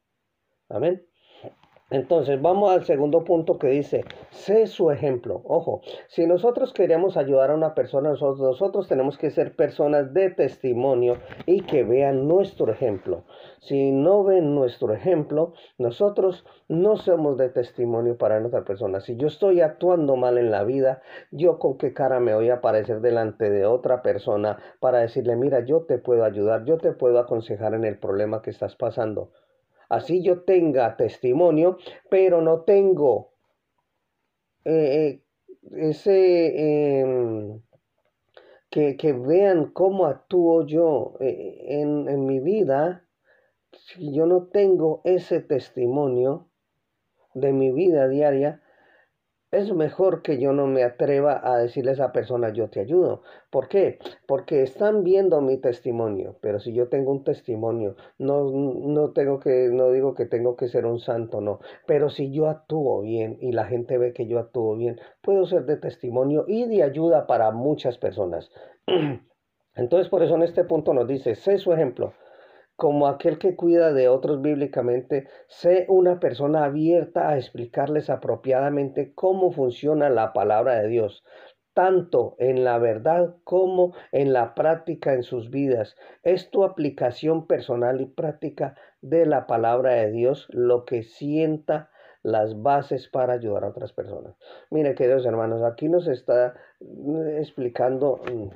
Amén. 0.69 1.06
Entonces, 1.89 2.41
vamos 2.41 2.69
al 2.71 2.83
segundo 2.83 3.23
punto 3.23 3.57
que 3.57 3.67
dice, 3.67 4.03
sé 4.29 4.67
su 4.67 4.91
ejemplo. 4.91 5.41
Ojo, 5.45 5.79
si 6.09 6.27
nosotros 6.27 6.73
queremos 6.73 7.15
ayudar 7.15 7.49
a 7.49 7.55
una 7.55 7.75
persona, 7.75 8.09
nosotros, 8.09 8.41
nosotros, 8.41 8.89
tenemos 8.89 9.17
que 9.17 9.31
ser 9.31 9.55
personas 9.55 10.13
de 10.13 10.29
testimonio 10.29 11.15
y 11.45 11.61
que 11.61 11.85
vean 11.85 12.27
nuestro 12.27 12.69
ejemplo. 12.73 13.23
Si 13.61 13.93
no 13.93 14.25
ven 14.25 14.53
nuestro 14.53 14.93
ejemplo, 14.93 15.53
nosotros 15.77 16.45
no 16.67 16.97
somos 16.97 17.37
de 17.37 17.47
testimonio 17.47 18.17
para 18.17 18.45
otra 18.45 18.65
persona. 18.65 18.99
Si 18.99 19.15
yo 19.15 19.27
estoy 19.27 19.61
actuando 19.61 20.17
mal 20.17 20.37
en 20.37 20.51
la 20.51 20.65
vida, 20.65 21.01
yo 21.31 21.57
con 21.57 21.77
qué 21.77 21.93
cara 21.93 22.19
me 22.19 22.35
voy 22.35 22.49
a 22.49 22.55
aparecer 22.55 22.99
delante 22.99 23.49
de 23.49 23.65
otra 23.65 24.01
persona 24.01 24.57
para 24.81 24.99
decirle, 24.99 25.37
mira, 25.37 25.63
yo 25.63 25.85
te 25.85 25.99
puedo 25.99 26.25
ayudar, 26.25 26.65
yo 26.65 26.79
te 26.79 26.91
puedo 26.91 27.17
aconsejar 27.17 27.73
en 27.75 27.85
el 27.85 27.97
problema 27.97 28.41
que 28.41 28.49
estás 28.49 28.75
pasando 28.75 29.31
así 29.89 30.21
yo 30.23 30.43
tenga 30.43 30.97
testimonio, 30.97 31.77
pero 32.09 32.41
no 32.41 32.61
tengo 32.61 33.33
eh, 34.65 35.21
eh, 35.73 35.89
ese... 35.89 36.99
Em, 36.99 37.61
que, 38.69 38.97
que, 38.97 39.13
vean 39.13 39.71
cómo 39.71 40.07
actúo 40.07 40.65
yo 40.65 41.15
eh, 41.21 41.81
en, 41.81 42.09
en 42.09 42.25
mi 42.25 42.41
vida, 42.41 43.07
si 43.71 44.13
yo 44.13 44.25
no 44.25 44.47
tengo 44.47 45.01
ese 45.05 45.39
testimonio 45.39 46.49
de 47.33 47.53
mi 47.53 47.71
vida 47.71 48.09
diaria, 48.09 48.61
es 49.51 49.73
mejor 49.73 50.21
que 50.21 50.39
yo 50.39 50.51
no 50.51 50.67
me 50.67 50.83
atreva 50.83 51.41
a 51.43 51.57
decirle 51.57 51.91
a 51.91 51.93
esa 51.93 52.11
persona 52.11 52.51
yo 52.51 52.69
te 52.69 52.81
ayudo. 52.81 53.21
¿Por 53.49 53.69
qué? 53.69 53.99
Porque 54.27 54.63
están 54.63 55.03
viendo 55.03 55.39
mi 55.41 55.57
testimonio, 55.57 56.37
pero 56.41 56.59
si 56.59 56.73
yo 56.73 56.89
tengo 56.89 57.11
un 57.11 57.23
testimonio, 57.23 57.95
no, 58.17 58.51
no 58.51 59.11
tengo 59.11 59.39
que, 59.39 59.69
no 59.71 59.91
digo 59.91 60.15
que 60.15 60.25
tengo 60.25 60.55
que 60.57 60.67
ser 60.67 60.85
un 60.85 60.99
santo, 60.99 61.39
no, 61.39 61.59
pero 61.85 62.09
si 62.09 62.31
yo 62.31 62.47
actúo 62.47 63.01
bien 63.01 63.37
y 63.39 63.53
la 63.53 63.65
gente 63.65 63.97
ve 63.97 64.13
que 64.13 64.27
yo 64.27 64.39
actúo 64.39 64.75
bien, 64.75 64.99
puedo 65.21 65.45
ser 65.45 65.65
de 65.65 65.77
testimonio 65.77 66.43
y 66.47 66.65
de 66.65 66.83
ayuda 66.83 67.25
para 67.25 67.51
muchas 67.51 67.97
personas. 67.97 68.51
Entonces 69.75 70.09
por 70.09 70.23
eso 70.23 70.35
en 70.35 70.43
este 70.43 70.63
punto 70.65 70.93
nos 70.93 71.07
dice, 71.07 71.35
sé 71.35 71.57
su 71.57 71.71
ejemplo 71.71 72.13
como 72.77 73.07
aquel 73.07 73.39
que 73.39 73.55
cuida 73.55 73.91
de 73.91 74.07
otros 74.07 74.41
bíblicamente, 74.41 75.27
sé 75.47 75.87
una 75.89 76.19
persona 76.19 76.63
abierta 76.63 77.27
a 77.29 77.37
explicarles 77.37 78.09
apropiadamente 78.09 79.13
cómo 79.15 79.51
funciona 79.51 80.09
la 80.09 80.31
palabra 80.31 80.79
de 80.79 80.87
Dios, 80.87 81.23
tanto 81.73 82.35
en 82.37 82.63
la 82.63 82.77
verdad 82.77 83.35
como 83.43 83.95
en 84.11 84.31
la 84.31 84.53
práctica 84.53 85.13
en 85.13 85.23
sus 85.23 85.49
vidas. 85.49 85.95
Es 86.21 86.51
tu 86.51 86.63
aplicación 86.63 87.47
personal 87.47 87.99
y 87.99 88.05
práctica 88.05 88.75
de 89.01 89.25
la 89.25 89.47
palabra 89.47 89.93
de 89.93 90.11
Dios 90.11 90.47
lo 90.51 90.85
que 90.85 91.01
sienta 91.01 91.89
las 92.21 92.61
bases 92.61 93.07
para 93.07 93.33
ayudar 93.33 93.63
a 93.63 93.69
otras 93.69 93.91
personas. 93.91 94.35
Mire, 94.69 94.93
queridos 94.93 95.25
hermanos, 95.25 95.63
aquí 95.63 95.89
nos 95.89 96.07
está 96.07 96.53
mm, 96.79 97.37
explicando 97.39 98.21
mm, 98.31 98.49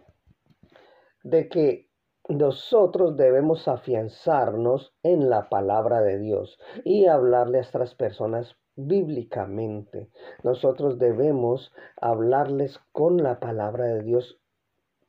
de 1.24 1.49
que 1.49 1.90
nosotros 2.36 3.17
debemos 3.17 3.67
afianzarnos 3.67 4.93
en 5.03 5.29
la 5.29 5.49
palabra 5.49 6.01
de 6.01 6.19
Dios 6.19 6.59
y 6.84 7.05
hablarle 7.05 7.59
a 7.59 7.61
estas 7.61 7.95
personas 7.95 8.55
bíblicamente. 8.75 10.09
Nosotros 10.43 10.97
debemos 10.97 11.71
hablarles 11.99 12.79
con 12.91 13.17
la 13.17 13.39
palabra 13.39 13.86
de 13.86 14.03
Dios 14.03 14.39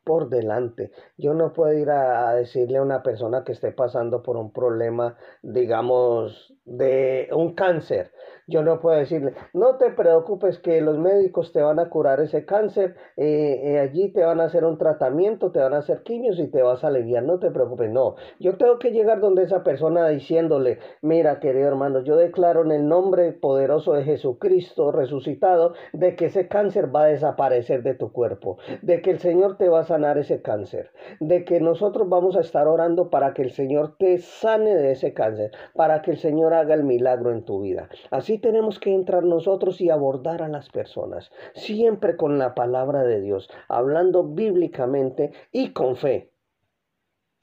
por 0.05 0.29
delante. 0.29 0.91
Yo 1.17 1.35
no 1.35 1.53
puedo 1.53 1.73
ir 1.73 1.91
a, 1.91 2.35
decirle 2.35 2.79
a 2.79 2.83
una 2.83 3.03
persona 3.03 3.45
que 3.45 3.53
esté 3.53 3.73
pasando 3.73 4.23
por 4.23 4.37
un 4.37 4.53
problema, 4.53 5.17
digamos, 5.43 6.55
de 6.65 7.29
un 7.33 7.55
cáncer. 7.55 8.13
Yo 8.47 8.63
no 8.63 8.81
puedo 8.81 8.99
decirle, 8.99 9.35
no 9.53 9.77
te 9.77 9.91
preocupes 9.91 10.59
que 10.59 10.81
los 10.81 10.99
médicos 10.99 11.53
te 11.53 11.63
van 11.63 11.79
a 11.79 11.89
curar 11.89 12.21
ese 12.21 12.45
cáncer, 12.45 12.97
eh, 13.17 13.61
eh, 13.65 13.79
allí 13.79 14.13
te 14.13 14.25
van 14.25 14.41
a 14.41 14.45
hacer 14.45 14.65
un 14.65 14.79
tratamiento, 14.79 15.53
te 15.53 15.61
van 15.61 15.75
a 15.75 15.79
hacer 15.79 16.03
quimios 16.03 16.39
y 16.39 16.49
te 16.49 16.63
vas 16.63 16.85
a 16.85 16.89
aliviar, 16.89 17.23
no 17.23 17.39
te 17.39 17.51
preocupes, 17.51 17.91
no. 17.91 18.17
Yo 18.41 18.57
tengo 18.57 18.79
que 18.79 18.91
llegar 18.91 19.21
donde 19.21 19.45
esa 19.45 19.63
persona 19.63 20.09
diciéndole, 20.09 20.79
mira 21.03 21.41
querido 21.41 21.69
hermano, 21.69 22.01
yo 22.01 22.17
declaro 22.17 22.63
en 22.63 22.73
el 22.73 22.89
nombre 22.89 23.33
poderoso 23.33 23.93
de 23.95 24.05
Jesucristo 24.05 24.93
resucitado 24.93 25.75
de 25.93 26.17
que 26.17 26.27
ese 26.27 26.49
cáncer 26.49 26.95
va 26.95 27.05
a 27.05 27.07
desaparecer 27.07 27.83
de 27.83 27.95
tu 27.95 28.13
cuerpo, 28.13 28.59
de 28.83 29.03
que 29.03 29.11
el 29.13 29.21
Señor 29.21 29.57
te 29.57 29.69
va 29.69 29.81
a 29.81 29.85
sanar 29.93 30.17
ese 30.17 30.41
cáncer, 30.41 30.91
de 31.21 31.45
que 31.45 31.61
nosotros 31.61 32.09
vamos 32.09 32.35
a 32.37 32.41
estar 32.41 32.67
orando 32.67 33.11
para 33.11 33.35
que 33.35 33.43
el 33.43 33.51
Señor 33.51 33.97
te 33.99 34.17
sane 34.17 34.75
de 34.75 34.93
ese 34.93 35.13
cáncer, 35.13 35.51
para 35.75 36.01
que 36.01 36.13
el 36.13 36.17
Señor 36.17 36.55
haga 36.55 36.73
el 36.73 36.83
milagro 36.83 37.31
en 37.31 37.45
tu 37.45 37.61
vida. 37.61 37.91
Así 38.11 38.39
tenemos 38.39 38.81
que 38.81 38.95
entrar 38.95 39.23
nosotros 39.23 39.83
y 39.83 39.91
abordar 39.91 40.41
a 40.41 40.49
las 40.49 40.71
personas, 40.71 41.31
siempre 41.53 42.17
con 42.17 42.39
la 42.39 42.55
palabra 42.55 43.03
de 43.05 43.21
Dios, 43.21 43.51
hablando 43.69 44.25
bíblicamente 44.25 45.33
y 45.53 45.75
con 45.75 45.97
fe. 45.97 46.31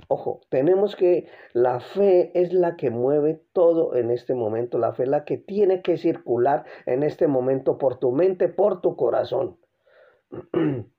Ojo, 0.08 0.42
tenemos 0.50 0.96
que 0.96 1.28
la 1.54 1.80
fe 1.80 2.32
es 2.34 2.52
la 2.52 2.78
que 2.78 2.90
mueve 2.90 3.44
todo 3.54 3.96
en 3.96 4.10
este 4.10 4.34
momento, 4.34 4.80
la 4.80 4.94
fe 4.94 5.04
es 5.04 5.10
la 5.10 5.24
que 5.24 5.38
tiene 5.38 5.84
que 5.84 5.98
circular 5.98 6.66
en 6.88 7.04
este 7.04 7.28
momento 7.28 7.78
por 7.78 8.00
tu 8.00 8.12
mente, 8.12 8.48
por 8.48 8.82
tu 8.82 8.96
corazón, 8.96 9.60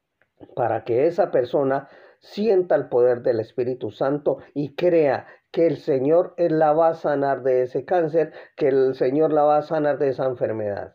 para 0.55 0.85
que 0.85 1.07
esa 1.07 1.31
persona 1.31 1.89
sienta 2.19 2.75
el 2.75 2.89
poder 2.89 3.23
del 3.23 3.41
Espíritu 3.41 3.91
Santo 3.91 4.39
y 4.55 4.75
crea 4.75 5.27
que 5.51 5.67
el 5.67 5.79
Señor 5.79 6.35
la 6.37 6.73
va 6.73 6.89
a 6.89 6.95
sanar 6.95 7.43
de 7.43 7.63
ese 7.63 7.85
cáncer, 7.85 8.33
que 8.57 8.69
el 8.69 8.95
Señor 8.95 9.33
la 9.33 9.43
va 9.43 9.59
a 9.59 9.63
sanar 9.63 9.99
de 9.99 10.09
esa 10.09 10.27
enfermedad. 10.27 10.95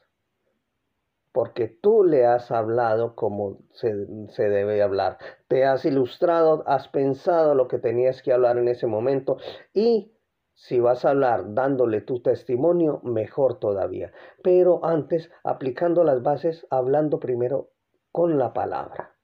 Porque 1.32 1.68
tú 1.68 2.06
le 2.06 2.26
has 2.26 2.50
hablado 2.52 3.16
como 3.16 3.60
se, 3.72 3.94
se, 4.30 4.48
debe 4.48 4.82
hablar. 4.82 5.18
Te 5.50 5.66
has 5.66 5.84
ilustrado, 5.84 6.64
has 6.66 6.88
pensado 6.88 7.56
lo 7.56 7.68
que 7.68 7.78
tenías 7.78 8.22
que 8.22 8.32
hablar 8.32 8.58
en 8.58 8.70
ese 8.70 8.88
momento 8.88 9.38
y 9.74 10.14
si 10.54 10.80
vas 10.80 11.04
a 11.04 11.10
hablar 11.10 11.54
dándole 11.54 12.00
tu 12.00 12.22
testimonio, 12.22 13.02
mejor 13.04 13.60
todavía. 13.60 14.14
Pero 14.42 14.86
antes, 14.86 15.30
aplicando 15.44 16.06
las 16.06 16.24
bases, 16.24 16.66
hablando 16.70 17.20
primero 17.20 17.72
con 18.14 18.38
la 18.38 18.54
palabra. 18.54 19.15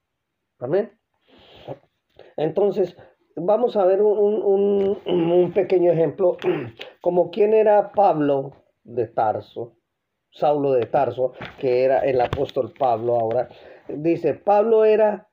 Amén. 0.61 0.91
Entonces, 2.37 2.95
vamos 3.35 3.75
a 3.75 3.83
ver 3.85 4.01
un, 4.03 5.51
pequeño 5.55 5.91
ejemplo, 5.91 6.37
como 7.01 7.31
quién 7.31 7.53
era 7.53 7.91
Pablo 7.91 8.53
de 8.83 9.07
Tarso, 9.07 9.73
Saulo 10.29 10.73
de 10.73 10.85
Tarso, 10.85 11.33
que 11.59 11.83
era 11.83 11.99
el 11.99 12.21
apóstol 12.21 12.73
Pablo 12.77 13.19
ahora. 13.19 13.49
Dice, 13.87 14.35
Pablo 14.35 14.85
era 14.85 15.29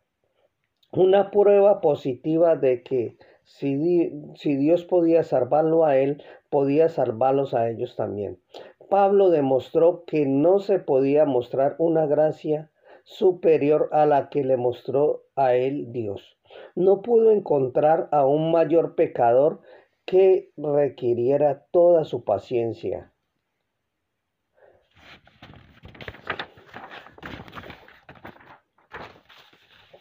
una 0.93 1.31
prueba 1.31 1.83
positiva 1.83 2.57
de 2.57 2.83
que 2.83 3.19
si, 3.45 4.11
si 4.35 4.57
Dios 4.57 4.85
podía 4.85 5.23
salvarlo 5.25 5.85
a 5.85 5.99
él, 5.99 6.23
podía 6.49 6.89
salvarlos 6.89 7.53
a 7.53 7.69
ellos 7.69 7.97
también. 7.97 8.41
Pablo 8.89 9.29
demostró 9.29 10.05
que 10.07 10.25
no 10.25 10.59
se 10.61 10.79
podía 10.79 11.27
mostrar 11.27 11.77
una 11.79 12.07
gracia 12.07 12.71
superior 13.09 13.89
a 13.93 14.07
la 14.07 14.29
que 14.29 14.45
le 14.45 14.57
mostró 14.57 15.25
a 15.35 15.55
él 15.55 15.93
Dios 15.93 16.39
no 16.75 17.03
pudo 17.03 17.31
encontrar 17.31 18.09
a 18.13 18.27
un 18.27 18.51
mayor 18.51 18.95
pecador 18.95 19.61
que 20.05 20.53
requiriera 20.57 21.67
toda 21.71 22.05
su 22.05 22.25
paciencia. 22.25 23.13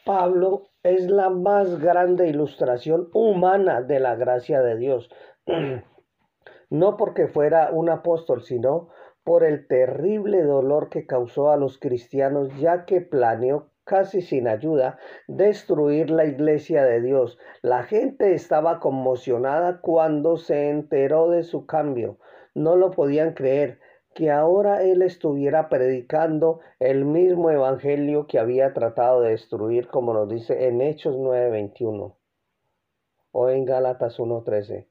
Pablo 0.05 0.69
es 0.83 1.09
la 1.09 1.29
más 1.29 1.79
grande 1.79 2.29
ilustración 2.29 3.09
humana 3.13 3.81
de 3.81 3.99
la 3.99 4.15
gracia 4.15 4.61
de 4.61 4.77
Dios. 4.77 5.09
No 6.69 6.97
porque 6.97 7.29
fuera 7.29 7.71
un 7.71 7.89
apóstol, 7.89 8.41
sino 8.43 8.89
por 9.27 9.43
el 9.43 9.67
terrible 9.67 10.41
dolor 10.41 10.87
que 10.87 11.05
causó 11.05 11.51
a 11.51 11.57
los 11.57 11.79
cristianos, 11.79 12.47
ya 12.61 12.85
que 12.85 13.01
planeó 13.01 13.71
casi 13.83 14.21
sin 14.21 14.47
ayuda, 14.47 14.99
destruir 15.27 16.09
la 16.09 16.23
iglesia 16.23 16.85
de 16.85 17.01
Dios. 17.01 17.37
La 17.61 17.83
gente 17.83 18.33
estaba 18.33 18.79
conmocionada 18.79 19.81
cuando 19.81 20.37
se 20.37 20.69
enteró 20.69 21.29
de 21.29 21.43
su 21.43 21.65
cambio. 21.65 22.19
No 22.55 22.77
lo 22.77 22.91
podían 22.91 23.33
creer 23.33 23.81
que 24.15 24.31
ahora 24.31 24.81
él 24.83 25.01
estuviera 25.01 25.67
predicando 25.67 26.61
el 26.79 27.03
mismo 27.03 27.51
evangelio 27.51 28.27
que 28.27 28.39
había 28.39 28.71
tratado 28.71 29.19
de 29.19 29.31
destruir, 29.31 29.89
como 29.89 30.13
nos 30.13 30.29
dice 30.29 30.69
en 30.69 30.79
Hechos 30.79 31.17
9:21 31.17 32.15
o 33.33 33.49
en 33.49 33.65
Gálatas 33.65 34.19
1:13. 34.19 34.87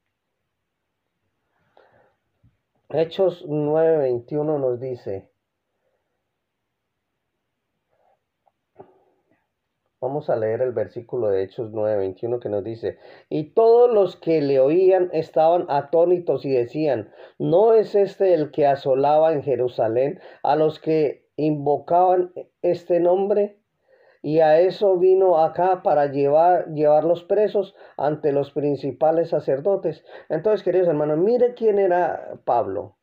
Hechos 2.89 3.45
9:21 3.49 4.61
nos 4.61 4.79
dice, 4.79 5.29
Vamos 9.99 10.31
a 10.31 10.37
leer 10.37 10.61
el 10.61 10.71
versículo 10.71 11.31
de 11.31 11.43
Hechos 11.43 11.73
9:21 11.73 12.39
que 12.39 12.49
nos 12.49 12.63
dice, 12.63 12.99
y 13.29 13.55
todos 13.55 13.93
los 13.93 14.15
que 14.15 14.41
le 14.41 14.61
oían 14.61 15.11
estaban 15.13 15.67
atónitos 15.69 16.45
y 16.45 16.51
decían, 16.51 17.11
¿no 17.39 17.73
es 17.73 17.97
este 17.97 18.35
el 18.35 18.53
que 18.53 18.67
asolaba 18.67 19.33
en 19.33 19.43
Jerusalén 19.43 20.21
a 20.45 20.55
los 20.55 20.79
que 20.79 21.27
invocaban 21.37 22.33
este 22.63 23.01
nombre? 23.01 23.59
Y 24.23 24.41
a 24.41 24.61
eso 24.61 24.99
vino 24.99 25.39
acá 25.39 25.83
para 25.83 26.07
llevar, 26.07 26.73
llevarlos 26.73 27.25
presos 27.25 27.75
ante 27.97 28.33
los 28.33 28.51
principales 28.51 29.31
sacerdotes. 29.31 30.05
Entonces, 30.29 30.63
queridos 30.63 30.89
hermanos, 30.89 31.19
mire 31.19 31.55
quién 31.55 31.79
era 31.79 32.39
Pablo. 32.45 32.97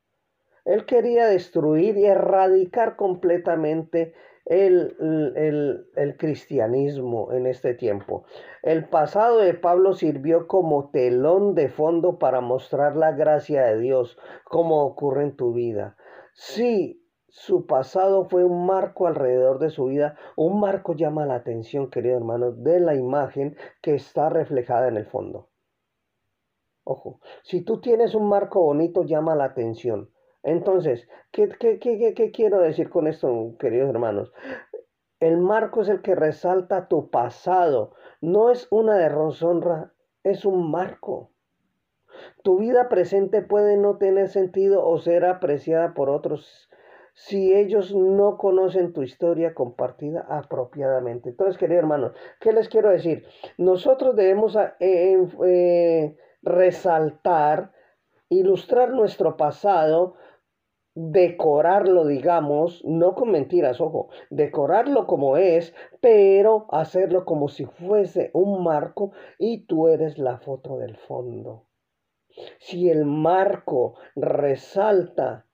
Él 0.65 0.85
quería 0.85 1.27
destruir 1.27 1.97
y 1.97 2.05
erradicar 2.05 2.95
completamente 2.95 4.13
el, 4.45 5.85
el, 5.95 6.17
cristianismo 6.17 7.31
en 7.31 7.47
este 7.47 7.73
tiempo. 7.73 8.25
El 8.61 8.85
pasado 8.85 9.39
de 9.39 9.53
Pablo 9.53 9.93
sirvió 9.93 10.47
como 10.47 10.89
telón 10.89 11.55
de 11.55 11.69
fondo 11.69 12.19
para 12.19 12.41
mostrar 12.41 12.95
la 12.95 13.11
gracia 13.11 13.63
de 13.63 13.79
Dios, 13.79 14.17
como 14.43 14.83
ocurre 14.83 15.23
en 15.23 15.35
tu 15.35 15.53
vida. 15.53 15.95
Sí, 16.33 17.02
su 17.35 17.65
pasado 17.65 18.25
fue 18.25 18.45
un 18.45 18.67
marco 18.67 19.07
alrededor 19.07 19.57
de 19.57 19.71
su 19.71 19.85
vida. 19.85 20.15
Un 20.35 20.59
marco 20.59 20.93
llama 20.93 21.25
la 21.25 21.33
atención, 21.33 21.89
querido 21.89 22.15
hermano, 22.15 22.51
de 22.51 22.79
la 22.79 22.93
imagen 22.93 23.57
que 23.81 23.95
está 23.95 24.29
reflejada 24.29 24.87
en 24.87 24.97
el 24.97 25.07
fondo. 25.07 25.49
Ojo, 26.83 27.19
si 27.41 27.61
tú 27.61 27.81
tienes 27.81 28.13
un 28.13 28.29
marco 28.29 28.61
bonito, 28.61 29.03
llama 29.03 29.33
la 29.33 29.45
atención. 29.45 30.11
Entonces, 30.43 31.07
¿qué, 31.31 31.49
qué, 31.49 32.31
quiero 32.31 32.59
decir 32.59 32.91
con 32.91 33.07
esto, 33.07 33.55
queridos 33.57 33.89
hermanos? 33.89 34.31
El 35.19 35.39
marco 35.39 35.81
es 35.81 35.89
el 35.89 36.03
que 36.03 36.13
resalta 36.13 36.87
tu 36.87 37.09
pasado. 37.09 37.95
No 38.21 38.51
es 38.51 38.67
una 38.69 38.95
deshonra, 38.95 39.91
es 40.21 40.45
un 40.45 40.69
marco. 40.69 41.31
Tu 42.43 42.59
vida 42.59 42.89
presente 42.89 43.41
puede 43.41 43.75
no 43.75 43.97
tener 43.97 44.29
sentido 44.29 44.87
o 44.87 44.99
ser 44.99 45.25
apreciada 45.25 45.95
por 45.95 46.11
otros 46.11 46.69
si 47.13 47.53
ellos 47.53 47.93
no 47.95 48.37
conocen 48.37 48.91
tu 48.93 49.03
historia 49.03 49.53
compartida 49.53 50.25
apropiadamente. 50.29 51.29
Entonces, 51.29 51.57
queridos 51.57 51.83
hermanos, 51.83 52.13
¿qué 52.39 52.51
les 52.51 52.69
quiero 52.69 52.89
decir? 52.89 53.25
Nosotros 53.57 54.15
debemos 54.15 54.55
eh, 54.79 55.17
eh, 55.45 56.17
resaltar, 56.41 57.71
ilustrar 58.29 58.91
nuestro 58.91 59.37
pasado 59.37 60.15
decorarlo, 60.95 62.05
digamos, 62.05 62.83
no 62.85 63.15
con 63.15 63.31
mentiras, 63.31 63.81
ojo, 63.81 64.09
decorarlo 64.29 65.07
como 65.07 65.37
es, 65.37 65.73
pero 66.01 66.67
hacerlo 66.69 67.25
como 67.25 67.47
si 67.49 67.65
fuese 67.65 68.29
un 68.33 68.63
marco 68.63 69.11
y 69.39 69.65
tú 69.65 69.87
eres 69.87 70.17
la 70.17 70.37
foto 70.37 70.77
del 70.77 70.97
fondo. 70.97 71.65
Si 72.59 72.89
el 72.89 73.05
marco 73.05 73.95
resalta, 74.15 75.47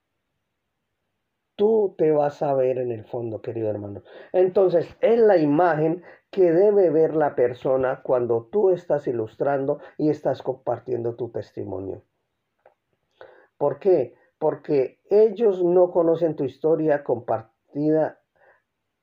tú 1.60 1.94
te 1.96 2.10
vas 2.10 2.42
a 2.42 2.56
ver 2.56 2.80
en 2.80 2.92
el 2.92 3.06
fondo, 3.06 3.44
querido 3.44 3.70
hermano. 3.70 4.02
Entonces, 4.34 4.88
es 5.02 5.20
la 5.20 5.38
imagen 5.38 6.02
que 6.32 6.52
debe 6.52 6.90
ver 6.90 7.16
la 7.16 7.36
persona 7.36 8.02
cuando 8.02 8.48
tú 8.52 8.72
estás 8.72 9.06
ilustrando 9.06 9.80
y 10.00 10.10
estás 10.10 10.42
compartiendo 10.42 11.14
tu 11.16 11.30
testimonio. 11.30 12.02
¿Por 13.60 13.78
qué? 13.78 14.16
porque 14.40 15.02
ellos 15.10 15.64
no 15.64 15.92
conocen 15.92 16.36
tu 16.36 16.46
historia 16.46 17.04
compartida 17.04 18.20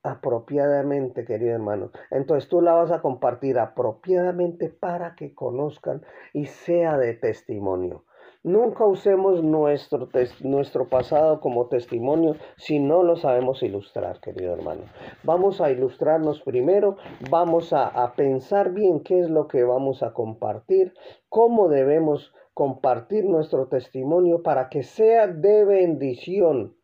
apropiadamente, 0.03 1.25
querido 1.25 1.53
hermano. 1.53 1.91
Entonces 2.09 2.49
tú 2.49 2.61
la 2.61 2.73
vas 2.73 2.91
a 2.91 3.01
compartir 3.01 3.59
apropiadamente 3.59 4.69
para 4.69 5.15
que 5.15 5.33
conozcan 5.35 6.03
y 6.33 6.47
sea 6.47 6.97
de 6.97 7.13
testimonio. 7.13 8.03
Nunca 8.47 8.85
usemos 8.85 9.43
nuestro, 9.43 10.07
nuestro 10.39 10.87
pasado 10.87 11.41
como 11.41 11.67
testimonio 11.67 12.37
si 12.55 12.79
no 12.79 13.03
lo 13.03 13.17
sabemos 13.17 13.61
ilustrar, 13.61 14.21
querido 14.21 14.53
hermano. 14.53 14.83
Vamos 15.23 15.59
a 15.59 15.69
ilustrarnos 15.69 16.39
primero, 16.43 16.95
vamos 17.29 17.73
a, 17.73 17.87
a 17.87 18.13
pensar 18.13 18.71
bien 18.71 19.01
qué 19.01 19.19
es 19.19 19.29
lo 19.29 19.49
que 19.49 19.65
vamos 19.65 20.01
a 20.01 20.13
compartir, 20.13 20.93
cómo 21.27 21.67
debemos 21.67 22.33
compartir 22.53 23.25
nuestro 23.25 23.67
testimonio 23.67 24.43
para 24.43 24.69
que 24.69 24.83
sea 24.83 25.27
de 25.27 25.65
bendición 25.65 26.77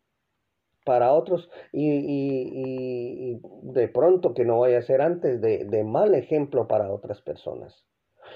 para 0.84 1.14
otros 1.14 1.49
y, 1.72 3.39
de 3.61 3.88
pronto 3.88 4.34
que 4.34 4.43
no 4.43 4.59
vaya 4.59 4.80
a 4.80 4.82
ser 4.82 5.01
antes 5.01 5.39
de, 5.39 5.64
de 5.64 5.84
mal 5.86 6.14
ejemplo 6.14 6.68
para 6.68 6.91
otras 6.91 7.22
personas. 7.22 7.86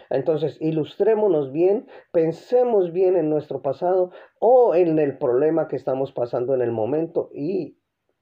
Entonces, 0.10 0.58
ilustrémonos 0.60 1.52
bien, 1.52 1.88
pensemos 2.12 2.91
bien 2.91 3.18
en 3.18 3.30
nuestro 3.30 3.62
pasado 3.62 4.12
o 4.39 4.76
en 4.76 5.00
el 5.00 5.18
problema 5.18 5.68
que 5.68 5.76
estamos 5.76 6.12
pasando 6.12 6.54
en 6.54 6.62
el 6.62 6.72
momento 6.72 7.30
y 7.34 7.78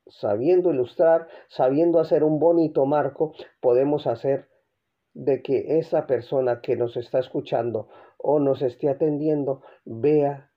sabiendo 0.08 0.72
ilustrar, 0.72 1.28
sabiendo 1.48 2.00
hacer 2.00 2.24
un 2.24 2.40
bonito 2.40 2.86
marco, 2.86 3.34
podemos 3.60 4.08
hacer 4.08 4.50
de 5.14 5.42
que 5.42 5.80
esa 5.80 6.08
persona 6.08 6.62
que 6.62 6.76
nos 6.76 6.98
está 6.98 7.20
escuchando 7.20 7.88
o 8.18 8.40
nos 8.40 8.62
esté 8.62 8.90
atendiendo 8.90 9.62
vea 9.86 10.52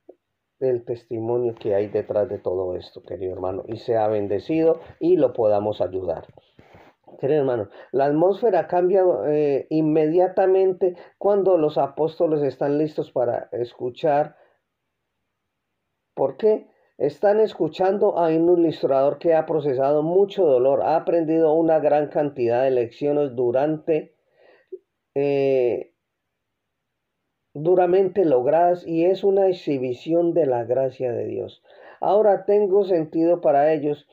el 0.60 0.84
testimonio 0.84 1.54
que 1.54 1.74
hay 1.74 1.86
detrás 1.86 2.28
de 2.28 2.38
todo 2.38 2.74
esto, 2.74 3.02
querido 3.02 3.32
hermano, 3.32 3.64
y 3.68 3.76
sea 3.76 4.08
bendecido 4.08 4.80
y 4.98 5.16
lo 5.16 5.32
podamos 5.32 5.80
ayudar. 5.80 6.26
Querido 7.18 7.40
hermano, 7.40 7.68
la 7.92 8.06
atmósfera 8.06 8.66
cambia 8.66 9.02
eh, 9.26 9.66
inmediatamente 9.70 10.96
cuando 11.18 11.56
los 11.56 11.78
apóstoles 11.78 12.42
están 12.42 12.78
listos 12.78 13.10
para 13.12 13.48
escuchar. 13.52 14.36
¿Por 16.14 16.36
qué? 16.36 16.68
Están 16.98 17.40
escuchando 17.40 18.18
a 18.18 18.26
un 18.28 18.58
ilustrador 18.58 19.18
que 19.18 19.34
ha 19.34 19.46
procesado 19.46 20.02
mucho 20.02 20.44
dolor, 20.44 20.82
ha 20.82 20.96
aprendido 20.96 21.54
una 21.54 21.78
gran 21.78 22.08
cantidad 22.08 22.64
de 22.64 22.72
lecciones 22.72 23.36
durante 23.36 24.16
eh, 25.14 25.94
duramente 27.54 28.24
logradas 28.24 28.86
y 28.86 29.04
es 29.04 29.24
una 29.24 29.48
exhibición 29.48 30.32
de 30.34 30.46
la 30.46 30.64
gracia 30.64 31.12
de 31.12 31.26
Dios. 31.26 31.62
Ahora 32.00 32.44
tengo 32.44 32.84
sentido 32.84 33.40
para 33.40 33.72
ellos 33.72 34.06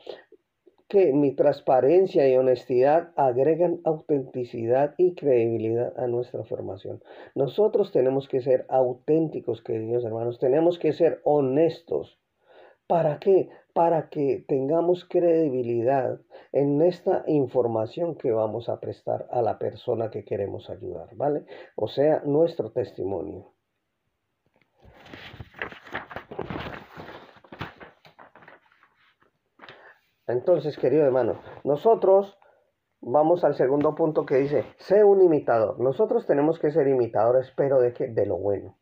que 0.88 1.14
mi 1.14 1.32
transparencia 1.32 2.28
y 2.28 2.38
honestidad 2.38 3.12
agregan 3.16 3.82
autenticidad 3.86 4.94
y 4.98 5.16
credibilidad 5.16 5.98
a 5.98 6.08
nuestra 6.08 6.44
formación. 6.44 7.02
Nosotros 7.34 7.92
tenemos 7.92 8.28
que 8.28 8.42
ser 8.42 8.66
auténticos, 8.70 9.62
queridos 9.64 10.06
hermanos, 10.06 10.40
tenemos 10.40 10.78
que 10.78 10.94
ser 10.94 11.22
honestos. 11.24 12.20
¿Para 12.88 13.18
qué? 13.20 13.50
Para 13.74 14.10
que 14.10 14.46
tengamos 14.48 15.06
credibilidad 15.06 16.20
en 16.52 16.82
esta 16.84 17.24
información 17.26 18.16
que 18.16 18.32
vamos 18.32 18.70
a 18.70 18.80
prestar 18.80 19.28
a 19.32 19.42
la 19.42 19.58
persona 19.58 20.12
que 20.12 20.24
queremos 20.24 20.70
ayudar, 20.70 21.10
¿vale? 21.16 21.46
O 21.76 21.88
sea, 21.88 22.22
nuestro 22.26 22.72
testimonio. 22.72 23.52
Entonces, 30.28 30.78
querido 30.78 31.06
hermano, 31.06 31.42
nosotros 31.64 32.38
vamos 33.02 33.44
al 33.44 33.56
segundo 33.56 33.96
punto 33.96 34.26
que 34.26 34.38
dice, 34.38 34.66
sé 34.78 35.04
un 35.04 35.22
imitador. 35.22 35.80
Nosotros 35.80 36.26
tenemos 36.26 36.60
que 36.60 36.72
ser 36.72 36.88
imitadores, 36.88 37.52
pero 37.56 37.80
de 37.80 37.94
qué? 37.94 38.08
De 38.08 38.26
lo 38.26 38.38
bueno. 38.38 38.78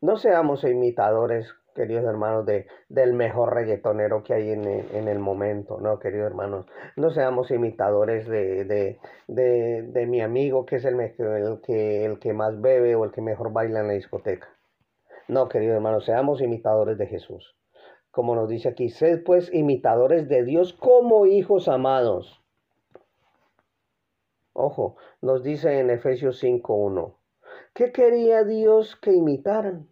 No 0.00 0.16
seamos 0.16 0.64
imitadores 0.64 1.54
queridos 1.76 2.04
hermanos, 2.04 2.46
de, 2.46 2.66
del 2.88 3.12
mejor 3.12 3.54
reggaetonero 3.54 4.24
que 4.24 4.34
hay 4.34 4.50
en 4.50 4.64
el, 5.08 5.18
momento, 5.18 5.78
¿no, 5.78 5.98
queridos 5.98 6.26
hermanos? 6.26 6.66
No 6.96 7.10
seamos 7.10 7.50
imitadores 7.50 8.26
de, 8.26 8.64
de, 8.64 8.98
de, 9.28 10.06
mi 10.06 10.22
amigo 10.22 10.64
que 10.64 10.76
es 10.76 10.84
el, 10.86 10.98
el, 10.98 11.60
que, 11.60 12.04
el 12.06 12.18
que 12.18 12.32
más 12.32 12.60
bebe 12.60 12.96
o 12.96 13.04
el 13.04 13.12
que 13.12 13.20
mejor 13.20 13.52
baila 13.52 13.80
en 13.80 13.88
la 13.88 13.92
discoteca. 13.92 14.48
No, 15.28 15.48
queridos 15.48 15.76
hermanos, 15.76 16.06
seamos 16.06 16.40
imitadores 16.40 16.96
de 16.98 17.06
Jesús. 17.06 17.54
Como 18.16 18.34
nos 18.34 18.48
dice 18.48 18.70
aquí, 18.70 18.88
sed 18.88 19.24
pues 19.24 19.52
imitadores 19.52 20.26
de 20.26 20.42
Dios 20.42 20.72
como 20.72 21.26
hijos 21.26 21.68
amados. 21.68 22.42
Ojo, 24.54 24.96
nos 25.20 25.42
dice 25.42 25.80
en 25.80 25.90
Efesios 25.90 26.42
5.1. 26.42 27.14
¿Qué 27.74 27.92
quería 27.92 28.42
Dios 28.44 28.96
que 28.96 29.12
imitaran? 29.12 29.90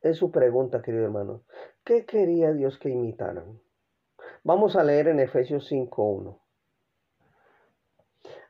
Es 0.00 0.16
su 0.16 0.32
pregunta, 0.32 0.82
querido 0.82 1.04
hermano. 1.04 1.44
¿Qué 1.84 2.04
quería 2.04 2.52
Dios 2.52 2.80
que 2.80 2.88
imitaran? 2.88 3.60
Vamos 4.42 4.74
a 4.74 4.82
leer 4.82 5.06
en 5.06 5.20
Efesios 5.20 5.70
5.1. 5.70 6.40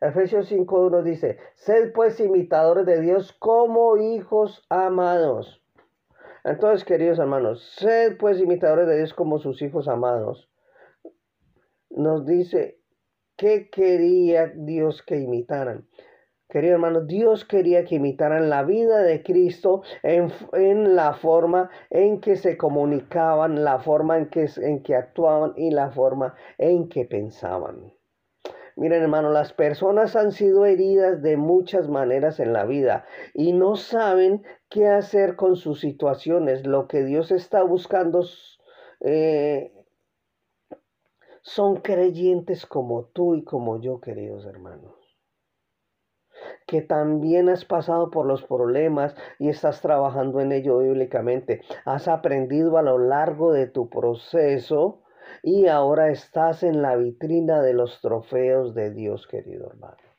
Efesios 0.00 0.50
5.1 0.50 1.02
dice, 1.02 1.38
sed 1.56 1.92
pues 1.92 2.18
imitadores 2.18 2.86
de 2.86 3.02
Dios 3.02 3.34
como 3.34 3.98
hijos 3.98 4.64
amados. 4.70 5.61
Entonces, 6.44 6.84
queridos 6.84 7.18
hermanos, 7.18 7.62
sed 7.76 8.16
pues 8.18 8.40
imitadores 8.40 8.88
de 8.88 8.96
Dios 8.96 9.14
como 9.14 9.38
sus 9.38 9.62
hijos 9.62 9.86
amados. 9.86 10.50
Nos 11.90 12.26
dice, 12.26 12.80
¿qué 13.36 13.70
quería 13.70 14.48
Dios 14.48 15.02
que 15.02 15.18
imitaran? 15.18 15.86
Querido 16.48 16.74
hermano, 16.74 17.00
Dios 17.00 17.44
quería 17.44 17.84
que 17.84 17.94
imitaran 17.94 18.50
la 18.50 18.62
vida 18.62 19.02
de 19.02 19.22
Cristo 19.22 19.82
en, 20.02 20.30
en, 20.52 20.96
la 20.96 21.14
forma 21.14 21.70
en 21.88 22.20
que 22.20 22.36
se 22.36 22.58
comunicaban, 22.58 23.64
la 23.64 23.78
forma 23.78 24.18
en 24.18 24.26
que, 24.28 24.46
en 24.56 24.82
que 24.82 24.94
actuaban 24.94 25.54
y 25.56 25.70
la 25.70 25.90
forma 25.90 26.34
en 26.58 26.88
que 26.88 27.06
pensaban. 27.06 27.94
Miren 28.76 29.02
hermano, 29.02 29.30
las 29.30 29.52
personas 29.52 30.16
han 30.16 30.32
sido 30.32 30.66
heridas 30.66 31.22
de 31.22 31.36
muchas 31.36 31.88
maneras 31.88 32.40
en 32.40 32.52
la 32.52 32.64
vida 32.64 33.04
y 33.32 33.52
no 33.52 33.76
saben 33.76 34.42
qué 34.72 34.88
hacer 34.88 35.36
con 35.36 35.56
sus 35.56 35.80
situaciones. 35.80 36.66
Lo 36.66 36.88
que 36.88 37.04
Dios 37.04 37.30
está 37.30 37.62
buscando 37.62 38.24
eh, 39.00 39.72
son 41.42 41.76
creyentes 41.76 42.66
como 42.66 43.04
tú 43.06 43.34
y 43.34 43.44
como 43.44 43.80
yo, 43.80 44.00
queridos 44.00 44.46
hermanos 44.46 45.02
que 46.66 46.82
también 46.82 47.48
has 47.48 47.64
pasado 47.64 48.10
por 48.10 48.26
los 48.26 48.42
problemas 48.44 49.14
y 49.38 49.48
estás 49.48 49.80
trabajando 49.80 50.40
en 50.40 50.52
ello 50.52 50.78
bíblicamente. 50.78 51.62
Has 51.84 52.08
aprendido 52.08 52.78
a 52.78 52.82
lo 52.82 52.98
largo 52.98 53.52
de 53.52 53.66
tu 53.66 53.88
proceso 53.88 55.02
y 55.42 55.66
ahora 55.66 56.10
estás 56.10 56.62
en 56.62 56.82
la 56.82 56.96
vitrina 56.96 57.62
de 57.62 57.74
los 57.74 58.00
trofeos 58.00 58.74
de 58.74 58.90
Dios, 58.90 59.26
querido 59.26 59.68
hermano. 59.68 60.11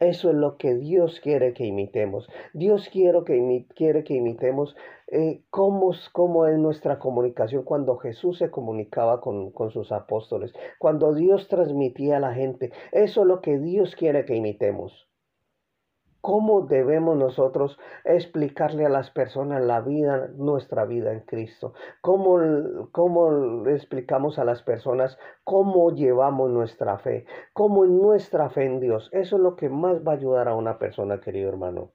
Eso 0.00 0.30
es 0.30 0.36
lo 0.36 0.56
que 0.56 0.74
Dios 0.74 1.20
quiere 1.20 1.52
que 1.54 1.64
imitemos. 1.64 2.28
Dios 2.52 2.88
quiere 2.88 3.24
que, 3.24 3.66
quiere 3.74 4.04
que 4.04 4.14
imitemos 4.14 4.76
eh, 5.08 5.42
cómo, 5.50 5.92
cómo, 6.12 6.46
es 6.46 6.58
nuestra 6.58 6.98
comunicación 6.98 7.62
cuando 7.62 7.96
Jesús 7.96 8.38
se 8.38 8.50
comunicaba 8.50 9.20
con, 9.20 9.50
con 9.52 9.70
sus 9.70 9.92
apóstoles, 9.92 10.52
cuando 10.78 11.14
Dios 11.14 11.48
transmitía 11.48 12.16
a 12.16 12.20
la 12.20 12.34
gente. 12.34 12.72
Eso 12.92 13.22
es 13.22 13.26
lo 13.26 13.40
que 13.40 13.58
Dios 13.58 13.94
quiere 13.96 14.24
que 14.24 14.36
imitemos. 14.36 15.06
¿Cómo 16.26 16.62
debemos 16.62 17.16
nosotros 17.16 17.78
explicarle 18.04 18.84
a 18.84 18.88
las 18.88 19.12
personas 19.12 19.62
la 19.62 19.80
vida, 19.80 20.28
nuestra 20.34 20.84
vida 20.84 21.12
en 21.12 21.20
Cristo? 21.20 21.72
¿Cómo, 22.00 22.40
¿Cómo 22.90 23.64
explicamos 23.68 24.36
a 24.40 24.44
las 24.44 24.60
personas 24.64 25.16
cómo 25.44 25.94
llevamos 25.94 26.50
nuestra 26.50 26.98
fe? 26.98 27.26
¿Cómo 27.52 27.84
en 27.84 28.00
nuestra 28.00 28.50
fe 28.50 28.64
en 28.64 28.80
Dios? 28.80 29.08
Eso 29.12 29.36
es 29.36 29.42
lo 29.42 29.54
que 29.54 29.68
más 29.68 30.04
va 30.04 30.14
a 30.14 30.16
ayudar 30.16 30.48
a 30.48 30.56
una 30.56 30.80
persona, 30.80 31.20
querido 31.20 31.48
hermano. 31.48 31.92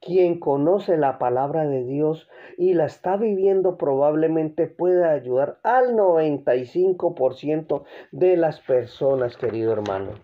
Quien 0.00 0.40
conoce 0.40 0.96
la 0.96 1.20
palabra 1.20 1.64
de 1.64 1.84
Dios 1.84 2.28
y 2.56 2.74
la 2.74 2.86
está 2.86 3.16
viviendo 3.16 3.76
probablemente 3.76 4.66
puede 4.66 5.08
ayudar 5.08 5.60
al 5.62 5.94
95% 5.94 7.84
de 8.10 8.36
las 8.36 8.58
personas, 8.62 9.36
querido 9.36 9.72
hermano. 9.72 10.14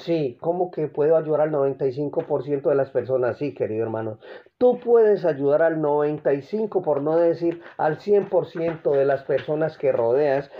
Sí, 0.00 0.36
¿cómo 0.40 0.70
que 0.70 0.86
puedo 0.86 1.16
ayudar 1.16 1.42
al 1.42 1.50
95% 1.50 2.68
de 2.68 2.74
las 2.74 2.90
personas? 2.90 3.38
Sí, 3.38 3.52
querido 3.52 3.82
hermano. 3.82 4.18
Tú 4.56 4.78
puedes 4.78 5.24
ayudar 5.24 5.62
al 5.62 5.80
95, 5.80 6.82
por 6.82 7.02
no 7.02 7.16
decir 7.16 7.60
al 7.76 7.98
100% 7.98 8.92
de 8.92 9.04
las 9.04 9.24
personas 9.24 9.76
que 9.76 9.90
rodeas, 9.92 10.50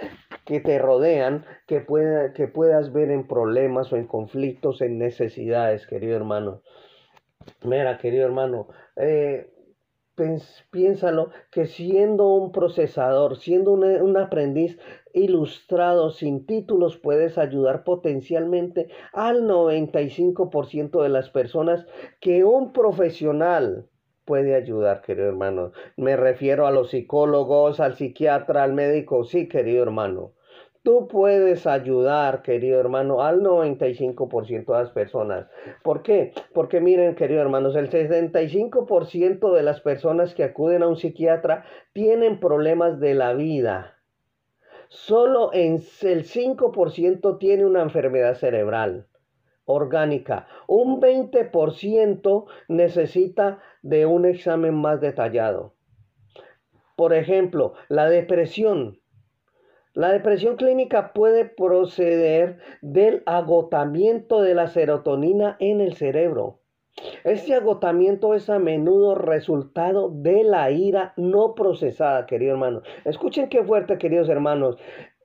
que 0.45 0.61
te 0.61 0.79
rodean, 0.79 1.45
que, 1.67 1.81
pueda, 1.81 2.33
que 2.33 2.49
puedas 2.49 2.93
ver 2.93 3.11
en 3.11 3.27
problemas 3.29 3.93
o 3.93 3.97
en 3.97 4.07
conflictos, 4.07 4.81
en 4.81 4.99
necesidades, 4.99 5.87
querido 5.87 6.17
hermano. 6.17 6.63
Mira, 7.63 7.99
querido 7.99 8.27
hermano, 8.27 8.69
eh, 8.97 9.51
piénsalo 10.71 11.31
que 11.51 11.67
siendo 11.67 12.27
un 12.35 12.53
procesador, 12.53 13.37
siendo 13.37 13.73
un, 13.73 14.17
aprendiz 14.17 14.79
ilustrado 15.13 16.11
sin 16.11 16.47
títulos, 16.47 16.97
puedes 16.97 17.39
ayudar 17.39 17.85
potencialmente 17.85 18.89
al 19.13 19.43
95% 19.43 21.03
de 21.03 21.09
las 21.09 21.31
personas 21.31 21.87
que 22.21 22.45
un 22.45 22.73
profesional 22.73 23.89
puede 24.25 24.55
ayudar, 24.55 25.01
querido 25.01 25.29
hermano. 25.29 25.73
Me 25.97 26.17
refiero 26.17 26.67
a 26.67 26.71
los 26.71 26.91
psicólogos, 26.91 27.81
al 27.81 27.95
psiquiatra, 27.97 28.63
al 28.63 28.75
médico, 28.75 29.25
sí, 29.25 29.49
querido 29.49 29.83
hermano. 29.83 30.35
Tú 30.83 31.09
puedes 31.09 31.67
ayudar, 31.67 32.43
querido 32.43 32.81
hermano, 32.81 33.23
al 33.23 33.41
95% 33.41 34.67
de 34.67 34.79
las 34.79 34.91
personas. 34.91 35.47
¿Por 35.83 36.03
qué? 36.03 36.33
Porque 36.55 36.81
miren, 36.81 37.15
querido 37.15 37.41
hermanos, 37.41 37.77
el 37.77 37.91
65% 37.91 39.55
de 39.55 39.63
las 39.63 39.81
personas 39.81 40.35
que 40.35 40.45
acuden 40.45 40.83
a 40.83 40.89
un 40.89 40.97
psiquiatra 40.97 41.65
tienen 41.93 42.41
problemas 42.41 43.01
de 43.01 43.15
la 43.15 43.35
vida. 43.35 43.99
Solo 44.89 45.51
en 45.53 45.83
el 46.03 46.25
5% 46.25 47.39
tiene 47.39 47.67
una 47.67 47.83
enfermedad 47.83 48.35
cerebral 48.35 49.09
orgánica. 49.69 50.49
Un 50.67 51.01
20% 51.01 52.47
necesita 52.69 53.61
de 53.83 54.07
un 54.07 54.25
examen 54.25 54.75
más 54.75 55.01
detallado. 55.01 55.75
Por 56.97 57.13
ejemplo, 57.13 57.75
la 57.89 58.09
depresión 58.09 58.99
la 59.99 60.13
depresión 60.13 60.55
clínica 60.55 61.13
puede 61.13 61.45
proceder 61.45 62.59
del 62.83 63.25
agotamiento 63.27 64.43
de 64.43 64.55
la 64.55 64.69
serotonina 64.69 65.57
en 65.59 65.81
el 65.81 65.97
cerebro. 65.97 66.61
Este 67.25 67.57
agotamiento 67.57 68.33
es 68.35 68.49
a 68.49 68.61
menudo 68.61 69.17
resultado 69.17 70.09
de 70.09 70.45
la 70.45 70.71
ira 70.71 71.15
no 71.17 71.57
procesada, 71.57 72.27
querido 72.27 72.53
hermano. 72.53 72.83
Escuchen 73.05 73.49
qué 73.49 73.65
fuerte, 73.65 73.99
queridos 73.99 74.29
hermanos. 74.29 74.77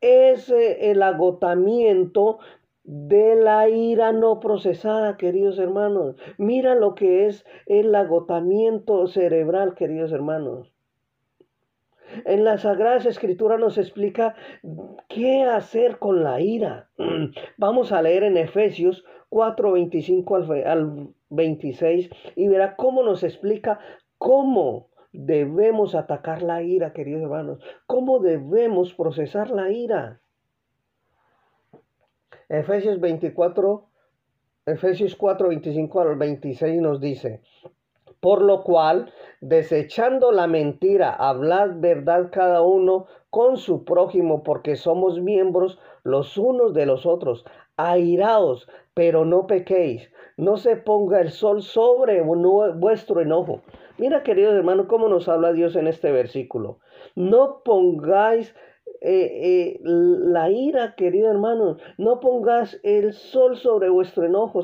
Es 0.01 0.49
el 0.49 1.03
agotamiento 1.03 2.39
de 2.83 3.35
la 3.35 3.69
ira 3.69 4.11
no 4.11 4.39
procesada, 4.39 5.17
queridos 5.17 5.59
hermanos. 5.59 6.15
Mira 6.39 6.73
lo 6.73 6.95
que 6.95 7.27
es 7.27 7.45
el 7.67 7.93
agotamiento 7.93 9.05
cerebral, 9.05 9.75
queridos 9.75 10.11
hermanos. 10.11 10.72
En 12.25 12.43
la 12.43 12.57
Sagrada 12.57 12.97
Escritura 12.97 13.57
nos 13.57 13.77
explica 13.77 14.35
qué 15.09 15.43
hacer 15.43 15.99
con 15.99 16.23
la 16.23 16.41
ira. 16.41 16.89
Vamos 17.57 17.91
a 17.91 18.01
leer 18.01 18.23
en 18.23 18.37
Efesios 18.37 19.05
4, 19.29 19.71
25 19.71 20.35
al 20.65 21.09
26 21.29 22.09
y 22.35 22.47
verá 22.47 22.75
cómo 22.75 23.03
nos 23.03 23.23
explica 23.23 23.79
cómo 24.17 24.89
debemos 25.11 25.95
atacar 25.95 26.41
la 26.41 26.63
ira, 26.63 26.93
queridos 26.93 27.23
hermanos, 27.23 27.59
cómo 27.85 28.19
debemos 28.19 28.93
procesar 28.93 29.51
la 29.51 29.71
ira. 29.71 30.19
Efesios 32.49 32.99
24, 32.99 33.87
Efesios 34.65 35.15
4, 35.15 35.49
25 35.49 36.01
al 36.01 36.15
26 36.15 36.81
nos 36.81 37.01
dice, 37.01 37.41
por 38.23 38.41
lo 38.41 38.63
cual, 38.63 39.11
desechando 39.41 40.31
la 40.31 40.47
mentira, 40.47 41.13
hablad 41.13 41.71
verdad 41.81 42.29
cada 42.31 42.61
uno 42.61 43.05
con 43.29 43.57
su 43.57 43.83
prójimo, 43.83 44.43
porque 44.43 44.77
somos 44.77 45.19
miembros 45.19 45.77
los 46.05 46.37
unos 46.37 46.73
de 46.73 46.85
los 46.85 47.05
otros. 47.05 47.43
Airaos, 47.75 48.69
pero 48.93 49.25
no 49.25 49.45
pequéis. 49.45 50.09
No 50.37 50.55
se 50.55 50.77
ponga 50.77 51.19
el 51.19 51.31
sol 51.31 51.61
sobre 51.61 52.21
vuestro 52.21 53.19
enojo. 53.19 53.61
Mira, 53.97 54.23
queridos 54.23 54.53
hermanos, 54.53 54.85
cómo 54.87 55.09
nos 55.09 55.27
habla 55.27 55.51
Dios 55.51 55.75
en 55.75 55.87
este 55.87 56.09
versículo. 56.13 56.79
No 57.15 57.61
pongáis 57.65 58.55
eh, 59.01 59.75
eh, 59.75 59.79
la 59.83 60.49
ira, 60.49 60.95
querido 60.95 61.29
hermano. 61.29 61.75
No 61.97 62.21
pongas 62.21 62.79
el 62.83 63.11
sol 63.11 63.57
sobre 63.57 63.89
vuestro 63.89 64.23
enojo. 64.25 64.63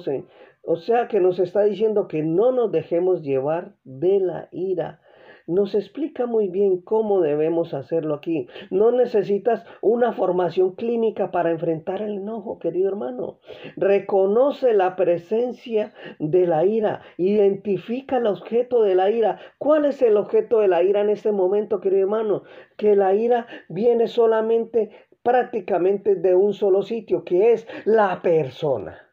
O 0.64 0.76
sea 0.76 1.08
que 1.08 1.20
nos 1.20 1.40
está 1.40 1.64
diciendo 1.64 2.08
que 2.08 2.22
no 2.24 2.52
nos 2.52 2.72
dejemos 2.72 3.22
llevar 3.22 3.76
de 3.84 4.20
la 4.20 4.50
ira. 4.52 5.02
Nos 5.50 5.74
explica 5.74 6.28
muy 6.28 6.48
bien 6.48 6.80
cómo 6.80 7.22
debemos 7.22 7.74
hacerlo 7.74 8.14
aquí. 8.14 8.48
No 8.70 8.92
necesitas 8.92 9.66
una 9.82 10.14
formación 10.14 10.76
clínica 10.76 11.32
para 11.32 11.50
enfrentar 11.50 12.04
el 12.04 12.18
enojo, 12.18 12.60
querido 12.60 12.88
hermano. 12.88 13.40
Reconoce 13.76 14.76
la 14.76 14.96
presencia 14.96 15.92
de 16.20 16.46
la 16.46 16.66
ira. 16.66 17.02
Identifica 17.18 18.18
el 18.18 18.28
objeto 18.28 18.84
de 18.84 18.94
la 18.94 19.10
ira. 19.10 19.40
¿Cuál 19.58 19.86
es 19.86 20.04
el 20.04 20.18
objeto 20.18 20.60
de 20.60 20.68
la 20.68 20.84
ira 20.84 21.02
en 21.02 21.10
este 21.10 21.32
momento, 21.32 21.80
querido 21.80 22.04
hermano? 22.04 22.44
Que 22.78 22.96
la 22.96 23.16
ira 23.16 23.48
viene 23.70 24.08
solamente 24.08 24.92
prácticamente 25.24 26.14
de 26.14 26.36
un 26.36 26.54
solo 26.54 26.84
sitio, 26.84 27.24
que 27.24 27.54
es 27.54 27.68
la 27.86 28.22
persona. 28.22 29.09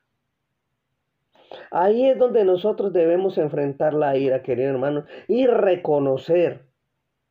Ahí 1.70 2.06
es 2.08 2.18
donde 2.18 2.44
nosotros 2.44 2.92
debemos 2.92 3.38
enfrentar 3.38 3.94
la 3.94 4.16
ira, 4.16 4.42
querido 4.42 4.70
hermano, 4.70 5.04
y 5.28 5.46
reconocer 5.46 6.66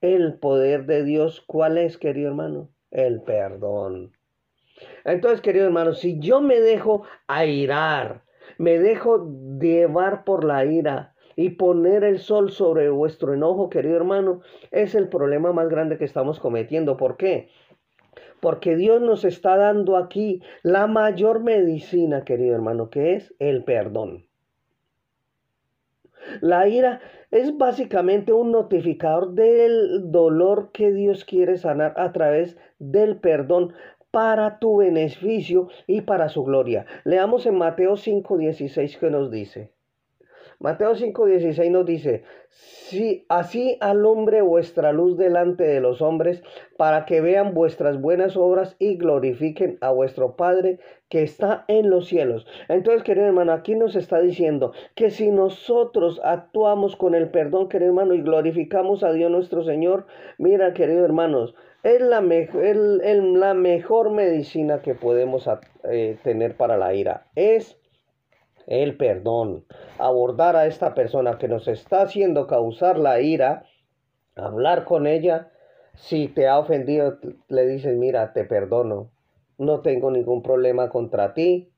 el 0.02 0.36
poder 0.36 0.86
de 0.86 1.04
Dios. 1.04 1.44
¿Cuál 1.46 1.78
es, 1.78 1.98
querido 1.98 2.30
hermano? 2.30 2.70
El 2.92 3.22
perdón. 3.22 4.12
Entonces, 5.04 5.42
querido 5.42 5.66
hermano, 5.66 5.94
si 5.94 6.20
yo 6.20 6.42
me 6.42 6.60
dejo 6.60 7.04
airar, 7.28 8.24
me 8.58 8.80
dejo 8.80 9.30
llevar 9.60 10.24
por 10.24 10.44
la 10.44 10.66
ira, 10.66 11.16
y 11.36 11.52
poner 11.52 12.04
el 12.04 12.20
sol 12.20 12.52
sobre 12.52 12.90
vuestro 12.90 13.34
enojo, 13.34 13.70
querido 13.70 13.98
hermano, 13.98 14.42
es 14.72 14.96
el 14.96 15.10
problema 15.10 15.52
más 15.52 15.70
grande 15.70 15.98
que 15.98 16.06
estamos 16.06 16.40
cometiendo. 16.40 16.98
¿Por 16.98 17.18
qué? 17.18 17.50
Porque 18.40 18.76
Dios 18.76 19.02
nos 19.02 19.26
está 19.26 19.58
dando 19.58 19.98
aquí 19.98 20.42
la 20.64 20.88
mayor 20.88 21.42
medicina, 21.42 22.24
querido 22.24 22.56
hermano, 22.56 22.90
que 22.90 23.16
es 23.16 23.34
el 23.40 23.64
perdón. 23.64 24.26
La 26.42 26.68
ira 26.68 27.02
es 27.32 27.58
básicamente 27.58 28.34
un 28.34 28.52
notificador 28.52 29.34
del 29.34 30.12
dolor 30.12 30.72
que 30.72 30.92
Dios 30.92 31.26
quiere 31.26 31.58
sanar 31.58 31.94
a 31.98 32.12
través 32.12 32.58
del 32.80 33.18
perdón 33.18 33.74
para 34.12 34.60
tu 34.60 34.78
beneficio 34.78 35.68
y 35.88 36.02
para 36.02 36.30
su 36.30 36.44
gloria. 36.44 36.86
Leamos 37.04 37.46
en 37.46 37.58
Mateo 37.58 37.98
5:16 37.98 38.98
que 38.98 39.10
nos 39.10 39.30
dice. 39.30 39.75
Mateo 40.66 40.96
5:16 40.96 41.70
nos 41.70 41.86
dice, 41.86 42.24
si 42.50 43.24
así 43.30 43.78
alumbre 43.82 44.42
vuestra 44.42 44.94
luz 44.94 45.16
delante 45.16 45.64
de 45.64 45.80
los 45.80 46.02
hombres, 46.02 46.42
para 46.76 47.06
que 47.06 47.22
vean 47.22 47.54
vuestras 47.54 48.02
buenas 48.02 48.36
obras 48.36 48.76
y 48.80 48.98
glorifiquen 48.98 49.78
a 49.82 49.92
vuestro 49.92 50.36
Padre 50.36 50.80
que 51.08 51.22
está 51.22 51.66
en 51.68 51.92
los 51.92 52.08
cielos. 52.08 52.48
Entonces, 52.68 53.04
querido 53.04 53.28
hermano, 53.28 53.52
aquí 53.52 53.76
nos 53.76 53.96
está 53.96 54.20
diciendo 54.20 54.72
que 54.96 55.12
si 55.12 55.30
nosotros 55.30 56.20
actuamos 56.24 56.96
con 56.96 57.14
el 57.14 57.30
perdón, 57.30 57.70
querido 57.70 57.90
hermano, 57.90 58.16
y 58.16 58.24
glorificamos 58.24 59.04
a 59.04 59.14
Dios 59.14 59.30
nuestro 59.30 59.64
Señor, 59.64 60.08
mira, 60.40 60.74
querido 60.74 61.06
hermanos, 61.06 61.54
es 61.84 62.02
la, 62.02 62.22
la 62.22 63.54
mejor 63.54 64.10
medicina 64.10 64.82
que 64.82 64.96
podemos 64.96 65.48
eh, 65.84 66.18
tener 66.24 66.58
para 66.58 66.76
la 66.76 66.96
ira. 66.96 67.28
Es 67.36 67.80
el 68.68 68.98
perdón. 68.98 69.66
Abordar 69.98 70.56
a 70.56 70.66
esta 70.68 70.94
persona 70.94 71.38
que 71.38 71.48
nos 71.48 71.68
está 71.68 72.02
haciendo 72.02 72.48
causar 72.48 72.98
la 72.98 73.22
ira, 73.22 73.66
hablar 74.36 74.86
con 74.86 75.08
ella. 75.08 75.52
Si 75.96 76.28
te 76.28 76.48
ha 76.48 76.60
ofendido, 76.60 77.20
le 77.48 77.66
dices, 77.66 77.96
mira, 77.98 78.34
te 78.34 78.44
perdono. 78.44 79.12
No 79.58 79.82
tengo 79.82 80.12
ningún 80.12 80.42
problema 80.42 80.90
contra 80.90 81.34
ti. 81.34 81.72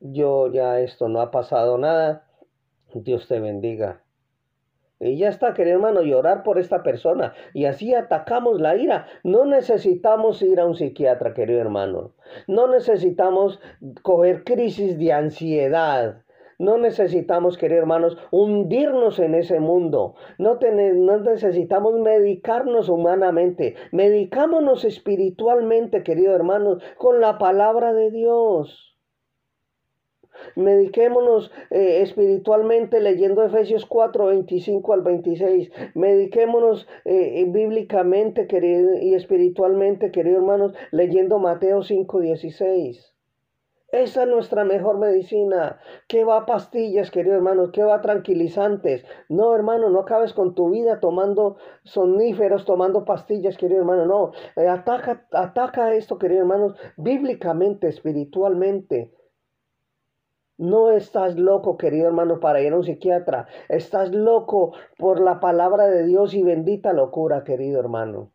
Yo 0.00 0.52
ya 0.52 0.80
esto 0.80 1.08
no 1.08 1.20
ha 1.20 1.30
pasado 1.30 1.78
nada. 1.78 2.26
Dios 2.92 3.26
te 3.28 3.40
bendiga. 3.40 4.05
Y 4.98 5.18
ya 5.18 5.28
está, 5.28 5.52
querido 5.52 5.76
hermano, 5.76 6.02
llorar 6.02 6.42
por 6.42 6.58
esta 6.58 6.82
persona. 6.82 7.34
Y 7.52 7.66
así 7.66 7.94
atacamos 7.94 8.60
la 8.60 8.76
ira. 8.76 9.06
No 9.24 9.44
necesitamos 9.44 10.40
ir 10.40 10.58
a 10.58 10.66
un 10.66 10.74
psiquiatra, 10.74 11.34
querido 11.34 11.60
hermano. 11.60 12.12
No 12.46 12.66
necesitamos 12.66 13.60
coger 14.02 14.44
crisis 14.44 14.98
de 14.98 15.12
ansiedad. 15.12 16.22
No 16.58 16.78
necesitamos, 16.78 17.58
queridos 17.58 17.82
hermanos, 17.82 18.16
hundirnos 18.30 19.18
en 19.18 19.34
ese 19.34 19.60
mundo. 19.60 20.14
No, 20.38 20.58
no, 20.58 21.18
necesitamos 21.18 21.98
medicarnos 22.00 22.88
humanamente. 22.88 23.76
Medicámonos 23.92 24.86
espiritualmente, 24.86 26.02
queridos 26.02 26.34
hermanos, 26.34 26.82
con 26.96 27.20
la 27.20 27.36
palabra 27.36 27.92
de 27.92 28.10
Dios. 28.10 28.95
Mediquémonos 30.54 31.50
eh, 31.70 32.02
espiritualmente 32.02 33.00
leyendo 33.00 33.44
Efesios 33.44 33.86
4, 33.86 34.26
25 34.26 34.92
al 34.92 35.02
26. 35.02 35.70
Mediquémonos 35.94 36.86
eh, 37.04 37.44
bíblicamente 37.48 38.46
querido, 38.46 38.96
y 39.00 39.14
espiritualmente, 39.14 40.10
queridos 40.10 40.38
hermanos, 40.38 40.74
leyendo 40.90 41.38
Mateo 41.38 41.82
5, 41.82 42.20
16. 42.20 43.16
Esa 43.92 44.24
es 44.24 44.28
nuestra 44.28 44.64
mejor 44.64 44.98
medicina. 44.98 45.78
¿Qué 46.08 46.24
va 46.24 46.38
a 46.38 46.46
pastillas, 46.46 47.12
queridos 47.12 47.36
hermanos? 47.36 47.70
¿Qué 47.72 47.84
va 47.84 48.00
tranquilizantes? 48.00 49.04
No, 49.28 49.54
hermano, 49.54 49.90
no 49.90 50.00
acabes 50.00 50.32
con 50.32 50.56
tu 50.56 50.70
vida 50.70 50.98
tomando 50.98 51.56
soníferos, 51.84 52.64
tomando 52.64 53.04
pastillas, 53.04 53.56
querido 53.56 53.78
hermano. 53.78 54.04
No, 54.04 54.32
eh, 54.56 54.66
ataca, 54.66 55.26
ataca 55.30 55.94
esto, 55.94 56.18
queridos 56.18 56.42
hermanos, 56.42 56.74
bíblicamente, 56.96 57.86
espiritualmente. 57.86 59.12
No 60.58 60.90
estás 60.90 61.36
loco, 61.36 61.76
querido 61.76 62.06
hermano, 62.06 62.40
para 62.40 62.62
ir 62.62 62.72
a 62.72 62.76
un 62.76 62.84
psiquiatra. 62.84 63.46
Estás 63.68 64.10
loco 64.12 64.72
por 64.96 65.20
la 65.20 65.38
palabra 65.38 65.86
de 65.86 66.06
Dios 66.06 66.32
y 66.32 66.42
bendita 66.42 66.94
locura, 66.94 67.44
querido 67.44 67.78
hermano. 67.78 68.30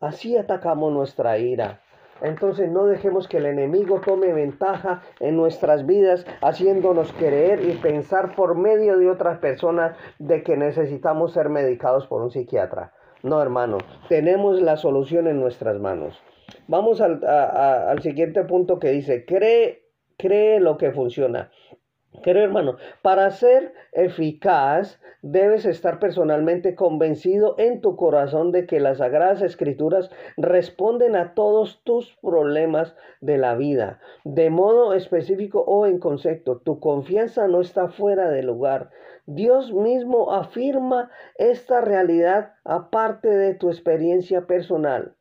Así 0.00 0.36
atacamos 0.36 0.92
nuestra 0.92 1.38
ira. 1.38 1.80
Entonces 2.20 2.70
no 2.70 2.86
dejemos 2.86 3.28
que 3.28 3.38
el 3.38 3.46
enemigo 3.46 4.00
tome 4.00 4.32
ventaja 4.32 5.02
en 5.20 5.36
nuestras 5.36 5.86
vidas, 5.86 6.26
haciéndonos 6.42 7.12
creer 7.12 7.64
y 7.64 7.74
pensar 7.74 8.34
por 8.34 8.56
medio 8.56 8.98
de 8.98 9.08
otras 9.08 9.38
personas 9.38 9.96
de 10.18 10.42
que 10.42 10.56
necesitamos 10.56 11.32
ser 11.32 11.48
medicados 11.48 12.06
por 12.06 12.22
un 12.22 12.30
psiquiatra. 12.30 12.92
No, 13.22 13.40
hermano, 13.40 13.78
tenemos 14.08 14.60
la 14.60 14.76
solución 14.76 15.28
en 15.28 15.40
nuestras 15.40 15.78
manos. 15.78 16.20
Vamos 16.66 17.00
al, 17.00 17.24
al 17.24 18.02
siguiente 18.02 18.44
punto 18.44 18.78
que 18.78 18.90
dice, 18.90 19.24
cree 19.24 19.89
cree 20.20 20.60
lo 20.60 20.76
que 20.76 20.92
funciona. 20.92 21.50
Querido 22.22 22.44
hermano, 22.44 22.76
para 23.02 23.30
ser 23.30 23.72
eficaz 23.92 25.00
debes 25.22 25.64
estar 25.64 25.98
personalmente 26.00 26.74
convencido 26.74 27.54
en 27.56 27.80
tu 27.80 27.94
corazón 27.96 28.52
de 28.52 28.66
que 28.66 28.80
las 28.80 28.98
sagradas 28.98 29.42
escrituras 29.42 30.10
responden 30.36 31.14
a 31.14 31.34
todos 31.34 31.82
tus 31.84 32.16
problemas 32.20 32.96
de 33.20 33.38
la 33.38 33.54
vida, 33.54 34.00
de 34.24 34.50
modo 34.50 34.92
específico 34.92 35.64
o 35.66 35.86
en 35.86 35.98
concepto. 35.98 36.58
Tu 36.58 36.80
confianza 36.80 37.46
no 37.46 37.60
está 37.60 37.88
fuera 37.88 38.28
de 38.28 38.42
lugar. 38.42 38.90
Dios 39.26 39.72
mismo 39.72 40.32
afirma 40.32 41.10
esta 41.36 41.80
realidad 41.80 42.54
aparte 42.64 43.28
de 43.28 43.54
tu 43.54 43.68
experiencia 43.68 44.46
personal. 44.46 45.14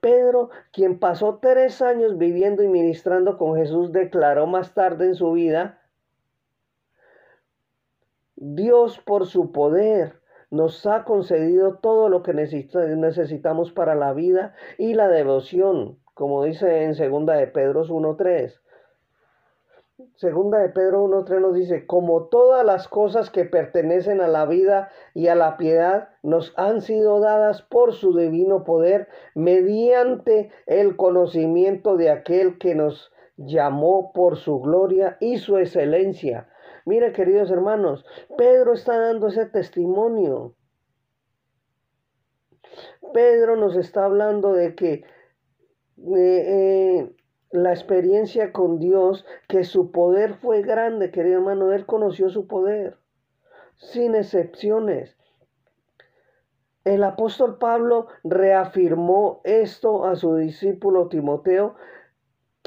Pedro, 0.00 0.50
quien 0.72 0.98
pasó 0.98 1.38
tres 1.40 1.82
años 1.82 2.18
viviendo 2.18 2.62
y 2.62 2.68
ministrando 2.68 3.38
con 3.38 3.56
Jesús, 3.56 3.92
declaró 3.92 4.46
más 4.46 4.74
tarde 4.74 5.06
en 5.06 5.14
su 5.14 5.32
vida, 5.32 5.80
Dios 8.36 8.98
por 8.98 9.26
su 9.26 9.50
poder 9.50 10.20
nos 10.50 10.86
ha 10.86 11.04
concedido 11.04 11.74
todo 11.74 12.08
lo 12.08 12.22
que 12.22 12.32
necesitamos 12.32 13.72
para 13.72 13.94
la 13.94 14.12
vida 14.12 14.54
y 14.78 14.94
la 14.94 15.08
devoción, 15.08 15.98
como 16.14 16.44
dice 16.44 16.84
en 16.84 16.94
segunda 16.94 17.34
de 17.34 17.48
Pedro 17.48 17.84
1.3. 17.84 18.60
Segunda 20.14 20.58
de 20.60 20.68
Pedro 20.68 21.04
1.3 21.06 21.40
nos 21.40 21.54
dice, 21.54 21.84
como 21.84 22.26
todas 22.26 22.64
las 22.64 22.86
cosas 22.86 23.30
que 23.30 23.44
pertenecen 23.44 24.20
a 24.20 24.28
la 24.28 24.46
vida 24.46 24.90
y 25.12 25.26
a 25.26 25.34
la 25.34 25.56
piedad 25.56 26.10
nos 26.22 26.54
han 26.56 26.82
sido 26.82 27.18
dadas 27.18 27.62
por 27.62 27.92
su 27.92 28.16
divino 28.16 28.62
poder 28.62 29.08
mediante 29.34 30.52
el 30.66 30.94
conocimiento 30.94 31.96
de 31.96 32.10
aquel 32.10 32.58
que 32.58 32.76
nos 32.76 33.10
llamó 33.36 34.12
por 34.12 34.36
su 34.36 34.60
gloria 34.60 35.16
y 35.20 35.38
su 35.38 35.58
excelencia. 35.58 36.48
Mire, 36.84 37.12
queridos 37.12 37.50
hermanos, 37.50 38.06
Pedro 38.36 38.74
está 38.74 39.00
dando 39.00 39.26
ese 39.26 39.46
testimonio. 39.46 40.54
Pedro 43.12 43.56
nos 43.56 43.74
está 43.74 44.04
hablando 44.04 44.52
de 44.52 44.76
que 44.76 44.92
eh, 44.92 45.04
eh, 46.16 47.16
la 47.50 47.72
experiencia 47.72 48.52
con 48.52 48.78
Dios, 48.78 49.24
que 49.48 49.64
su 49.64 49.90
poder 49.90 50.34
fue 50.34 50.62
grande, 50.62 51.10
querido 51.10 51.38
hermano, 51.38 51.72
él 51.72 51.86
conoció 51.86 52.28
su 52.28 52.46
poder, 52.46 52.98
sin 53.76 54.14
excepciones. 54.14 55.16
El 56.84 57.04
apóstol 57.04 57.58
Pablo 57.58 58.06
reafirmó 58.24 59.40
esto 59.44 60.04
a 60.04 60.16
su 60.16 60.36
discípulo 60.36 61.08
Timoteo 61.08 61.74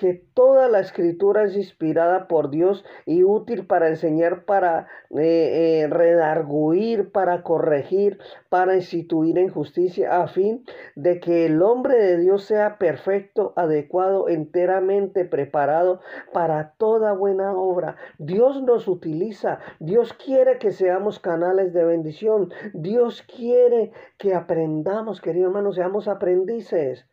que 0.02 0.16
toda 0.34 0.68
la 0.68 0.80
escritura 0.80 1.44
es 1.44 1.56
inspirada 1.56 2.28
por 2.28 2.50
Dios 2.50 2.84
y 3.06 3.24
útil 3.24 3.68
para 3.68 3.88
enseñar, 3.88 4.46
para 4.46 4.88
eh, 5.12 5.84
eh, 5.84 5.88
redarguir, 5.88 7.12
para 7.12 7.44
corregir, 7.44 8.18
para 8.50 8.76
instituir 8.76 9.38
en 9.38 9.50
justicia, 9.50 10.24
a 10.24 10.28
fin 10.28 10.66
de 10.96 11.20
que 11.20 11.46
el 11.46 11.62
hombre 11.62 12.02
de 12.02 12.18
Dios 12.18 12.46
sea 12.46 12.80
perfecto, 12.80 13.54
adecuado, 13.56 14.28
enteramente 14.28 15.24
preparado 15.24 16.02
para 16.34 16.72
toda 16.80 17.14
buena 17.14 17.54
obra. 17.54 17.96
Dios 18.18 18.64
nos 18.64 18.88
utiliza, 18.88 19.60
Dios 19.80 20.14
quiere 20.14 20.58
que 20.58 20.72
seamos 20.72 21.20
canales 21.20 21.74
de 21.74 21.86
bendición, 21.86 22.52
Dios 22.74 23.22
quiere 23.22 23.92
que 24.18 24.34
aprendamos, 24.34 25.22
querido 25.22 25.50
hermano, 25.50 25.74
seamos 25.74 26.08
aprendices. 26.08 27.06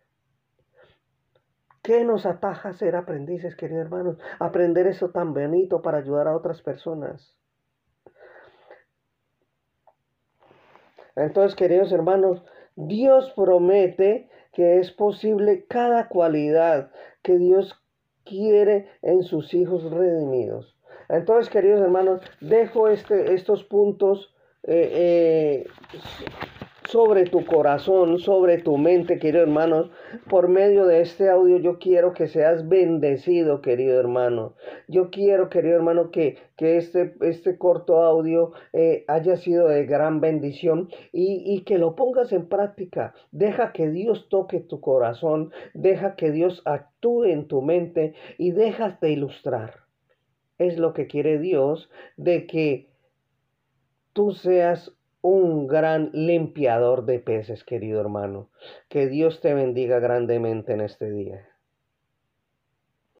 ¿Qué 1.88 2.04
nos 2.04 2.26
ataja 2.26 2.74
ser 2.74 2.96
aprendices, 2.96 3.56
queridos 3.56 3.86
hermanos? 3.86 4.18
Aprender 4.40 4.86
eso 4.86 5.08
tan 5.08 5.32
bonito 5.32 5.80
para 5.80 5.96
ayudar 5.96 6.28
a 6.28 6.36
otras 6.36 6.60
personas. 6.60 7.34
Entonces, 11.16 11.56
queridos 11.56 11.90
hermanos, 11.90 12.44
Dios 12.76 13.32
promete 13.34 14.28
que 14.52 14.80
es 14.80 14.92
posible 14.92 15.64
cada 15.66 16.08
cualidad 16.08 16.90
que 17.22 17.38
Dios 17.38 17.82
quiere 18.22 18.90
en 19.00 19.22
sus 19.22 19.54
hijos 19.54 19.90
redimidos. 19.90 20.76
Entonces, 21.08 21.48
queridos 21.48 21.80
hermanos, 21.80 22.20
dejo 22.42 22.88
este, 22.88 23.32
estos 23.32 23.64
puntos 23.64 24.34
eh, 24.64 25.64
eh, 25.64 25.66
sobre 26.88 27.26
tu 27.26 27.44
corazón, 27.44 28.18
sobre 28.18 28.56
tu 28.58 28.78
mente, 28.78 29.18
querido 29.18 29.42
hermano. 29.42 29.90
Por 30.30 30.48
medio 30.48 30.86
de 30.86 31.02
este 31.02 31.28
audio 31.28 31.58
yo 31.58 31.78
quiero 31.78 32.14
que 32.14 32.28
seas 32.28 32.66
bendecido, 32.66 33.60
querido 33.60 34.00
hermano. 34.00 34.54
Yo 34.88 35.10
quiero, 35.10 35.50
querido 35.50 35.76
hermano, 35.76 36.10
que, 36.10 36.38
que 36.56 36.78
este, 36.78 37.14
este 37.20 37.58
corto 37.58 38.02
audio 38.02 38.52
eh, 38.72 39.04
haya 39.06 39.36
sido 39.36 39.68
de 39.68 39.84
gran 39.84 40.22
bendición 40.22 40.88
y, 41.12 41.42
y 41.44 41.60
que 41.64 41.76
lo 41.76 41.94
pongas 41.94 42.32
en 42.32 42.48
práctica. 42.48 43.12
Deja 43.32 43.72
que 43.72 43.90
Dios 43.90 44.30
toque 44.30 44.60
tu 44.60 44.80
corazón, 44.80 45.52
deja 45.74 46.16
que 46.16 46.30
Dios 46.30 46.62
actúe 46.64 47.24
en 47.24 47.48
tu 47.48 47.60
mente 47.60 48.14
y 48.38 48.52
dejas 48.52 48.98
de 49.00 49.10
ilustrar. 49.10 49.80
Es 50.56 50.78
lo 50.78 50.94
que 50.94 51.06
quiere 51.06 51.38
Dios 51.38 51.90
de 52.16 52.46
que 52.46 52.88
tú 54.14 54.32
seas 54.32 54.97
un 55.28 55.66
gran 55.66 56.10
limpiador 56.12 57.04
de 57.04 57.18
peces, 57.18 57.64
querido 57.64 58.00
hermano. 58.00 58.48
Que 58.88 59.08
Dios 59.08 59.40
te 59.40 59.54
bendiga 59.54 59.98
grandemente 59.98 60.72
en 60.72 60.80
este 60.80 61.10
día. 61.10 61.47